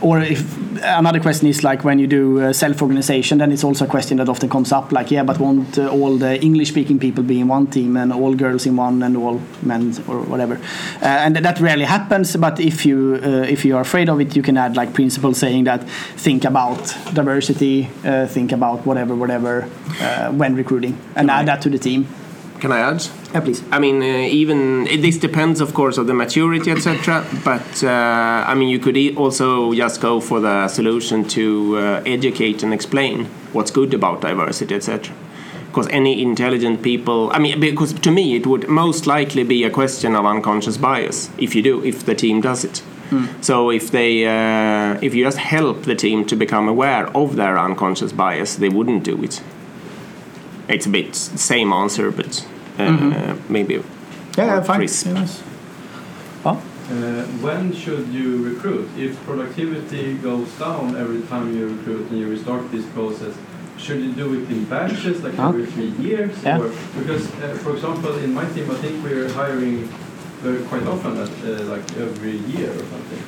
Or 0.00 0.20
if 0.20 0.58
another 0.82 1.20
question 1.20 1.48
is 1.48 1.64
like 1.64 1.84
when 1.84 1.98
you 1.98 2.06
do 2.06 2.40
uh, 2.40 2.52
self-organization 2.52 3.38
then 3.38 3.52
it's 3.52 3.64
also 3.64 3.84
a 3.84 3.88
question 3.88 4.18
that 4.18 4.28
often 4.28 4.48
comes 4.48 4.72
up 4.72 4.92
like 4.92 5.10
yeah 5.10 5.22
but 5.22 5.38
won't 5.38 5.78
uh, 5.78 5.88
all 5.88 6.16
the 6.16 6.42
english 6.42 6.68
speaking 6.68 6.98
people 6.98 7.22
be 7.22 7.40
in 7.40 7.48
one 7.48 7.66
team 7.68 7.96
and 7.96 8.12
all 8.12 8.34
girls 8.34 8.66
in 8.66 8.76
one 8.76 9.02
and 9.02 9.16
all 9.16 9.40
men 9.62 9.94
or 10.08 10.20
whatever? 10.22 10.54
Uh, 11.00 11.06
and 11.06 11.36
that 11.36 11.60
rarely 11.60 11.84
happens 11.84 12.36
but 12.36 12.60
if 12.60 12.84
you 12.84 13.18
uh, 13.22 13.28
if 13.48 13.64
you 13.64 13.76
are 13.76 13.82
afraid 13.82 14.08
of 14.08 14.20
it 14.20 14.36
you 14.36 14.42
can 14.42 14.56
add 14.56 14.76
like 14.76 14.92
principles 14.92 15.38
saying 15.38 15.64
that 15.64 15.82
think 16.16 16.44
about 16.44 16.96
diversity 17.14 17.88
uh, 18.04 18.26
think 18.26 18.52
about 18.52 18.84
whatever 18.84 19.14
whatever 19.14 19.62
when 20.32 20.54
recruiting 20.54 20.98
and 21.16 21.30
add 21.30 21.46
that 21.46 21.62
to 21.62 21.70
the 21.70 21.78
team. 21.78 22.06
Can 22.60 22.72
I 22.72 22.80
add? 22.80 23.21
Yeah, 23.32 23.40
please. 23.40 23.62
I 23.70 23.78
mean, 23.78 24.02
uh, 24.02 24.04
even 24.04 24.84
this 24.84 25.16
depends, 25.16 25.62
of 25.62 25.72
course, 25.72 25.96
of 25.96 26.06
the 26.06 26.12
maturity, 26.12 26.70
etc. 26.70 27.24
But 27.42 27.82
uh, 27.82 28.44
I 28.46 28.54
mean, 28.54 28.68
you 28.68 28.78
could 28.78 28.96
e 28.96 29.14
also 29.16 29.72
just 29.72 30.02
go 30.02 30.20
for 30.20 30.38
the 30.40 30.68
solution 30.68 31.24
to 31.28 31.78
uh, 31.78 32.02
educate 32.04 32.62
and 32.62 32.74
explain 32.74 33.24
what's 33.54 33.70
good 33.70 33.94
about 33.94 34.20
diversity, 34.20 34.74
etc. 34.74 35.14
Because 35.68 35.88
any 35.88 36.20
intelligent 36.20 36.82
people, 36.82 37.30
I 37.32 37.38
mean, 37.38 37.58
because 37.58 37.94
to 37.94 38.10
me 38.10 38.36
it 38.36 38.46
would 38.46 38.68
most 38.68 39.06
likely 39.06 39.44
be 39.44 39.64
a 39.64 39.70
question 39.70 40.14
of 40.14 40.26
unconscious 40.26 40.76
bias 40.76 41.30
if 41.38 41.54
you 41.54 41.62
do, 41.62 41.82
if 41.82 42.04
the 42.04 42.14
team 42.14 42.42
does 42.42 42.64
it. 42.64 42.82
Mm. 43.08 43.42
So 43.42 43.70
if 43.70 43.90
they, 43.90 44.26
uh, 44.26 44.98
if 45.00 45.14
you 45.14 45.24
just 45.24 45.38
help 45.38 45.84
the 45.84 45.94
team 45.94 46.26
to 46.26 46.36
become 46.36 46.68
aware 46.68 47.06
of 47.16 47.36
their 47.36 47.58
unconscious 47.58 48.12
bias, 48.12 48.56
they 48.56 48.68
wouldn't 48.68 49.04
do 49.04 49.22
it. 49.24 49.42
It's 50.68 50.84
a 50.84 50.90
bit 50.90 51.14
same 51.14 51.72
answer, 51.72 52.10
but 52.10 52.46
mm 52.78 52.98
-hmm. 52.98 53.36
maybe. 53.48 53.82
Yeah, 54.36 54.64
fine. 54.64 54.80
Yes. 54.82 55.42
Oh. 56.44 56.50
Uh, 56.90 57.22
when 57.40 57.72
should 57.72 58.08
you 58.08 58.42
recruit? 58.50 58.88
If 58.96 59.12
productivity 59.24 60.14
goes 60.14 60.48
down 60.58 60.96
every 60.96 61.22
time 61.22 61.56
you 61.56 61.68
recruit 61.68 62.10
and 62.10 62.18
you 62.18 62.28
restart 62.28 62.70
this 62.70 62.84
process, 62.86 63.34
should 63.78 64.00
you 64.00 64.12
do 64.12 64.34
it 64.34 64.50
in 64.50 64.64
batches, 64.64 65.22
like 65.22 65.34
huh? 65.34 65.48
every 65.48 65.66
three 65.66 65.92
years? 66.06 66.42
Yeah. 66.42 66.60
Or, 66.60 66.70
because, 66.98 67.24
uh, 67.42 67.56
for 67.62 67.72
example, 67.74 68.16
in 68.18 68.34
my 68.34 68.44
team, 68.54 68.70
I 68.70 68.74
think 68.74 69.02
we're 69.04 69.28
hiring 69.32 69.88
very 70.42 70.62
quite 70.64 70.86
often, 70.86 71.18
at, 71.18 71.28
uh, 71.28 71.62
like 71.72 71.86
every 71.96 72.36
year 72.52 72.70
or 72.70 72.84
something. 72.94 73.22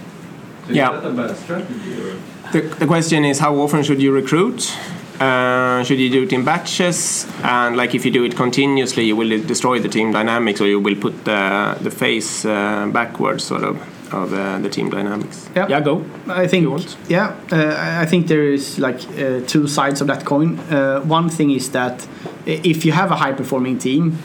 So 0.67 0.73
yeah. 0.73 0.97
is 0.97 1.03
that 1.03 1.11
a 1.11 1.13
bad 1.13 1.37
strategy? 1.37 1.93
Or? 2.03 2.17
The, 2.53 2.61
the 2.79 2.87
question 2.87 3.25
is, 3.25 3.39
how 3.39 3.55
often 3.57 3.83
should 3.83 4.03
you 4.03 4.13
recruit? 4.13 4.77
Uh, 5.21 5.85
should 5.85 6.01
you 6.01 6.11
do 6.11 6.25
it 6.25 6.33
in 6.33 6.45
batches? 6.45 7.27
And 7.43 7.77
like 7.77 7.95
if 7.95 8.05
you 8.05 8.11
do 8.11 8.25
it 8.25 8.37
continuously, 8.37 9.05
you 9.05 9.17
will 9.17 9.43
destroy 9.47 9.79
the 9.79 9.89
team 9.89 10.13
dynamics, 10.13 10.61
or 10.61 10.67
you 10.67 10.81
will 10.81 10.97
put 10.97 11.25
the 11.25 11.77
the 11.81 11.91
face 11.91 12.45
uh, 12.45 12.89
backwards, 12.93 13.45
sort 13.45 13.63
of, 13.63 13.77
of 14.13 14.33
uh, 14.33 14.59
the 14.59 14.69
team 14.69 14.91
dynamics. 14.91 15.49
Yeah, 15.55 15.69
yeah, 15.69 15.81
go. 15.81 16.05
I 16.29 16.49
think 16.49 16.67
yeah, 17.09 17.37
uh, 17.53 18.01
I 18.03 18.07
think 18.07 18.27
there 18.27 18.53
is 18.53 18.79
like 18.79 19.01
uh, 19.19 19.41
two 19.47 19.69
sides 19.69 20.01
of 20.01 20.09
that 20.09 20.25
coin. 20.25 20.59
Uh, 20.59 21.01
one 21.03 21.29
thing 21.29 21.51
is 21.51 21.71
that 21.71 22.07
if 22.45 22.85
you 22.85 22.93
have 22.93 23.11
a 23.11 23.17
high 23.17 23.33
performing 23.33 23.79
team. 23.79 24.19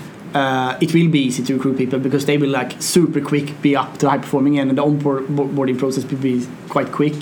it 0.81 0.93
will 0.93 1.09
be 1.09 1.21
easy 1.27 1.43
to 1.43 1.53
recruit 1.55 1.75
people 1.75 1.99
because 1.99 2.25
they 2.25 2.37
will 2.37 2.51
like 2.51 2.71
super 2.79 3.19
quick 3.19 3.47
be 3.63 3.75
up 3.75 3.97
to 3.97 4.07
high 4.07 4.19
performing 4.19 4.59
and 4.59 4.77
the 4.77 4.83
onboarding 4.83 5.77
process 5.77 6.05
will 6.05 6.21
be 6.21 6.45
quite 6.69 6.91
quick. 6.91 7.15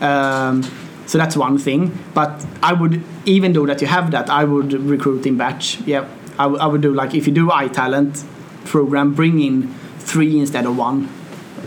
Um, 0.00 0.62
so 1.08 1.16
that's 1.16 1.36
one 1.36 1.58
thing. 1.58 1.98
But 2.14 2.46
I 2.62 2.74
would, 2.74 3.02
even 3.24 3.54
though 3.54 3.66
that 3.66 3.80
you 3.80 3.88
have 3.88 4.10
that, 4.12 4.28
I 4.30 4.44
would 4.44 4.74
recruit 4.74 5.26
in 5.26 5.36
batch. 5.36 5.80
Yeah, 5.86 6.06
I, 6.38 6.44
I 6.44 6.66
would 6.66 6.82
do 6.82 6.92
like 6.94 7.14
if 7.14 7.26
you 7.26 7.32
do 7.32 7.48
iTalent 7.48 8.24
program, 8.66 9.14
bring 9.14 9.40
in 9.40 9.74
three 9.98 10.38
instead 10.38 10.66
of 10.66 10.76
one 10.76 11.08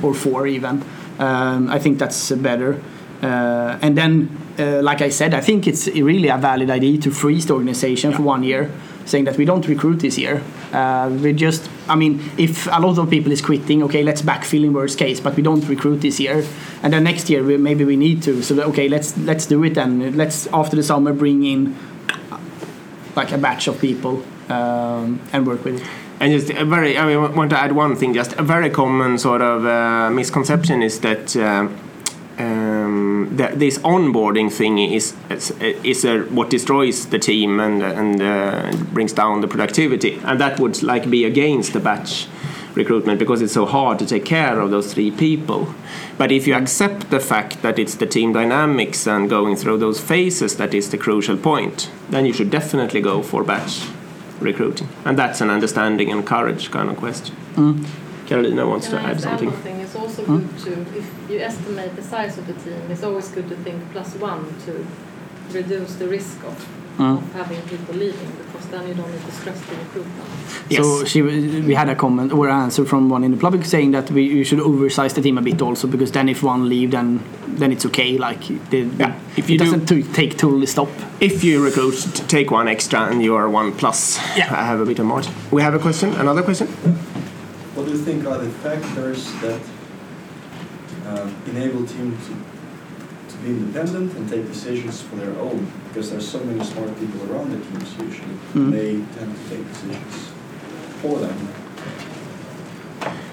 or 0.03 0.13
four 0.13 0.47
even. 0.47 0.83
Um, 1.19 1.69
I 1.69 1.79
think 1.79 1.97
that's 1.97 2.31
better. 2.31 2.81
Uh, 3.21 3.77
and 3.81 3.97
then, 3.97 4.29
uh, 4.57 4.81
like 4.81 5.01
I 5.01 5.09
said, 5.09 5.33
I 5.33 5.41
think 5.41 5.67
it's 5.67 5.87
really 5.87 6.29
a 6.29 6.37
valid 6.37 6.69
idea 6.69 6.99
to 6.99 7.11
freeze 7.11 7.47
the 7.47 7.53
organization 7.53 8.11
yeah. 8.11 8.17
for 8.17 8.23
one 8.23 8.43
year 8.43 8.71
saying 9.05 9.25
that 9.25 9.37
we 9.37 9.45
don't 9.45 9.67
recruit 9.67 9.99
this 9.99 10.17
year. 10.17 10.41
Uh, 10.73 11.09
we 11.21 11.33
just, 11.33 11.69
I 11.89 11.95
mean, 11.95 12.21
if 12.37 12.67
a 12.67 12.79
lot 12.79 12.97
of 12.97 13.09
people 13.09 13.31
is 13.31 13.41
quitting, 13.41 13.83
okay, 13.83 14.03
let's 14.03 14.21
backfill 14.21 14.63
in 14.63 14.73
worst 14.73 14.97
case, 14.97 15.19
but 15.19 15.35
we 15.35 15.43
don't 15.43 15.67
recruit 15.67 16.01
this 16.01 16.19
year, 16.19 16.45
and 16.81 16.93
then 16.93 17.03
next 17.03 17.29
year 17.29 17.43
we, 17.43 17.57
maybe 17.57 17.83
we 17.83 17.95
need 17.95 18.23
to. 18.23 18.41
So 18.41 18.59
okay, 18.61 18.87
let's 18.87 19.17
let's 19.17 19.45
do 19.45 19.63
it 19.63 19.75
then. 19.75 20.15
Let's 20.15 20.47
after 20.53 20.75
the 20.75 20.83
summer 20.83 21.13
bring 21.13 21.43
in 21.43 21.75
like 23.15 23.31
a 23.31 23.37
batch 23.37 23.67
of 23.67 23.79
people 23.79 24.23
um, 24.49 25.19
and 25.33 25.45
work 25.45 25.65
with 25.65 25.81
it. 25.81 25.87
And 26.19 26.31
just 26.31 26.51
a 26.51 26.65
very, 26.65 26.97
I 26.97 27.05
mean, 27.05 27.35
want 27.35 27.49
to 27.49 27.59
add 27.59 27.71
one 27.71 27.95
thing. 27.95 28.13
Just 28.13 28.33
a 28.33 28.43
very 28.43 28.69
common 28.69 29.17
sort 29.17 29.41
of 29.41 29.65
uh, 29.65 30.09
misconception 30.09 30.81
is 30.81 30.99
that. 31.01 31.35
Uh, 31.35 31.67
um, 33.21 33.37
that 33.37 33.59
this 33.59 33.77
onboarding 33.79 34.51
thing 34.51 34.77
is 34.79 35.13
is, 35.29 35.51
is 35.61 36.05
a, 36.05 36.19
what 36.23 36.49
destroys 36.49 37.07
the 37.07 37.19
team 37.19 37.59
and 37.59 37.83
and 37.83 38.21
uh, 38.21 38.71
brings 38.93 39.13
down 39.13 39.41
the 39.41 39.47
productivity, 39.47 40.19
and 40.23 40.39
that 40.39 40.59
would 40.59 40.81
like 40.83 41.09
be 41.09 41.25
against 41.25 41.73
the 41.73 41.79
batch 41.79 42.27
recruitment 42.75 43.19
because 43.19 43.41
it's 43.41 43.53
so 43.53 43.65
hard 43.65 43.99
to 43.99 44.05
take 44.05 44.23
care 44.25 44.59
of 44.59 44.71
those 44.71 44.93
three 44.93 45.11
people. 45.11 45.73
But 46.17 46.31
if 46.31 46.47
you 46.47 46.55
accept 46.55 47.09
the 47.09 47.19
fact 47.19 47.61
that 47.61 47.77
it's 47.77 47.95
the 47.95 48.05
team 48.05 48.33
dynamics 48.33 49.07
and 49.07 49.29
going 49.29 49.57
through 49.57 49.79
those 49.79 49.99
phases 49.99 50.55
that 50.57 50.73
is 50.73 50.89
the 50.89 50.97
crucial 50.97 51.37
point, 51.37 51.91
then 52.09 52.25
you 52.25 52.33
should 52.33 52.49
definitely 52.49 53.01
go 53.01 53.21
for 53.21 53.43
batch 53.43 53.87
recruiting, 54.39 54.87
and 55.05 55.17
that's 55.17 55.41
an 55.41 55.49
understanding 55.49 56.11
and 56.11 56.25
courage 56.25 56.71
kind 56.71 56.89
of 56.89 56.97
question. 56.97 57.35
Mm. 57.55 57.85
Carolina 58.27 58.65
wants 58.65 58.87
Can 58.87 58.97
to 58.97 59.07
I 59.07 59.11
add 59.11 59.21
something. 59.21 59.80
Thing? 59.91 60.03
It's 60.03 60.17
also 60.19 60.23
hmm? 60.23 60.37
good 60.37 60.59
to, 60.65 60.97
if 60.97 61.29
you 61.29 61.39
estimate 61.39 61.95
the 61.95 62.03
size 62.03 62.37
of 62.37 62.47
the 62.47 62.53
team, 62.53 62.81
it's 62.89 63.03
always 63.03 63.27
good 63.29 63.49
to 63.49 63.55
think 63.57 63.91
plus 63.91 64.15
one 64.15 64.45
to 64.65 64.85
reduce 65.53 65.95
the 65.95 66.07
risk 66.07 66.43
of 66.43 66.67
Mm. 66.97 67.17
of 67.17 67.33
having 67.33 67.61
people 67.61 67.95
leaving 67.95 68.31
because 68.43 68.67
then 68.69 68.85
you 68.85 68.93
don't 68.93 69.09
need 69.09 69.25
to 69.25 69.31
stress 69.31 69.59
the 69.61 69.75
recruitment. 69.77 70.27
So 70.71 71.05
she, 71.05 71.21
we 71.21 71.73
had 71.73 71.87
a 71.87 71.95
comment 71.95 72.33
or 72.33 72.49
answer 72.49 72.83
from 72.85 73.07
one 73.09 73.23
in 73.23 73.31
the 73.31 73.37
public 73.37 73.63
saying 73.65 73.91
that 73.91 74.11
we 74.11 74.23
you 74.23 74.43
should 74.43 74.59
oversize 74.59 75.13
the 75.13 75.21
team 75.21 75.37
a 75.37 75.41
bit 75.41 75.61
also 75.61 75.87
because 75.87 76.11
then 76.11 76.27
if 76.27 76.43
one 76.43 76.67
leave 76.67 76.91
then 76.91 77.21
then 77.47 77.71
it's 77.71 77.85
okay 77.85 78.17
like 78.17 78.41
the, 78.71 78.79
Yeah, 78.99 79.15
if 79.37 79.49
you 79.49 79.55
it 79.55 79.59
do- 79.59 79.65
doesn't 79.65 79.85
to 79.87 80.03
take 80.13 80.37
totally 80.37 80.65
stop. 80.67 80.89
If 81.21 81.43
you 81.45 81.63
recruit, 81.63 81.95
t- 82.13 82.23
take 82.27 82.51
one 82.51 82.67
extra 82.67 82.99
and 83.09 83.23
you 83.23 83.35
are 83.35 83.49
one 83.49 83.71
plus. 83.71 84.17
Yeah. 84.37 84.51
I 84.51 84.65
have 84.65 84.81
a 84.81 84.85
bit 84.85 84.99
of 84.99 85.05
margin. 85.05 85.33
We 85.49 85.61
have 85.61 85.73
a 85.73 85.79
question. 85.79 86.13
Another 86.15 86.43
question. 86.43 86.67
What 87.75 87.85
do 87.85 87.91
you 87.93 88.03
think 88.03 88.25
are 88.25 88.37
the 88.37 88.49
factors 88.49 89.31
that 89.41 89.61
uh, 91.11 91.29
enable 91.47 91.85
team 91.85 92.17
to, 92.25 93.31
to 93.31 93.37
be 93.43 93.49
independent 93.49 94.13
and 94.13 94.29
take 94.29 94.47
decisions 94.47 95.01
for 95.01 95.15
their 95.17 95.35
own? 95.39 95.71
Because 95.87 96.09
there's 96.11 96.27
so 96.27 96.39
many 96.43 96.63
smart 96.63 96.97
people 96.99 97.31
around 97.31 97.51
the 97.51 97.59
teams 97.65 97.91
usually. 97.97 98.37
Mm. 98.53 98.71
They 98.71 98.91
tend 99.17 99.35
to 99.35 99.49
take 99.49 99.67
decisions 99.67 100.29
for 101.01 101.19
them. 101.19 101.37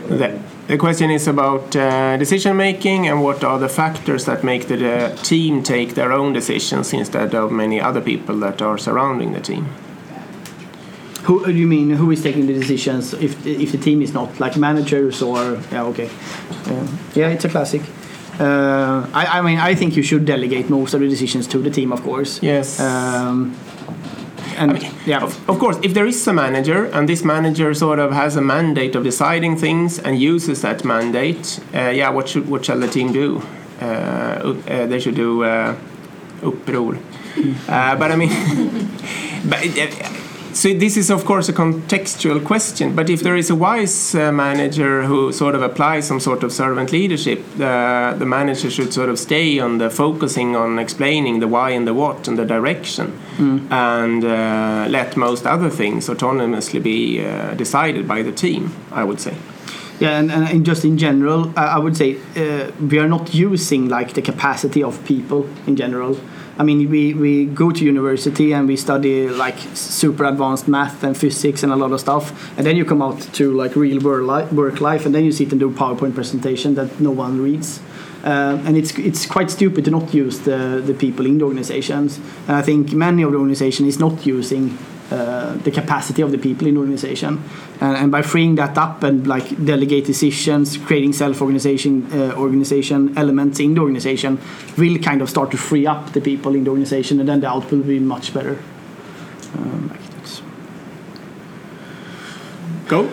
What 0.01 0.09
do 0.09 0.15
you 0.15 0.19
The, 0.19 0.39
the 0.69 0.79
question 0.79 1.11
is 1.11 1.27
about 1.29 1.77
uh, 1.77 2.17
decision 2.17 2.57
making 2.57 3.09
and 3.09 3.23
what 3.23 3.45
are 3.45 3.59
the 3.59 3.69
factors 3.69 4.25
that 4.25 4.45
make 4.45 4.69
the, 4.69 4.77
uh, 4.77 5.17
team 5.17 5.63
take 5.63 5.95
their 5.95 6.13
own 6.13 6.33
decisions 6.33 6.93
instead 6.93 7.35
of 7.35 7.51
many 7.51 7.81
other 7.81 8.01
people 8.01 8.37
that 8.41 8.61
are 8.61 8.79
surrounding 8.79 9.33
the 9.33 9.41
team. 9.41 9.69
Who 11.29 11.45
do 11.45 11.53
you 11.53 11.67
mean? 11.67 11.91
Who 11.91 12.11
is 12.11 12.23
taking 12.23 12.47
the 12.47 12.55
decisions 12.55 13.13
if 13.13 13.47
if 13.47 13.71
the 13.73 13.79
team 13.79 14.01
is 14.01 14.15
not 14.15 14.41
like 14.41 14.57
managers 14.57 15.21
or 15.21 15.61
yeah 15.71 15.91
okay, 15.91 16.09
yeah, 16.67 16.87
yeah 17.15 17.35
it's 17.35 17.45
a 17.45 17.51
classic. 17.51 17.83
Uh, 18.41 19.07
I, 19.13 19.39
I 19.39 19.43
mean 19.43 19.59
I 19.59 19.75
think 19.75 19.95
you 19.95 20.03
should 20.03 20.25
delegate 20.25 20.71
most 20.71 20.95
of 20.95 21.01
the 21.01 21.09
decisions 21.09 21.47
to 21.49 21.59
the 21.59 21.71
team 21.71 21.93
of 21.93 22.03
course. 22.03 22.43
Yes. 22.43 22.81
Um, 22.81 23.55
and 24.57 24.71
I 24.71 24.75
mean, 24.75 24.91
yeah, 25.07 25.23
Of, 25.23 25.49
of 25.49 25.59
course, 25.59 25.79
if 25.83 25.93
there 25.93 26.07
is 26.07 26.27
a 26.27 26.33
manager 26.33 26.87
and 26.95 27.09
this 27.09 27.23
manager 27.25 27.75
sort 27.75 27.99
of 27.99 28.13
has 28.13 28.37
a 28.37 28.41
mandate 28.41 28.97
of 28.97 29.05
deciding 29.05 29.57
things 29.57 29.99
and 29.99 30.19
uses 30.19 30.63
that 30.63 30.85
mandate, 30.85 31.61
uh, 31.75 31.91
yeah, 31.91 32.09
what 32.11 32.29
should 32.29 32.49
what 32.49 32.65
shall 32.65 32.81
the 32.81 32.89
team 32.89 33.13
do? 33.13 33.43
Uh, 33.81 33.85
uh, 33.85 34.87
they 34.87 34.99
should 34.99 35.15
do 35.15 35.45
uh, 35.45 35.77
uppror. 36.41 36.97
Uh, 37.69 37.97
but 37.97 38.11
I 38.11 38.17
mean, 38.17 38.31
but 39.51 39.61
uh, 39.79 40.18
so 40.59 40.75
this 40.75 40.97
is 40.97 41.09
of 41.11 41.25
course 41.25 41.49
a 41.49 41.53
contextual 41.53 42.45
question. 42.45 42.97
But 42.97 43.09
if 43.09 43.23
there 43.23 43.37
is 43.37 43.49
a 43.51 43.55
wise 43.55 44.15
uh, 44.15 44.33
manager 44.33 45.05
who 45.05 45.33
sort 45.33 45.55
of 45.55 45.63
applies 45.63 46.07
some 46.07 46.21
sort 46.21 46.43
of 46.43 46.51
servant 46.53 46.91
leadership, 46.91 47.39
the 47.57 48.17
the 48.19 48.27
manager 48.27 48.71
should 48.71 48.93
sort 48.93 49.09
of 49.09 49.19
stay 49.19 49.61
on 49.61 49.79
the 49.79 49.89
focusing 49.89 50.57
on 50.57 50.79
explaining 50.79 51.41
the 51.41 51.47
why 51.47 51.71
and 51.71 51.87
the 51.87 51.95
what 51.95 52.29
and 52.29 52.37
the 52.37 52.45
direction, 52.45 53.07
and 53.71 54.25
uh, 54.25 54.87
let 54.91 55.17
most 55.17 55.47
other 55.47 55.71
things 55.71 56.09
autonomously 56.09 56.83
be 56.83 57.25
uh, 57.25 57.55
decided 57.55 58.09
by 58.09 58.23
the 58.23 58.33
team. 58.33 58.63
I 58.91 59.05
would 59.05 59.21
say. 59.21 59.35
Yeah, 60.01 60.21
and, 60.21 60.31
and 60.31 60.65
just 60.65 60.85
in 60.85 60.97
general, 60.97 61.53
I, 61.57 61.65
I 61.77 61.79
would 61.79 61.97
say 61.97 62.19
uh, 62.37 62.71
we 62.81 62.99
are 62.99 63.09
not 63.09 63.35
using 63.35 63.89
like 63.89 64.15
the 64.15 64.23
capacity 64.23 64.83
of 64.83 65.05
people 65.05 65.49
in 65.67 65.77
general. 65.77 66.17
I 66.59 66.65
mean, 66.65 66.91
we, 66.91 67.15
we 67.15 67.47
go 67.47 67.71
to 67.71 67.85
university 67.85 68.53
and 68.53 68.67
we 68.67 68.77
study 68.77 69.29
like 69.29 69.59
super 69.75 70.25
advanced 70.25 70.67
math 70.67 71.05
and 71.05 71.17
physics 71.17 71.63
and 71.63 71.73
a 71.73 71.77
lot 71.77 71.93
of 71.93 72.01
stuff, 72.01 72.33
and 72.59 72.67
then 72.67 72.77
you 72.77 72.85
come 72.85 73.01
out 73.01 73.21
to 73.35 73.53
like 73.53 73.77
real 73.77 74.01
work 74.01 74.81
life, 74.81 75.07
and 75.07 75.15
then 75.15 75.25
you 75.25 75.31
sit 75.31 75.53
and 75.53 75.61
do 75.61 75.69
a 75.71 75.73
PowerPoint 75.73 76.15
presentation 76.15 76.75
that 76.75 77.01
no 77.01 77.13
one 77.13 77.41
reads. 77.41 77.81
Uh, 78.25 78.61
and 78.67 78.77
it's 78.77 78.99
it's 78.99 79.27
quite 79.27 79.49
stupid 79.49 79.85
to 79.85 79.93
not 79.93 80.13
use 80.13 80.41
the, 80.41 80.83
the 80.85 80.95
people 80.95 81.25
in 81.25 81.39
the 81.39 81.45
organizations. 81.45 82.19
And 82.49 82.57
I 82.57 82.63
think 82.63 82.93
many 82.93 83.23
of 83.23 83.31
the 83.31 83.39
organization 83.39 83.87
is 83.87 84.01
not 84.01 84.27
using 84.27 84.77
uh, 85.11 85.55
the 85.65 85.71
capacity 85.71 86.23
of 86.23 86.31
the 86.31 86.39
people 86.39 86.67
in 86.67 86.75
the 86.75 86.81
organization. 86.81 87.43
And, 87.81 87.97
and 87.97 88.13
by 88.13 88.23
freeing 88.23 88.57
that 88.57 88.77
up 88.77 89.03
and 89.03 89.27
like 89.27 89.65
delegate 89.65 90.05
decisions, 90.05 90.77
creating 90.77 91.15
self-organization 91.15 92.13
uh, 92.13 92.35
organization 92.37 93.17
elements 93.17 93.59
in 93.59 93.75
the 93.75 93.81
organization 93.81 94.39
will 94.77 94.99
kind 94.99 95.23
of 95.23 95.31
start 95.31 95.51
to 95.53 95.57
free 95.57 95.87
up 95.87 96.13
the 96.13 96.21
people 96.21 96.55
in 96.55 96.65
the 96.65 96.71
organization, 96.71 97.21
and 97.21 97.29
then 97.29 97.41
the 97.41 97.49
output 97.49 97.79
will 97.79 97.85
be 97.85 97.99
much 97.99 98.35
better. 98.35 98.59
Um, 99.57 99.89
like 99.89 100.03
that's- 100.11 100.43
Go. 102.87 103.09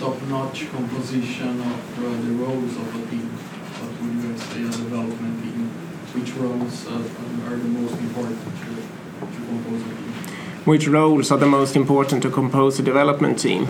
top-notch 0.00 0.70
composition 0.70 1.60
of 1.60 1.98
uh, 1.98 2.10
the 2.24 2.32
roles 2.40 2.76
of 2.76 2.88
a 2.94 3.10
team. 3.10 3.28
What 3.28 3.92
would 4.00 4.16
you 4.24 4.38
say 4.38 4.62
a 4.64 4.70
development 4.84 5.42
team? 5.42 5.68
Which 6.14 6.32
roles 6.34 6.86
uh, 6.86 7.50
are 7.50 7.56
the 7.56 7.68
most 7.68 8.00
important 8.00 8.38
to, 8.40 9.26
to 9.26 9.40
compose 9.46 9.82
a 9.82 9.94
team? 9.96 10.07
Which 10.68 10.86
roles 10.86 11.30
are 11.32 11.38
the 11.38 11.46
most 11.46 11.76
important 11.76 12.22
to 12.24 12.30
compose 12.30 12.78
a 12.78 12.82
development 12.82 13.38
team? 13.38 13.68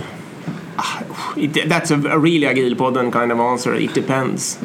Ah, 0.77 1.05
It, 1.37 1.69
that's 1.69 1.93
a, 1.93 1.95
a 1.95 2.19
really 2.19 2.45
agilpodden 2.53 3.13
kind 3.13 3.31
of 3.31 3.39
answer. 3.39 3.73
It 3.73 3.95
depends. 3.95 4.59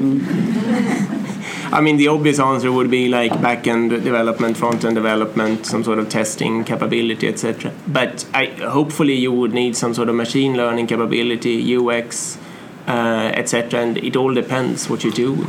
I 1.71 1.79
mean, 1.79 1.97
the 1.97 2.07
obvious 2.07 2.39
answer 2.39 2.71
would 2.71 2.89
be 2.89 3.07
like 3.07 3.39
back-end 3.39 3.91
development, 3.91 4.57
front-end 4.57 4.95
development, 4.95 5.67
some 5.67 5.84
sort 5.84 5.99
of 5.99 6.09
testing 6.09 6.63
capability, 6.63 7.27
etc. 7.27 7.71
But 7.88 8.25
I, 8.34 8.45
hopefully, 8.47 9.13
you 9.13 9.31
would 9.31 9.53
need 9.53 9.75
some 9.75 9.93
sort 9.93 10.09
of 10.09 10.15
machine 10.15 10.57
learning 10.57 10.88
capability, 10.88 11.77
UX, 11.77 12.39
uh, 12.88 13.29
etc. 13.36 13.79
And 13.79 13.97
it 13.99 14.15
all 14.15 14.34
depends 14.34 14.89
what 14.89 15.03
you 15.03 15.11
do. 15.11 15.45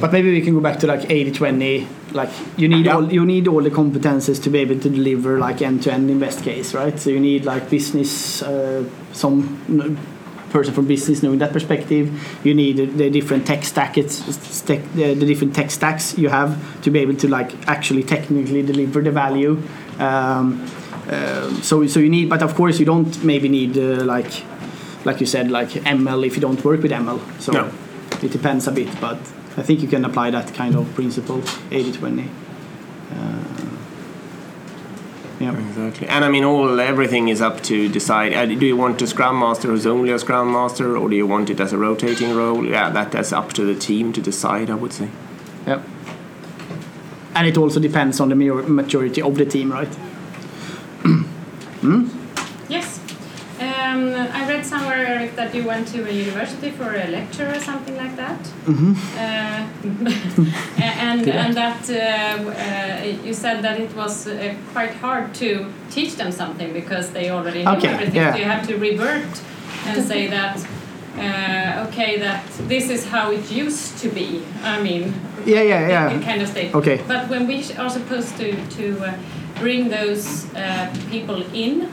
But 0.00 0.12
maybe 0.12 0.30
we 0.30 0.40
can 0.40 0.54
go 0.54 0.60
back 0.60 0.78
to 0.80 0.86
like 0.86 1.00
80-20. 1.08 1.86
Like 2.12 2.30
you 2.56 2.68
need 2.68 2.86
Yeah. 2.86 2.94
all 2.96 3.12
you 3.12 3.24
need 3.26 3.48
all 3.48 3.62
the 3.62 3.70
competences 3.70 4.40
to 4.44 4.50
be 4.50 4.58
able 4.60 4.78
to 4.80 4.88
deliver 4.88 5.38
like 5.38 5.60
end-to-end 5.60 6.08
in 6.10 6.18
best 6.18 6.42
case, 6.42 6.72
right? 6.72 6.98
So 6.98 7.10
you 7.10 7.20
need 7.20 7.44
like 7.44 7.68
business, 7.68 8.42
uh, 8.42 8.84
some 9.12 9.98
person 10.50 10.72
from 10.72 10.86
business 10.86 11.22
knowing 11.22 11.38
that 11.40 11.52
perspective. 11.52 12.08
You 12.44 12.54
need 12.54 12.76
the, 12.96 13.10
different 13.10 13.46
tech 13.46 13.64
stack, 13.64 13.98
it's 13.98 14.20
the, 14.62 14.76
the 14.94 15.26
different 15.26 15.54
tech 15.54 15.70
stacks 15.70 16.16
you 16.16 16.28
have 16.30 16.56
to 16.82 16.90
be 16.90 17.00
able 17.00 17.16
to 17.16 17.28
like 17.28 17.50
actually 17.68 18.02
technically 18.02 18.62
deliver 18.62 19.02
the 19.02 19.10
value. 19.10 19.60
Um, 19.98 20.64
um, 21.10 21.62
so 21.62 21.86
so 21.86 22.00
you 22.00 22.08
need, 22.08 22.28
but 22.30 22.42
of 22.42 22.54
course 22.54 22.78
you 22.78 22.86
don't 22.86 23.22
maybe 23.24 23.48
need 23.48 23.76
uh, 23.76 24.04
like 24.04 24.30
like 25.04 25.20
you 25.20 25.26
said 25.26 25.50
like 25.50 25.70
ML 25.70 26.24
if 26.26 26.34
you 26.36 26.40
don't 26.40 26.62
work 26.64 26.82
with 26.82 26.92
ML. 26.92 27.18
So 27.40 27.52
No. 27.52 27.70
it 28.22 28.30
depends 28.30 28.66
a 28.68 28.72
bit, 28.72 28.88
but 29.00 29.18
I 29.58 29.62
think 29.62 29.82
you 29.82 29.88
can 29.88 30.04
apply 30.04 30.30
that 30.30 30.54
kind 30.54 30.76
of 30.76 30.94
principle 30.94 31.38
80-20. 31.38 32.28
Uh, 33.10 33.48
yeah. 35.40 35.56
Exactly. 35.56 36.06
And 36.08 36.24
I 36.24 36.28
mean, 36.28 36.44
all 36.44 36.78
everything 36.80 37.28
is 37.28 37.40
up 37.40 37.62
to 37.64 37.88
decide. 37.88 38.34
Uh, 38.34 38.46
do 38.46 38.66
you 38.66 38.76
want 38.76 39.02
a 39.02 39.06
scrum 39.06 39.38
master 39.38 39.68
who's 39.68 39.86
only 39.86 40.12
a 40.12 40.18
scrum 40.18 40.52
master, 40.52 40.96
or 40.96 41.08
do 41.08 41.16
you 41.16 41.26
want 41.26 41.50
it 41.50 41.60
as 41.60 41.72
a 41.72 41.78
rotating 41.78 42.34
role? 42.34 42.64
Yeah, 42.64 42.90
that 42.90 43.12
that's 43.12 43.32
up 43.32 43.52
to 43.54 43.64
the 43.64 43.74
team 43.74 44.12
to 44.12 44.20
decide. 44.20 44.70
I 44.70 44.74
would 44.74 44.92
say. 44.92 45.10
Yeah. 45.66 45.82
And 47.34 47.46
it 47.46 47.56
also 47.56 47.78
depends 47.78 48.18
on 48.20 48.30
the 48.30 48.34
maturity 48.34 49.22
of 49.22 49.36
the 49.36 49.44
team, 49.44 49.72
right? 49.72 49.96
Yes. 51.82 52.14
Read 54.58 54.66
somewhere, 54.66 55.30
that 55.36 55.54
you 55.54 55.64
went 55.64 55.86
to 55.88 56.04
a 56.08 56.10
university 56.10 56.70
for 56.70 56.92
a 56.92 57.06
lecture 57.06 57.48
or 57.48 57.60
something 57.60 57.96
like 57.96 58.16
that. 58.16 58.40
Mm-hmm. 58.66 58.92
Uh, 59.16 60.82
and 60.82 61.20
I? 61.30 61.44
and 61.44 61.54
that 61.54 61.82
uh, 61.88 62.50
uh, 62.50 63.26
you 63.26 63.34
said 63.34 63.62
that 63.62 63.78
it 63.78 63.94
was 63.94 64.26
uh, 64.26 64.54
quite 64.72 64.94
hard 64.94 65.32
to 65.34 65.66
teach 65.90 66.16
them 66.16 66.32
something 66.32 66.72
because 66.72 67.10
they 67.10 67.30
already 67.30 67.62
knew 67.62 67.70
Okay, 67.76 67.88
everything. 67.88 68.16
yeah. 68.16 68.32
So 68.32 68.38
you 68.38 68.44
have 68.44 68.66
to 68.66 68.76
revert 68.76 69.32
and 69.86 70.04
say 70.04 70.26
that. 70.26 70.56
Uh, 71.16 71.86
okay, 71.88 72.18
that 72.18 72.44
this 72.68 72.90
is 72.90 73.04
how 73.04 73.32
it 73.32 73.50
used 73.50 73.98
to 73.98 74.08
be. 74.08 74.42
I 74.62 74.80
mean, 74.80 75.14
Yeah, 75.44 75.62
yeah, 75.62 75.88
yeah. 75.88 76.10
in 76.14 76.22
kind 76.22 76.42
of 76.42 76.48
state. 76.48 76.74
Okay. 76.74 77.00
But 77.08 77.28
when 77.28 77.46
we 77.48 77.58
are 77.76 77.90
supposed 77.90 78.36
to 78.36 78.48
to 78.76 78.84
uh, 79.04 79.12
bring 79.60 79.88
those 79.88 80.46
uh, 80.54 80.86
people 81.10 81.42
in 81.52 81.88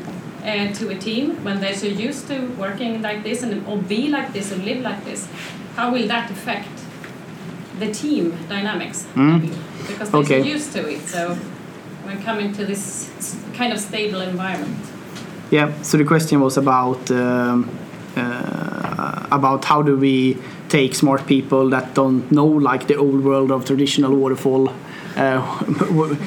uh, 0.45 0.73
to 0.73 0.89
a 0.89 0.95
team 0.95 1.43
when 1.43 1.59
they're 1.59 1.75
so 1.75 1.87
used 1.87 2.27
to 2.27 2.47
working 2.57 3.01
like 3.01 3.23
this 3.23 3.43
and 3.43 3.65
or 3.67 3.77
be 3.77 4.09
like 4.09 4.31
this 4.33 4.51
and 4.51 4.63
live 4.65 4.81
like 4.81 5.03
this, 5.05 5.27
how 5.75 5.91
will 5.91 6.07
that 6.07 6.29
affect 6.31 6.69
the 7.79 7.91
team 7.91 8.37
dynamics? 8.47 9.05
Mm. 9.15 9.49
Because 9.87 10.11
they're 10.11 10.21
Okay. 10.21 10.41
so 10.41 10.47
used 10.47 10.73
to 10.73 10.87
it. 10.89 11.01
So 11.01 11.35
when 12.05 12.21
coming 12.23 12.53
to 12.53 12.65
this 12.65 13.09
kind 13.53 13.73
of 13.73 13.79
stable 13.79 14.21
environment. 14.21 14.77
Yeah. 15.51 15.71
So 15.81 15.97
the 15.97 16.05
question 16.05 16.39
was 16.41 16.57
about 16.57 17.09
um, 17.11 17.69
uh, 18.15 19.27
about 19.31 19.65
how 19.65 19.81
do 19.81 19.97
we 19.97 20.37
take 20.69 20.95
smart 20.95 21.25
people 21.27 21.69
that 21.69 21.93
don't 21.93 22.31
know 22.31 22.45
like 22.45 22.87
the 22.87 22.95
old 22.95 23.23
world 23.23 23.51
of 23.51 23.65
traditional 23.65 24.15
waterfall 24.15 24.69
uh, 25.15 25.63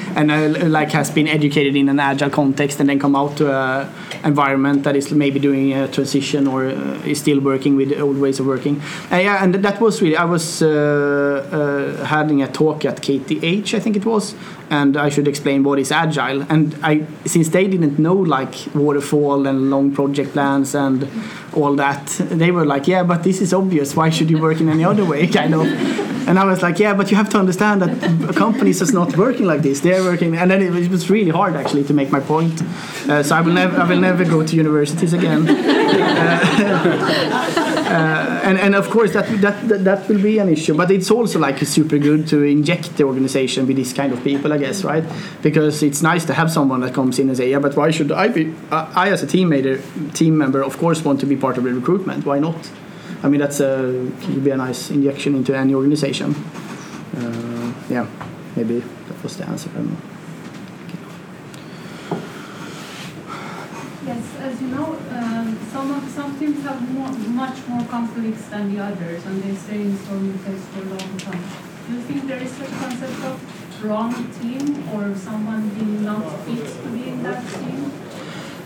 and 0.15 0.31
uh, 0.31 0.65
like 0.67 0.91
has 0.91 1.11
been 1.11 1.27
educated 1.27 1.75
in 1.75 1.89
an 1.89 1.99
agile 1.99 2.29
context 2.29 2.79
and 2.79 2.89
then 2.89 2.99
come 2.99 3.15
out 3.15 3.35
to 3.37 3.51
a 3.51 3.89
environment 4.23 4.83
that 4.83 4.95
is 4.95 5.11
maybe 5.11 5.39
doing 5.39 5.73
a 5.73 5.87
transition 5.87 6.47
or 6.47 6.65
uh, 6.65 7.01
is 7.05 7.19
still 7.19 7.39
working 7.39 7.75
with 7.75 7.97
old 7.99 8.17
ways 8.17 8.39
of 8.39 8.45
working. 8.45 8.81
Yeah, 9.11 9.43
and 9.43 9.55
that 9.55 9.79
was 9.81 10.01
really 10.01 10.17
I 10.17 10.25
was 10.25 10.61
uh, 10.61 10.67
uh, 10.69 12.05
having 12.05 12.41
a 12.41 12.47
talk 12.47 12.85
at 12.85 13.01
KTH 13.01 13.73
I 13.73 13.79
think 13.79 13.95
it 13.95 14.05
was, 14.05 14.35
and 14.69 14.97
I 14.97 15.09
should 15.09 15.27
explain 15.27 15.63
what 15.63 15.79
is 15.79 15.91
agile. 15.91 16.41
And 16.49 16.75
I 16.83 17.05
since 17.25 17.49
they 17.49 17.67
didn't 17.67 17.99
know 17.99 18.15
like 18.15 18.55
waterfall 18.73 19.47
and 19.47 19.69
long 19.69 19.91
project 19.93 20.33
plans 20.33 20.75
and 20.75 21.07
all 21.53 21.75
that, 21.75 22.07
they 22.19 22.51
were 22.51 22.65
like, 22.65 22.87
yeah, 22.87 23.03
but 23.03 23.23
this 23.23 23.41
is 23.41 23.53
obvious. 23.53 23.95
Why 23.95 24.09
should 24.09 24.29
you 24.29 24.39
work 24.39 24.59
in 24.59 24.69
any 24.69 24.83
other 24.83 25.05
way, 25.05 25.27
kind 25.39 25.53
of. 25.53 26.18
And 26.29 26.37
I 26.37 26.45
was 26.45 26.61
like, 26.61 26.77
yeah, 26.77 26.93
but 26.93 27.09
you 27.09 27.17
have 27.17 27.29
to 27.29 27.39
understand 27.39 27.81
that 27.81 28.35
companies 28.35 28.83
is 28.83 28.93
not 28.93 29.17
working 29.17 29.47
like 29.47 29.63
this. 29.63 29.79
They're 29.79 30.03
working, 30.03 30.37
and 30.37 30.51
then 30.51 30.61
it 30.61 30.91
was 30.91 31.09
really 31.09 31.31
hard 31.31 31.55
actually 31.55 31.85
to 31.85 31.93
make 31.93 32.11
my 32.11 32.19
point. 32.19 32.61
Uh, 33.09 33.23
so 33.23 33.35
I 33.35 33.41
will 33.41 33.53
never, 33.53 33.81
I 33.81 33.89
will 33.89 33.99
never 33.99 34.23
go 34.23 34.45
to 34.45 34.55
universities 34.55 35.13
again. 35.13 35.47
Uh, 37.89 38.39
and 38.43 38.59
and 38.59 38.75
of 38.75 38.87
course 38.91 39.13
that, 39.13 39.25
that 39.41 39.67
that 39.67 39.83
that 39.83 40.07
will 40.07 40.21
be 40.21 40.37
an 40.37 40.47
issue. 40.47 40.75
But 40.75 40.91
it's 40.91 41.09
also 41.09 41.39
like 41.39 41.57
super 41.65 41.97
good 41.97 42.27
to 42.27 42.43
inject 42.43 42.97
the 42.97 43.03
organization 43.03 43.65
with 43.65 43.77
this 43.77 43.93
kind 43.93 44.13
of 44.13 44.23
people, 44.23 44.53
I 44.53 44.59
guess, 44.59 44.83
right? 44.83 45.03
Because 45.41 45.81
it's 45.81 46.03
nice 46.03 46.23
to 46.25 46.35
have 46.35 46.51
someone 46.51 46.81
that 46.81 46.93
comes 46.93 47.17
in 47.17 47.29
and 47.29 47.37
say, 47.37 47.49
yeah, 47.49 47.57
but 47.57 47.75
why 47.75 47.89
should 47.89 48.11
I 48.11 48.27
be? 48.27 48.53
I 48.69 49.09
as 49.09 49.23
a 49.23 49.25
teammate, 49.25 50.13
team 50.13 50.37
member, 50.37 50.61
of 50.61 50.77
course, 50.77 51.03
want 51.03 51.19
to 51.21 51.25
be 51.25 51.35
part 51.35 51.57
of 51.57 51.63
the 51.63 51.73
recruitment. 51.73 52.27
Why 52.27 52.37
not? 52.37 52.69
I 53.21 53.27
mean, 53.27 53.41
that's 53.41 53.59
a 53.59 54.09
could 54.21 54.43
be 54.43 54.51
a 54.51 54.57
nice 54.57 54.91
injection 54.91 55.35
into 55.35 55.55
any 55.55 55.73
organization. 55.73 56.33
Uh, 57.17 57.73
yeah, 57.89 58.07
maybe 58.55 58.79
that 58.79 59.23
was 59.23 59.35
the 59.35 59.45
answer. 59.45 59.69
Know. 59.71 59.97
Yes, 64.05 64.23
as 64.39 64.61
you 64.61 64.67
know, 64.67 64.97
um, 65.11 65.59
some 65.71 65.91
of, 65.91 66.09
some 66.09 66.39
teams 66.39 66.63
have 66.63 66.79
much 67.29 67.67
more 67.67 67.85
conflicts 67.87 68.45
than 68.47 68.73
the 68.73 68.81
others, 68.81 69.25
and 69.25 69.43
they 69.43 69.55
stay 69.55 69.81
in 69.81 69.97
storming 69.97 70.37
phase 70.39 70.65
for 70.67 70.81
a 70.81 70.89
long 70.89 71.17
time. 71.17 71.43
Do 71.87 71.95
you 71.95 72.01
think 72.01 72.27
there 72.27 72.41
is 72.41 72.53
a 72.61 72.65
concept 72.65 73.23
of 73.25 73.83
wrong 73.83 74.13
team 74.39 74.87
or 74.93 75.13
someone 75.15 75.69
being 75.69 76.05
not 76.05 76.23
fit 76.45 76.65
to 76.65 76.89
be 76.89 77.09
in 77.09 77.23
that 77.23 77.45
team? 77.53 77.91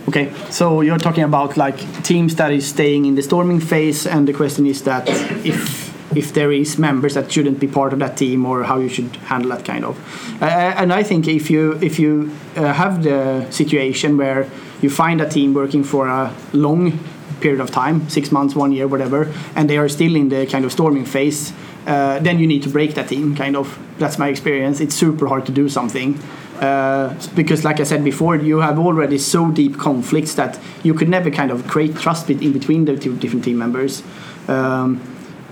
Okay, 0.08 0.34
so 0.50 0.82
you're 0.82 0.98
talking 0.98 1.24
about 1.24 1.56
like 1.56 1.78
teams 2.04 2.36
that 2.36 2.52
is 2.52 2.68
staying 2.68 3.06
in 3.06 3.16
the 3.16 3.24
storming 3.24 3.62
phase, 3.62 4.06
and 4.06 4.28
the 4.28 4.34
question 4.34 4.66
is 4.66 4.84
that 4.84 5.08
if 5.46 5.94
if 6.16 6.34
there 6.34 6.52
is 6.52 6.78
members 6.78 7.14
that 7.14 7.32
shouldn't 7.32 7.60
be 7.60 7.68
part 7.68 7.94
of 7.94 8.00
that 8.00 8.18
team, 8.18 8.46
or 8.46 8.64
how 8.64 8.78
you 8.80 8.90
should 8.90 9.16
handle 9.28 9.50
that 9.52 9.66
kind 9.66 9.86
of. 9.86 9.98
Uh, 10.42 10.46
and 10.46 10.92
I 10.92 11.04
think 11.04 11.28
if 11.28 11.50
you 11.50 11.80
if 11.82 12.00
you 12.00 12.32
uh, 12.56 12.74
have 12.74 13.04
the 13.04 13.50
situation 13.50 14.18
where 14.18 14.50
you 14.82 14.90
find 14.90 15.22
a 15.22 15.30
team 15.30 15.54
working 15.54 15.84
for 15.86 16.08
a 16.08 16.34
long 16.52 17.00
period 17.40 17.62
of 17.62 17.72
time, 17.72 18.08
six 18.10 18.32
months, 18.32 18.56
one 18.56 18.72
year, 18.72 18.88
whatever, 18.88 19.32
and 19.56 19.70
they 19.70 19.78
are 19.78 19.90
still 19.90 20.16
in 20.16 20.30
the 20.30 20.46
kind 20.48 20.66
of 20.66 20.72
storming 20.72 21.06
phase, 21.06 21.54
uh, 21.86 22.20
then 22.20 22.40
you 22.40 22.48
need 22.48 22.64
to 22.64 22.70
break 22.70 22.96
that 22.96 23.10
team. 23.10 23.36
Kind 23.36 23.56
of, 23.56 23.78
that's 23.98 24.18
my 24.18 24.30
experience. 24.30 24.80
It's 24.80 24.96
super 24.96 25.28
hard 25.28 25.46
to 25.46 25.52
do 25.52 25.70
something. 25.70 26.20
Uh, 26.60 27.14
because 27.36 27.66
like 27.66 27.80
I 27.80 27.84
said 27.84 28.04
before, 28.04 28.36
you 28.36 28.60
have 28.60 28.80
already 28.80 29.18
so 29.18 29.52
deep 29.52 29.78
conflicts 29.78 30.36
that 30.36 30.60
you 30.84 30.94
could 30.94 31.10
never 31.10 31.30
kind 31.30 31.52
of 31.52 31.68
create 31.68 31.96
trust 31.98 32.30
in 32.30 32.54
between 32.54 32.86
the 32.86 32.96
two 32.96 33.18
different 33.18 33.44
team 33.44 33.58
members. 33.58 34.04
Um, 34.48 35.02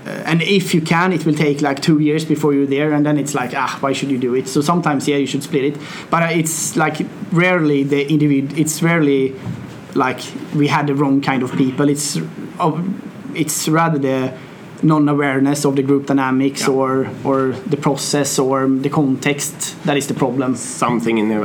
uh, 0.06 0.10
and 0.26 0.42
if 0.42 0.74
you 0.74 0.80
can, 0.80 1.12
it 1.12 1.24
will 1.24 1.34
take 1.34 1.60
like 1.60 1.80
two 1.80 2.00
years 2.00 2.24
before 2.24 2.54
you're 2.54 2.66
there, 2.66 2.92
and 2.92 3.06
then 3.06 3.18
it's 3.18 3.34
like, 3.34 3.52
ah, 3.54 3.76
why 3.80 3.92
should 3.92 4.10
you 4.10 4.18
do 4.18 4.34
it? 4.34 4.48
So 4.48 4.60
sometimes, 4.60 5.06
yeah, 5.06 5.16
you 5.16 5.26
should 5.26 5.42
split 5.42 5.64
it, 5.64 5.76
but 6.10 6.22
uh, 6.22 6.26
it's 6.26 6.76
like 6.76 7.06
rarely 7.30 7.84
the 7.84 8.10
individual. 8.10 8.58
It's 8.58 8.82
rarely 8.82 9.34
like 9.94 10.20
we 10.56 10.66
had 10.66 10.86
the 10.86 10.94
wrong 10.94 11.20
kind 11.20 11.42
of 11.42 11.52
people. 11.52 11.88
It's 11.88 12.16
uh, 12.58 12.82
it's 13.34 13.68
rather 13.68 13.98
the 13.98 14.36
non-awareness 14.82 15.64
of 15.64 15.76
the 15.76 15.82
group 15.82 16.06
dynamics 16.06 16.62
Yeah. 16.66 16.74
or 16.74 17.08
or 17.24 17.38
the 17.70 17.76
process 17.76 18.38
or 18.38 18.66
the 18.68 18.88
context 18.90 19.76
that 19.86 19.96
is 19.96 20.06
the 20.06 20.14
problem. 20.14 20.56
Something 20.56 21.18
in 21.18 21.28
the 21.28 21.40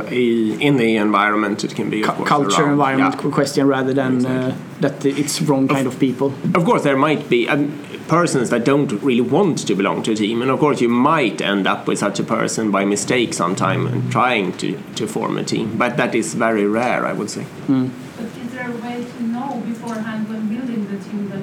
in 0.68 0.76
the 0.76 0.96
environment 0.96 1.64
it 1.64 1.74
can 1.74 1.88
be 1.90 2.02
of 2.02 2.08
Cu- 2.08 2.14
course, 2.16 2.28
culture 2.28 2.62
around. 2.62 2.72
environment 2.72 3.14
Yeah. 3.24 3.30
question 3.30 3.66
rather 3.68 3.94
than 3.94 4.26
uh, 4.26 4.52
that 4.80 5.04
it's 5.04 5.40
wrong 5.42 5.68
kind 5.68 5.86
of 5.86 5.98
people. 5.98 6.32
Of 6.54 6.64
course, 6.64 6.82
there 6.82 6.96
might 6.96 7.28
be 7.28 7.48
um, 7.48 7.70
persons 8.08 8.48
that 8.50 8.64
don't 8.64 8.90
really 9.02 9.20
want 9.36 9.66
to 9.66 9.74
belong 9.74 10.02
to 10.04 10.12
a 10.12 10.14
team, 10.14 10.42
and 10.42 10.50
of 10.50 10.58
course, 10.58 10.80
you 10.84 10.88
might 10.88 11.40
end 11.40 11.66
up 11.66 11.86
with 11.88 11.98
such 11.98 12.18
a 12.20 12.24
person 12.24 12.70
by 12.70 12.84
mistake 12.84 13.34
sometime 13.34 13.86
and 13.86 14.10
trying 14.10 14.52
to, 14.60 14.68
to 14.94 15.06
form 15.06 15.36
a 15.38 15.42
team. 15.44 15.66
But 15.76 15.96
that 15.96 16.14
is 16.14 16.34
very 16.34 16.64
rare, 16.66 17.04
I 17.06 17.12
would 17.12 17.28
say. 17.30 17.44
But 17.66 18.26
is 18.44 18.50
there 18.54 18.70
a 18.70 18.76
way 18.86 19.04
to 19.12 19.22
know 19.34 19.62
beforehand 19.66 20.28
when 20.30 20.48
building 20.48 20.82
the 20.92 20.98
team 21.06 21.28
that 21.30 21.42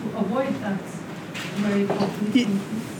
to 0.00 0.18
avoid 0.24 0.54
that 0.64 0.80
very? 1.56 2.46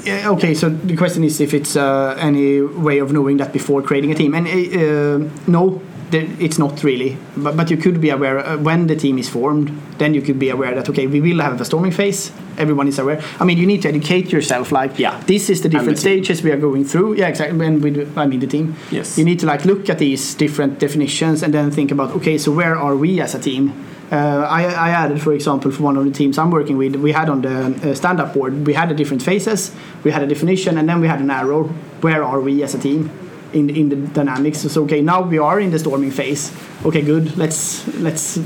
Yeah, 0.05 0.31
okay, 0.31 0.55
so 0.55 0.71
the 0.71 0.97
question 0.97 1.25
is 1.25 1.41
if 1.41 1.53
it's 1.53 1.77
uh, 1.77 2.17
any 2.19 2.63
way 2.63 2.99
of 3.01 3.13
knowing 3.13 3.37
that 3.37 3.53
before 3.53 3.83
creating 3.83 4.11
a 4.13 4.15
team, 4.15 4.35
and 4.35 4.47
uh, 4.49 5.31
no, 5.47 5.83
it's 6.13 6.59
not 6.59 6.83
really. 6.83 7.19
But, 7.37 7.57
but 7.57 7.71
you 7.71 7.77
could 7.77 8.01
be 8.01 8.09
aware 8.11 8.39
uh, 8.39 8.57
when 8.57 8.87
the 8.87 8.97
team 8.97 9.19
is 9.19 9.29
formed. 9.29 9.69
Then 9.99 10.15
you 10.15 10.23
could 10.23 10.39
be 10.39 10.49
aware 10.49 10.75
that 10.75 10.89
okay, 10.89 11.07
we 11.07 11.21
will 11.21 11.41
have 11.41 11.61
a 11.61 11.65
storming 11.67 11.93
phase. 11.93 12.33
Everyone 12.57 12.89
is 12.89 12.99
aware. 12.99 13.23
I 13.39 13.45
mean, 13.45 13.59
you 13.59 13.67
need 13.67 13.83
to 13.83 13.89
educate 13.89 14.33
yourself. 14.33 14.73
Like, 14.73 14.99
Yeah. 14.99 15.21
this 15.27 15.51
is 15.51 15.61
the 15.61 15.69
different 15.69 15.99
the 15.99 16.03
team. 16.03 16.25
stages 16.25 16.43
we 16.43 16.51
are 16.51 16.57
going 16.59 16.85
through. 16.85 17.15
Yeah, 17.17 17.29
exactly. 17.29 17.65
And 17.67 17.83
with 17.83 18.17
I 18.17 18.27
mean 18.27 18.41
the 18.41 18.47
team. 18.47 18.77
Yes. 18.91 19.19
You 19.19 19.25
need 19.25 19.39
to 19.41 19.47
like 19.47 19.67
look 19.67 19.91
at 19.91 19.99
these 19.99 20.35
different 20.35 20.79
definitions 20.79 21.43
and 21.43 21.53
then 21.53 21.71
think 21.71 21.91
about 21.91 22.11
okay, 22.17 22.39
so 22.39 22.51
where 22.53 22.75
are 22.77 22.97
we 22.97 23.21
as 23.21 23.35
a 23.35 23.39
team? 23.39 23.73
Uh, 24.11 24.45
I, 24.49 24.65
I 24.65 24.91
added, 24.91 25.23
for 25.23 25.33
example, 25.33 25.71
for 25.71 25.85
one 25.85 25.97
of 25.97 26.05
the 26.05 26.11
teams 26.11 26.37
I'm 26.37 26.51
working 26.51 26.77
with, 26.77 26.97
we 26.97 27.13
had 27.13 27.29
on 27.29 27.43
the 27.43 27.91
uh, 27.91 27.95
stand-up 27.95 28.35
board, 28.35 28.67
we 28.67 28.73
had 28.73 28.89
the 28.89 28.95
different 28.95 29.23
phases, 29.23 29.73
we 30.03 30.11
had 30.11 30.23
a 30.23 30.27
definition, 30.27 30.79
and 30.79 30.89
then 30.89 31.01
we 31.01 31.07
had 31.07 31.21
an 31.21 31.31
arrow. 31.31 31.65
Where 32.01 32.25
are 32.25 32.41
we 32.41 32.65
as 32.65 32.75
a 32.75 32.79
team 32.79 33.09
in 33.53 33.71
in 33.71 33.89
the 33.89 33.97
dynamics? 33.97 34.59
So 34.61 34.83
okay, 34.85 35.01
now 35.01 35.23
we 35.23 35.39
are 35.39 35.61
in 35.61 35.71
the 35.71 35.79
storming 35.79 36.11
phase. 36.11 36.51
Okay, 36.85 37.03
good. 37.03 37.37
Let's 37.37 37.87
let's 37.99 38.37
uh, 38.39 38.43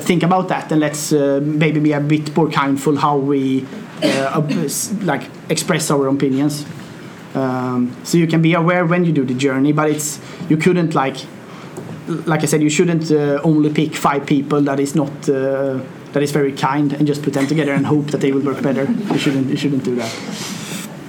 think 0.00 0.22
about 0.22 0.48
that, 0.48 0.70
and 0.72 0.80
let's 0.80 1.12
uh, 1.12 1.40
maybe 1.42 1.80
be 1.80 1.92
a 1.92 2.00
bit 2.00 2.36
more 2.36 2.50
kindful 2.50 2.96
how 2.96 3.16
we 3.16 3.64
uh, 4.02 4.38
up- 4.38 4.50
like 5.02 5.22
express 5.48 5.90
our 5.90 6.08
opinions. 6.08 6.66
Um, 7.34 7.96
so 8.04 8.18
you 8.18 8.26
can 8.26 8.42
be 8.42 8.52
aware 8.52 8.84
when 8.84 9.04
you 9.04 9.12
do 9.12 9.24
the 9.24 9.34
journey, 9.34 9.72
but 9.72 9.88
it's 9.88 10.20
you 10.50 10.58
couldn't 10.58 10.94
like 10.94 11.16
like 12.26 12.42
I 12.42 12.46
said, 12.46 12.62
you 12.62 12.70
shouldn't 12.70 13.10
uh, 13.10 13.40
only 13.44 13.72
pick 13.72 13.94
five 13.94 14.26
people 14.26 14.60
that 14.62 14.80
is 14.80 14.94
not 14.94 15.10
uh, 15.28 15.80
that 16.12 16.22
is 16.22 16.32
very 16.32 16.52
kind 16.52 16.92
and 16.92 17.06
just 17.06 17.22
put 17.22 17.32
them 17.32 17.46
together 17.46 17.72
and 17.72 17.86
hope 17.86 18.10
that 18.10 18.20
they 18.20 18.32
will 18.32 18.42
work 18.42 18.62
better. 18.62 18.84
You 18.84 19.18
shouldn't 19.18 19.46
you 19.48 19.56
shouldn't 19.56 19.84
do 19.84 19.94
that. 19.96 20.12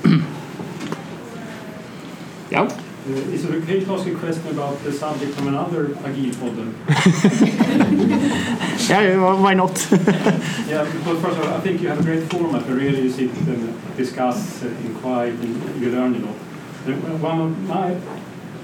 Yeah. 2.51 2.69
Uh, 3.05 3.33
Is 3.33 3.43
it 3.43 3.51
okay 3.63 3.83
to 3.83 3.93
ask 3.95 4.07
a 4.07 4.13
question 4.13 4.47
about 4.47 4.81
the 4.83 4.91
subject 4.93 5.33
from 5.33 5.47
another 5.47 5.87
Agile 6.05 6.31
podden? 6.39 6.73
Yeah, 8.89 9.33
why 9.41 9.53
not? 9.55 9.75
Yeah, 10.69 10.85
because 10.85 11.19
first 11.21 11.37
of 11.37 11.47
all, 11.47 11.53
I 11.53 11.59
think 11.61 11.81
you 11.81 11.89
have 11.89 11.99
a 11.99 12.03
great 12.03 12.29
format 12.29 12.65
where 12.65 12.75
really 12.75 13.01
you 13.01 13.09
sit 13.09 13.31
and 13.47 13.97
discuss 13.97 14.63
uh, 14.63 14.67
in 14.67 14.95
quiet 14.95 15.33
and 15.33 15.81
you 15.81 15.89
learn 15.91 16.15
a 16.15 16.19
lot. 16.19 16.35
And 16.85 17.21
One 17.21 17.41
of 17.41 17.67
my, 17.67 17.95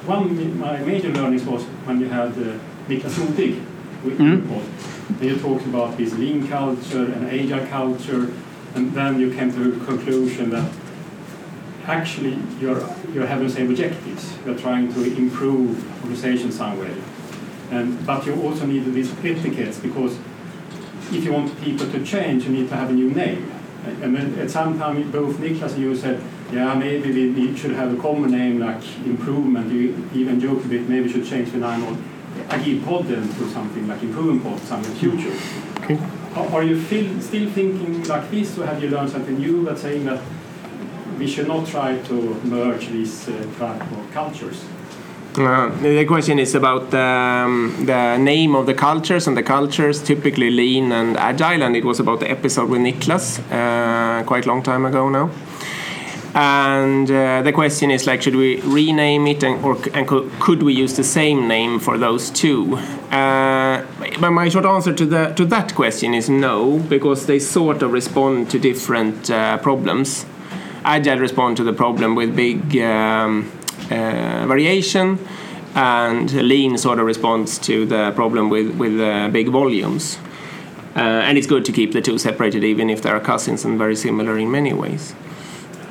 one 0.09 0.23
of 0.25 0.55
my 0.57 0.77
major 0.79 1.09
learnings 1.09 1.43
was 1.43 1.63
when 1.85 1.99
you 1.99 2.09
had 2.09 2.31
uh, 2.31 2.57
Niklas 2.87 3.15
Modig 3.19 3.53
with 4.03 4.17
Mm. 4.17 4.47
pod. 4.49 4.63
And 5.09 5.29
you 5.29 5.37
talked 5.37 5.65
about 5.65 5.97
this 5.97 6.13
lean 6.13 6.47
culture 6.47 7.05
and 7.13 7.29
agile 7.29 7.65
culture, 7.67 8.23
and 8.75 8.93
then 8.93 9.19
you 9.19 9.31
came 9.37 9.51
to 9.51 9.71
the 9.71 9.85
conclusion 9.85 10.49
that 10.49 10.71
actually 11.85 12.37
you're, 12.61 12.81
you're 13.13 13.27
having 13.27 13.47
the 13.47 13.53
same 13.53 13.69
objectives. 13.69 14.23
You're 14.45 14.57
trying 14.57 14.93
to 14.93 14.99
improve 15.17 15.69
organization 16.03 16.51
some 16.51 16.79
way. 16.79 16.93
And, 17.71 17.87
but 18.05 18.25
you 18.25 18.33
also 18.41 18.65
need 18.65 18.85
these 18.93 19.11
etiquettes 19.23 19.77
because 19.79 20.17
if 21.11 21.23
you 21.23 21.33
want 21.33 21.59
people 21.61 21.85
to 21.91 22.03
change, 22.03 22.45
you 22.45 22.51
need 22.51 22.69
to 22.69 22.75
have 22.75 22.89
a 22.89 22.93
new 22.93 23.11
name. 23.11 23.51
And 24.01 24.15
then 24.15 24.39
at 24.39 24.49
some 24.51 24.77
time, 24.77 25.11
both 25.11 25.37
Niklas 25.37 25.73
and 25.73 25.81
you 25.81 25.95
said, 25.95 26.21
yeah, 26.51 26.73
maybe 26.73 27.29
we 27.31 27.55
should 27.55 27.71
have 27.71 27.93
a 27.93 28.01
common 28.01 28.31
name 28.31 28.59
like 28.59 28.81
improvement. 29.05 29.71
You 29.71 30.09
even 30.13 30.39
joked 30.39 30.65
a 30.65 30.67
bit, 30.67 30.89
maybe 30.89 31.07
we 31.07 31.11
should 31.11 31.25
change 31.25 31.51
the 31.51 31.59
name 31.59 31.83
of 31.83 31.97
Agile 32.51 32.79
Podden 32.79 33.37
to 33.37 33.49
something 33.49 33.87
like 33.87 34.01
Improvement 34.01 34.43
Pod, 34.43 34.59
some 34.61 34.83
in 34.83 34.93
future. 34.95 35.35
Okay. 35.83 35.99
Are 36.35 36.63
you 36.63 36.79
feel, 36.79 37.19
still 37.21 37.49
thinking 37.49 38.03
like 38.03 38.29
this, 38.31 38.57
or 38.57 38.65
have 38.65 38.81
you 38.81 38.89
learned 38.89 39.09
something 39.09 39.37
new 39.37 39.65
that's 39.65 39.81
saying 39.81 40.05
that 40.05 40.21
we 41.17 41.27
should 41.27 41.47
not 41.47 41.67
try 41.67 41.97
to 41.97 42.33
merge 42.43 42.87
these 42.89 43.27
uh, 43.27 43.45
type 43.57 43.81
of 43.91 44.11
cultures? 44.11 44.63
Uh, 45.37 45.69
the 45.81 46.05
question 46.05 46.39
is 46.39 46.55
about 46.55 46.93
um, 46.93 47.85
the 47.85 48.17
name 48.17 48.55
of 48.55 48.65
the 48.65 48.73
cultures, 48.73 49.27
and 49.27 49.37
the 49.37 49.43
cultures 49.43 50.01
typically 50.01 50.49
lean 50.49 50.91
and 50.91 51.17
agile, 51.17 51.63
and 51.63 51.75
it 51.75 51.85
was 51.85 51.99
about 51.99 52.19
the 52.19 52.29
episode 52.29 52.69
with 52.69 52.81
Niklas 52.81 53.39
uh, 53.51 54.23
quite 54.23 54.45
a 54.45 54.47
long 54.47 54.63
time 54.63 54.85
ago 54.85 55.09
now. 55.09 55.29
And 56.35 57.09
uh, 57.09 57.41
the 57.41 57.51
question 57.51 57.89
is 57.89 58.05
like, 58.05 58.21
should 58.21 58.35
we 58.35 58.61
rename 58.61 59.25
it, 59.25 59.43
and, 59.43 59.63
or 59.65 59.77
and 59.95 60.07
co- 60.07 60.29
could 60.39 60.61
we 60.61 60.73
use 60.73 60.95
the 60.95 61.03
same 61.03 61.47
name 61.47 61.79
for 61.79 61.97
those 61.97 62.29
two? 62.29 62.75
Uh, 63.09 63.83
but 64.21 64.29
my 64.29 64.47
short 64.47 64.65
answer 64.65 64.93
to 64.93 65.05
the 65.05 65.33
to 65.35 65.45
that 65.45 65.73
question 65.73 66.13
is 66.13 66.29
no, 66.29 66.77
because 66.77 67.25
they 67.25 67.39
sort 67.39 67.81
of 67.81 67.91
respond 67.91 68.51
to 68.51 68.59
different 68.59 69.31
uh, 69.31 69.57
problems. 69.57 70.27
Agile 70.85 71.17
respond 71.17 71.57
to 71.57 71.63
the 71.63 71.73
problem 71.73 72.15
with 72.15 72.35
big 72.35 72.77
um, 72.77 73.51
uh, 73.89 74.45
variation, 74.45 75.17
and 75.73 76.31
Lean 76.31 76.77
sort 76.77 76.99
of 76.99 77.05
responds 77.05 77.57
to 77.57 77.87
the 77.87 78.11
problem 78.11 78.49
with 78.49 78.75
with 78.77 78.99
uh, 78.99 79.29
big 79.29 79.49
volumes. 79.49 80.19
Uh, 80.95 80.99
and 80.99 81.37
it's 81.37 81.47
good 81.47 81.65
to 81.65 81.71
keep 81.71 81.91
the 81.91 82.01
two 82.01 82.17
separated, 82.19 82.63
even 82.63 82.89
if 82.89 83.01
they 83.01 83.09
are 83.09 83.19
cousins 83.19 83.65
and 83.65 83.79
very 83.79 83.95
similar 83.95 84.37
in 84.37 84.51
many 84.51 84.73
ways. 84.73 85.15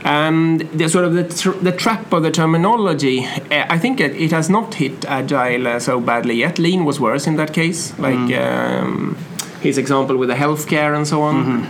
And 0.04 0.60
the 0.72 0.88
sort 0.88 1.04
of 1.04 1.14
the, 1.14 1.24
tr- 1.24 1.58
the 1.62 1.72
trap 1.72 2.12
of 2.12 2.22
the 2.22 2.30
terminology, 2.30 3.26
uh, 3.26 3.66
I 3.68 3.78
think 3.78 4.00
it, 4.00 4.14
it 4.16 4.30
has 4.30 4.48
not 4.48 4.74
hit 4.74 5.04
agile 5.04 5.66
uh, 5.66 5.78
so 5.80 6.00
badly 6.00 6.34
yet. 6.36 6.58
Lean 6.58 6.84
was 6.84 7.00
worse 7.00 7.26
in 7.26 7.36
that 7.36 7.52
case, 7.52 7.98
like 7.98 8.32
um, 8.38 9.16
his 9.60 9.76
example 9.78 10.16
with 10.16 10.28
the 10.28 10.36
healthcare 10.36 10.96
and 10.96 11.06
so 11.06 11.22
on. 11.22 11.66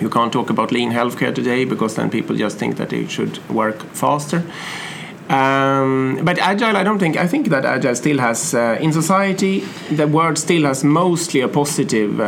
You 0.00 0.10
can't 0.10 0.32
talk 0.32 0.50
about 0.50 0.70
lean 0.70 0.92
healthcare 0.92 1.34
today 1.34 1.64
because 1.64 1.96
then 1.96 2.10
people 2.10 2.36
just 2.36 2.58
think 2.58 2.76
that 2.76 2.92
it 2.92 3.10
should 3.10 3.38
work 3.48 3.82
faster. 3.94 4.44
Um, 5.28 6.20
but 6.22 6.38
agile, 6.38 6.76
I 6.76 6.84
don't 6.84 6.98
think. 6.98 7.16
I 7.16 7.26
think 7.26 7.48
that 7.48 7.64
agile 7.64 7.94
still 7.94 8.18
has 8.18 8.54
uh, 8.54 8.78
in 8.80 8.92
society 8.92 9.60
the 9.90 10.06
word 10.06 10.38
still 10.38 10.64
has 10.64 10.84
mostly 10.84 11.40
a 11.40 11.48
positive. 11.48 12.18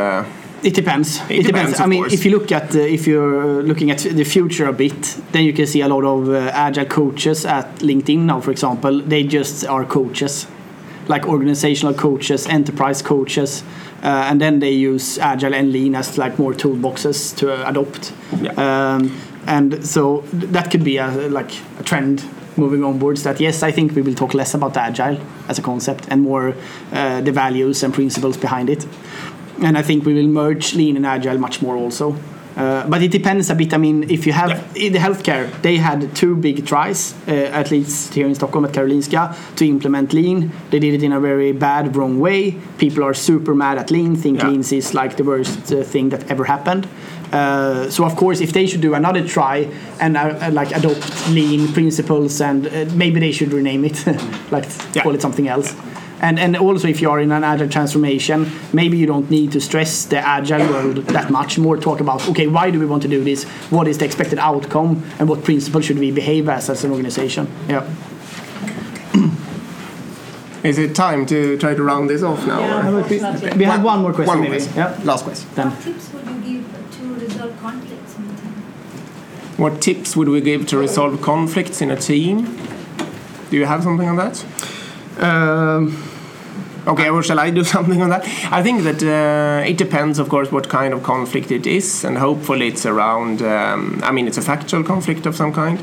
Uh, 0.63 0.67
It 0.67 0.73
depends. 0.75 1.21
It 1.29 1.45
depends, 1.45 1.79
I 1.79 1.85
mean, 1.87 2.03
course. 2.03 2.13
if 2.13 2.25
you 2.25 2.31
look 2.31 2.51
at 2.51 2.75
uh, 2.75 2.79
if 2.79 3.07
you're 3.07 3.63
looking 3.63 3.91
at 3.91 3.99
the 3.99 4.23
future 4.23 4.67
a 4.67 4.73
bit, 4.73 5.17
then 5.31 5.43
you 5.43 5.53
can 5.53 5.65
see 5.67 5.81
a 5.81 5.87
lot 5.87 6.03
of 6.03 6.29
uh, 6.29 6.51
agile 6.53 6.85
coaches 6.85 7.45
at 7.45 7.67
LinkedIn 7.81 8.19
now, 8.19 8.41
for 8.41 8.51
example. 8.51 9.01
They 9.01 9.23
just 9.23 9.65
are 9.65 9.85
coaches, 9.85 10.47
like 11.07 11.27
organizational 11.27 11.93
coaches, 11.95 12.47
enterprise 12.47 13.01
coaches, 13.01 13.63
uh, 14.03 14.29
and 14.29 14.39
then 14.39 14.59
they 14.59 14.71
use 14.71 15.17
agile 15.19 15.53
and 15.55 15.71
lean 15.71 15.95
as 15.95 16.17
like 16.17 16.37
more 16.37 16.53
toolboxes 16.53 17.35
to 17.37 17.51
uh, 17.51 17.69
adopt. 17.69 18.13
Um, 18.57 19.11
and 19.47 19.83
so 19.85 20.23
that 20.33 20.69
could 20.71 20.83
be 20.83 20.97
a 20.97 21.07
like 21.29 21.51
a 21.79 21.83
trend 21.83 22.23
moving 22.57 22.83
onwards. 22.83 23.23
That 23.23 23.39
yes, 23.39 23.63
I 23.63 23.71
think 23.71 23.95
we 23.95 24.01
will 24.03 24.15
talk 24.15 24.33
less 24.33 24.53
about 24.53 24.77
agile 24.77 25.17
as 25.47 25.57
a 25.59 25.61
concept 25.61 26.05
and 26.09 26.21
more 26.21 26.53
uh, 26.93 27.21
the 27.21 27.31
values 27.31 27.83
and 27.83 27.93
principles 27.93 28.37
behind 28.37 28.69
it 28.69 28.85
and 29.61 29.77
I 29.77 29.81
think 29.81 30.05
we 30.05 30.13
will 30.13 30.27
merge 30.27 30.75
lean 30.75 30.95
and 30.95 31.05
agile 31.05 31.37
much 31.37 31.61
more 31.61 31.75
also. 31.75 32.17
Uh, 32.55 32.85
but 32.87 33.01
it 33.01 33.11
depends 33.11 33.49
a 33.49 33.55
bit. 33.55 33.73
I 33.73 33.77
mean, 33.77 34.09
if 34.09 34.27
you 34.27 34.33
have 34.33 34.75
in 34.75 34.91
the 34.91 34.99
healthcare, 34.99 35.49
they 35.61 35.77
had 35.77 36.13
two 36.15 36.35
big 36.35 36.65
tries, 36.65 37.13
uh, 37.27 37.31
at 37.31 37.71
least 37.71 38.13
here 38.13 38.27
in 38.27 38.35
Stockholm 38.35 38.65
at 38.65 38.71
Karolinska, 38.71 39.55
to 39.55 39.65
implement 39.65 40.11
lean. 40.11 40.51
They 40.69 40.79
did 40.79 40.93
it 40.93 41.03
in 41.03 41.13
a 41.13 41.19
very 41.19 41.53
bad, 41.53 41.95
wrong 41.95 42.19
way. 42.19 42.51
People 42.77 43.03
are 43.03 43.13
super 43.13 43.55
mad 43.55 43.77
at 43.77 43.89
lean, 43.89 44.15
think 44.15 44.43
lean 44.43 44.59
is 44.59 44.93
like 44.93 45.15
the 45.15 45.23
worst 45.23 45.71
uh, 45.71 45.83
thing 45.83 46.09
that 46.09 46.29
ever 46.29 46.43
happened. 46.43 46.89
Uh, 47.31 47.89
so 47.89 48.03
of 48.03 48.15
course, 48.17 48.41
if 48.41 48.51
they 48.51 48.67
should 48.67 48.81
do 48.81 48.93
another 48.93 49.25
try 49.25 49.71
and 50.01 50.17
uh, 50.17 50.37
uh, 50.41 50.49
like 50.51 50.71
adopt 50.71 51.29
lean 51.29 51.71
principles, 51.71 52.41
and 52.41 52.67
uh, 52.67 52.85
maybe 52.93 53.19
they 53.21 53.31
should 53.31 53.53
rename 53.53 53.85
it, 53.85 54.05
like 54.51 54.67
call 55.01 55.15
it 55.15 55.21
something 55.21 55.47
else. 55.47 55.73
And, 56.21 56.39
and 56.39 56.55
also 56.55 56.87
if 56.87 57.01
you 57.01 57.09
are 57.09 57.19
in 57.19 57.31
an 57.31 57.43
agile 57.43 57.67
transformation, 57.67 58.49
maybe 58.73 58.95
you 58.95 59.07
don't 59.07 59.29
need 59.31 59.51
to 59.53 59.59
stress 59.59 60.05
the 60.05 60.17
agile 60.17 60.69
world 60.69 60.97
that 61.07 61.31
much. 61.31 61.57
More 61.57 61.77
talk 61.77 61.99
about 61.99 62.29
okay, 62.29 62.45
why 62.47 62.69
do 62.69 62.79
we 62.79 62.85
want 62.85 63.01
to 63.01 63.09
do 63.09 63.23
this? 63.23 63.43
What 63.71 63.87
is 63.87 63.97
the 63.97 64.05
expected 64.05 64.37
outcome, 64.37 65.03
and 65.17 65.27
what 65.27 65.43
principle 65.43 65.81
should 65.81 65.97
we 65.97 66.11
behave 66.11 66.47
as 66.47 66.69
as 66.69 66.83
an 66.83 66.91
organization? 66.91 67.47
Yeah. 67.67 67.89
is 70.63 70.77
it 70.77 70.93
time 70.95 71.25
to 71.25 71.57
try 71.57 71.73
to 71.73 71.83
round 71.83 72.07
this 72.07 72.21
off 72.21 72.45
now? 72.45 72.59
Yeah, 72.59 72.87
or? 72.87 72.99
unfortunately. 72.99 73.57
We 73.57 73.63
have 73.65 73.83
one 73.83 74.01
more 74.01 74.13
question, 74.13 74.27
One 74.27 74.37
more 74.41 74.49
maybe. 74.49 74.63
question. 74.63 74.77
Yeah. 74.77 74.99
Last 75.03 75.23
question. 75.23 75.49
Then. 75.55 75.71
What 75.71 75.81
tips 75.81 76.13
would 76.13 76.27
you 76.27 76.41
give 76.41 76.91
to 76.91 77.13
resolve 77.15 77.59
conflicts 77.59 78.15
in 78.15 78.23
a 78.25 78.27
team? 78.27 78.53
What 79.57 79.81
tips 79.81 80.15
would 80.15 80.29
we 80.29 80.41
give 80.41 80.67
to 80.67 80.77
resolve 80.77 81.21
conflicts 81.23 81.81
in 81.81 81.89
a 81.89 81.95
team? 81.97 82.57
Do 83.49 83.57
you 83.57 83.65
have 83.65 83.81
something 83.81 84.07
on 84.07 84.17
that? 84.17 84.45
Um, 85.19 86.10
okay, 86.87 87.09
or 87.09 87.23
shall 87.23 87.39
I 87.39 87.49
do 87.49 87.63
something 87.75 88.01
on 88.01 88.09
that? 88.09 88.23
I 88.51 88.63
think 88.63 88.83
that 88.83 89.03
uh, 89.03 89.67
it 89.67 89.77
depends, 89.77 90.19
of 90.19 90.29
course, 90.29 90.51
what 90.51 90.69
kind 90.69 90.93
of 90.93 91.03
conflict 91.03 91.51
it 91.51 91.65
is, 91.67 92.03
and 92.03 92.17
hopefully 92.17 92.67
it's 92.67 92.85
around. 92.85 93.41
Um, 93.41 94.01
I 94.03 94.11
mean, 94.11 94.27
it's 94.27 94.37
a 94.37 94.41
factual 94.41 94.83
conflict 94.83 95.25
of 95.25 95.35
some 95.35 95.53
kind. 95.53 95.79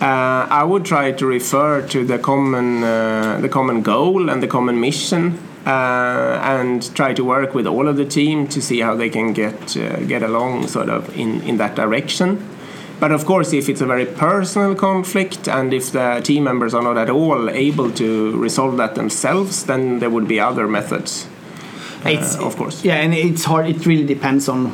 Uh, 0.00 0.46
I 0.48 0.62
would 0.62 0.84
try 0.84 1.10
to 1.10 1.26
refer 1.26 1.82
to 1.88 2.04
the 2.04 2.18
common, 2.18 2.84
uh, 2.84 3.38
the 3.40 3.48
common 3.48 3.82
goal 3.82 4.30
and 4.30 4.40
the 4.40 4.46
common 4.46 4.80
mission, 4.80 5.38
uh, 5.66 6.38
and 6.40 6.94
try 6.94 7.12
to 7.14 7.24
work 7.24 7.52
with 7.52 7.66
all 7.66 7.88
of 7.88 7.96
the 7.96 8.04
team 8.04 8.46
to 8.48 8.62
see 8.62 8.78
how 8.78 8.94
they 8.94 9.10
can 9.10 9.32
get 9.32 9.76
uh, 9.76 9.96
get 10.04 10.22
along, 10.22 10.68
sort 10.68 10.88
of 10.88 11.16
in 11.16 11.42
in 11.42 11.56
that 11.56 11.74
direction. 11.74 12.57
But 13.00 13.12
of 13.12 13.24
course, 13.26 13.52
if 13.52 13.68
it's 13.68 13.80
a 13.80 13.86
very 13.86 14.06
personal 14.06 14.74
conflict 14.74 15.48
and 15.48 15.72
if 15.72 15.92
the 15.92 16.20
team 16.24 16.44
members 16.44 16.74
are 16.74 16.82
not 16.82 16.98
at 16.98 17.08
all 17.10 17.48
able 17.48 17.92
to 17.92 18.36
resolve 18.36 18.76
that 18.78 18.94
themselves, 18.96 19.64
then 19.64 20.00
there 20.00 20.10
would 20.10 20.26
be 20.26 20.40
other 20.40 20.66
methods. 20.66 21.26
uh, 22.04 22.10
It's 22.10 22.36
of 22.36 22.56
course. 22.56 22.84
Yeah, 22.84 22.96
and 22.96 23.14
it's 23.14 23.44
hard. 23.44 23.66
It 23.66 23.86
really 23.86 24.04
depends 24.04 24.48
on 24.48 24.66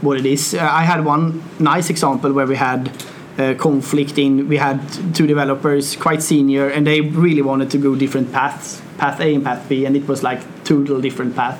what 0.00 0.18
it 0.18 0.26
is. 0.26 0.54
Uh, 0.54 0.60
I 0.62 0.84
had 0.84 1.04
one 1.04 1.42
nice 1.58 1.90
example 1.90 2.32
where 2.32 2.46
we 2.46 2.56
had 2.56 2.90
uh, 3.38 3.54
conflict 3.58 4.16
in. 4.18 4.48
We 4.48 4.56
had 4.56 4.80
two 5.14 5.26
developers, 5.26 5.96
quite 5.96 6.22
senior, 6.22 6.68
and 6.70 6.86
they 6.86 7.02
really 7.02 7.42
wanted 7.42 7.70
to 7.72 7.78
go 7.78 7.94
different 7.94 8.32
paths, 8.32 8.80
path 8.96 9.20
A 9.20 9.34
and 9.34 9.44
path 9.44 9.68
B, 9.68 9.84
and 9.86 9.96
it 9.96 10.08
was 10.08 10.22
like 10.22 10.40
total 10.64 11.00
different 11.02 11.36
path, 11.36 11.58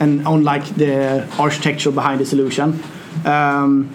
and 0.00 0.26
unlike 0.26 0.64
the 0.76 1.26
architecture 1.38 1.90
behind 1.92 2.20
the 2.20 2.24
solution. 2.26 2.82
Um, 3.26 3.90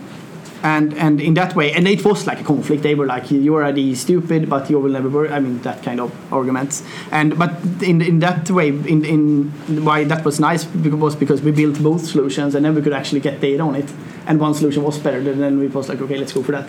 and 0.64 0.94
and 0.96 1.22
in 1.22 1.34
that 1.36 1.56
way, 1.56 1.72
and 1.74 1.88
it 1.88 2.04
was 2.04 2.26
like 2.26 2.40
a 2.40 2.44
conflict. 2.44 2.84
They 2.84 2.96
were 2.96 3.06
like, 3.06 3.30
"Your 3.32 3.64
idea 3.64 3.92
is 3.92 4.02
stupid, 4.02 4.50
but 4.50 4.70
you 4.70 4.80
will 4.80 4.92
never 4.92 5.10
work." 5.10 5.32
I 5.32 5.40
mean, 5.40 5.62
that 5.62 5.84
kind 5.84 6.00
of 6.00 6.12
arguments. 6.34 6.84
And 7.12 7.38
but 7.38 7.52
in 7.82 8.02
in 8.02 8.20
that 8.20 8.50
way, 8.50 8.70
in 8.70 9.06
in 9.06 9.52
why 9.86 10.04
that 10.06 10.26
was 10.26 10.40
nice 10.40 10.66
was 10.66 11.16
because 11.16 11.42
we 11.42 11.52
built 11.52 11.82
both 11.82 12.06
solutions, 12.06 12.56
and 12.56 12.66
then 12.66 12.76
we 12.76 12.82
could 12.82 12.94
actually 12.94 13.22
get 13.22 13.42
data 13.42 13.62
on 13.64 13.76
it. 13.76 13.92
And 14.28 14.40
one 14.40 14.54
solution 14.54 14.84
was 14.84 14.98
better, 14.98 15.18
and 15.18 15.42
then 15.42 15.60
we 15.60 15.68
was 15.68 15.90
like, 15.90 16.02
"Okay, 16.02 16.18
let's 16.18 16.34
go 16.34 16.44
for 16.44 16.54
that." 16.54 16.68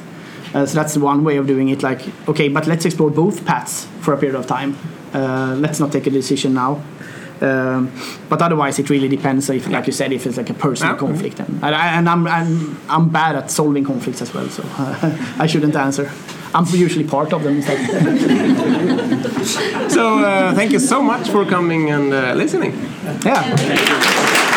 Uh, 0.55 0.65
so 0.65 0.75
that's 0.75 0.97
one 0.97 1.25
way 1.25 1.37
of 1.37 1.47
doing 1.47 1.69
it. 1.69 1.83
Like, 1.83 2.03
okay, 2.29 2.49
but 2.49 2.67
let's 2.67 2.85
explore 2.85 3.11
both 3.11 3.45
paths 3.45 3.87
for 4.01 4.15
a 4.15 4.19
period 4.19 4.39
of 4.39 4.47
time. 4.47 4.77
Uh, 5.13 5.55
let's 5.59 5.81
not 5.81 5.93
take 5.93 6.07
a 6.07 6.11
decision 6.11 6.55
now. 6.55 6.83
Um, 7.43 7.91
but 8.29 8.41
otherwise, 8.43 8.79
it 8.79 8.89
really 8.91 9.09
depends. 9.09 9.49
If, 9.51 9.69
like 9.69 9.87
you 9.87 9.93
said, 9.93 10.13
if 10.13 10.27
it's 10.27 10.37
like 10.37 10.51
a 10.51 10.55
personal 10.55 10.93
Yeah. 10.95 10.99
conflict, 10.99 11.39
and, 11.41 11.49
and, 11.63 11.75
I, 11.75 11.87
and 11.99 12.09
I'm, 12.09 12.27
I'm 12.27 12.77
I'm 12.89 13.09
bad 13.11 13.37
at 13.37 13.51
solving 13.51 13.85
conflicts 13.85 14.23
as 14.23 14.33
well, 14.35 14.49
so 14.49 14.63
I 15.39 15.47
shouldn't 15.47 15.77
answer. 15.77 16.11
I'm 16.55 16.65
usually 16.73 17.05
part 17.05 17.33
of 17.33 17.43
them. 17.43 17.61
So 19.89 20.19
uh, 20.19 20.55
thank 20.55 20.73
you 20.73 20.79
so 20.81 21.03
much 21.03 21.29
for 21.29 21.45
coming 21.45 21.91
and 21.91 22.13
uh, 22.13 22.33
listening. 22.35 22.73
yeah. 23.25 24.53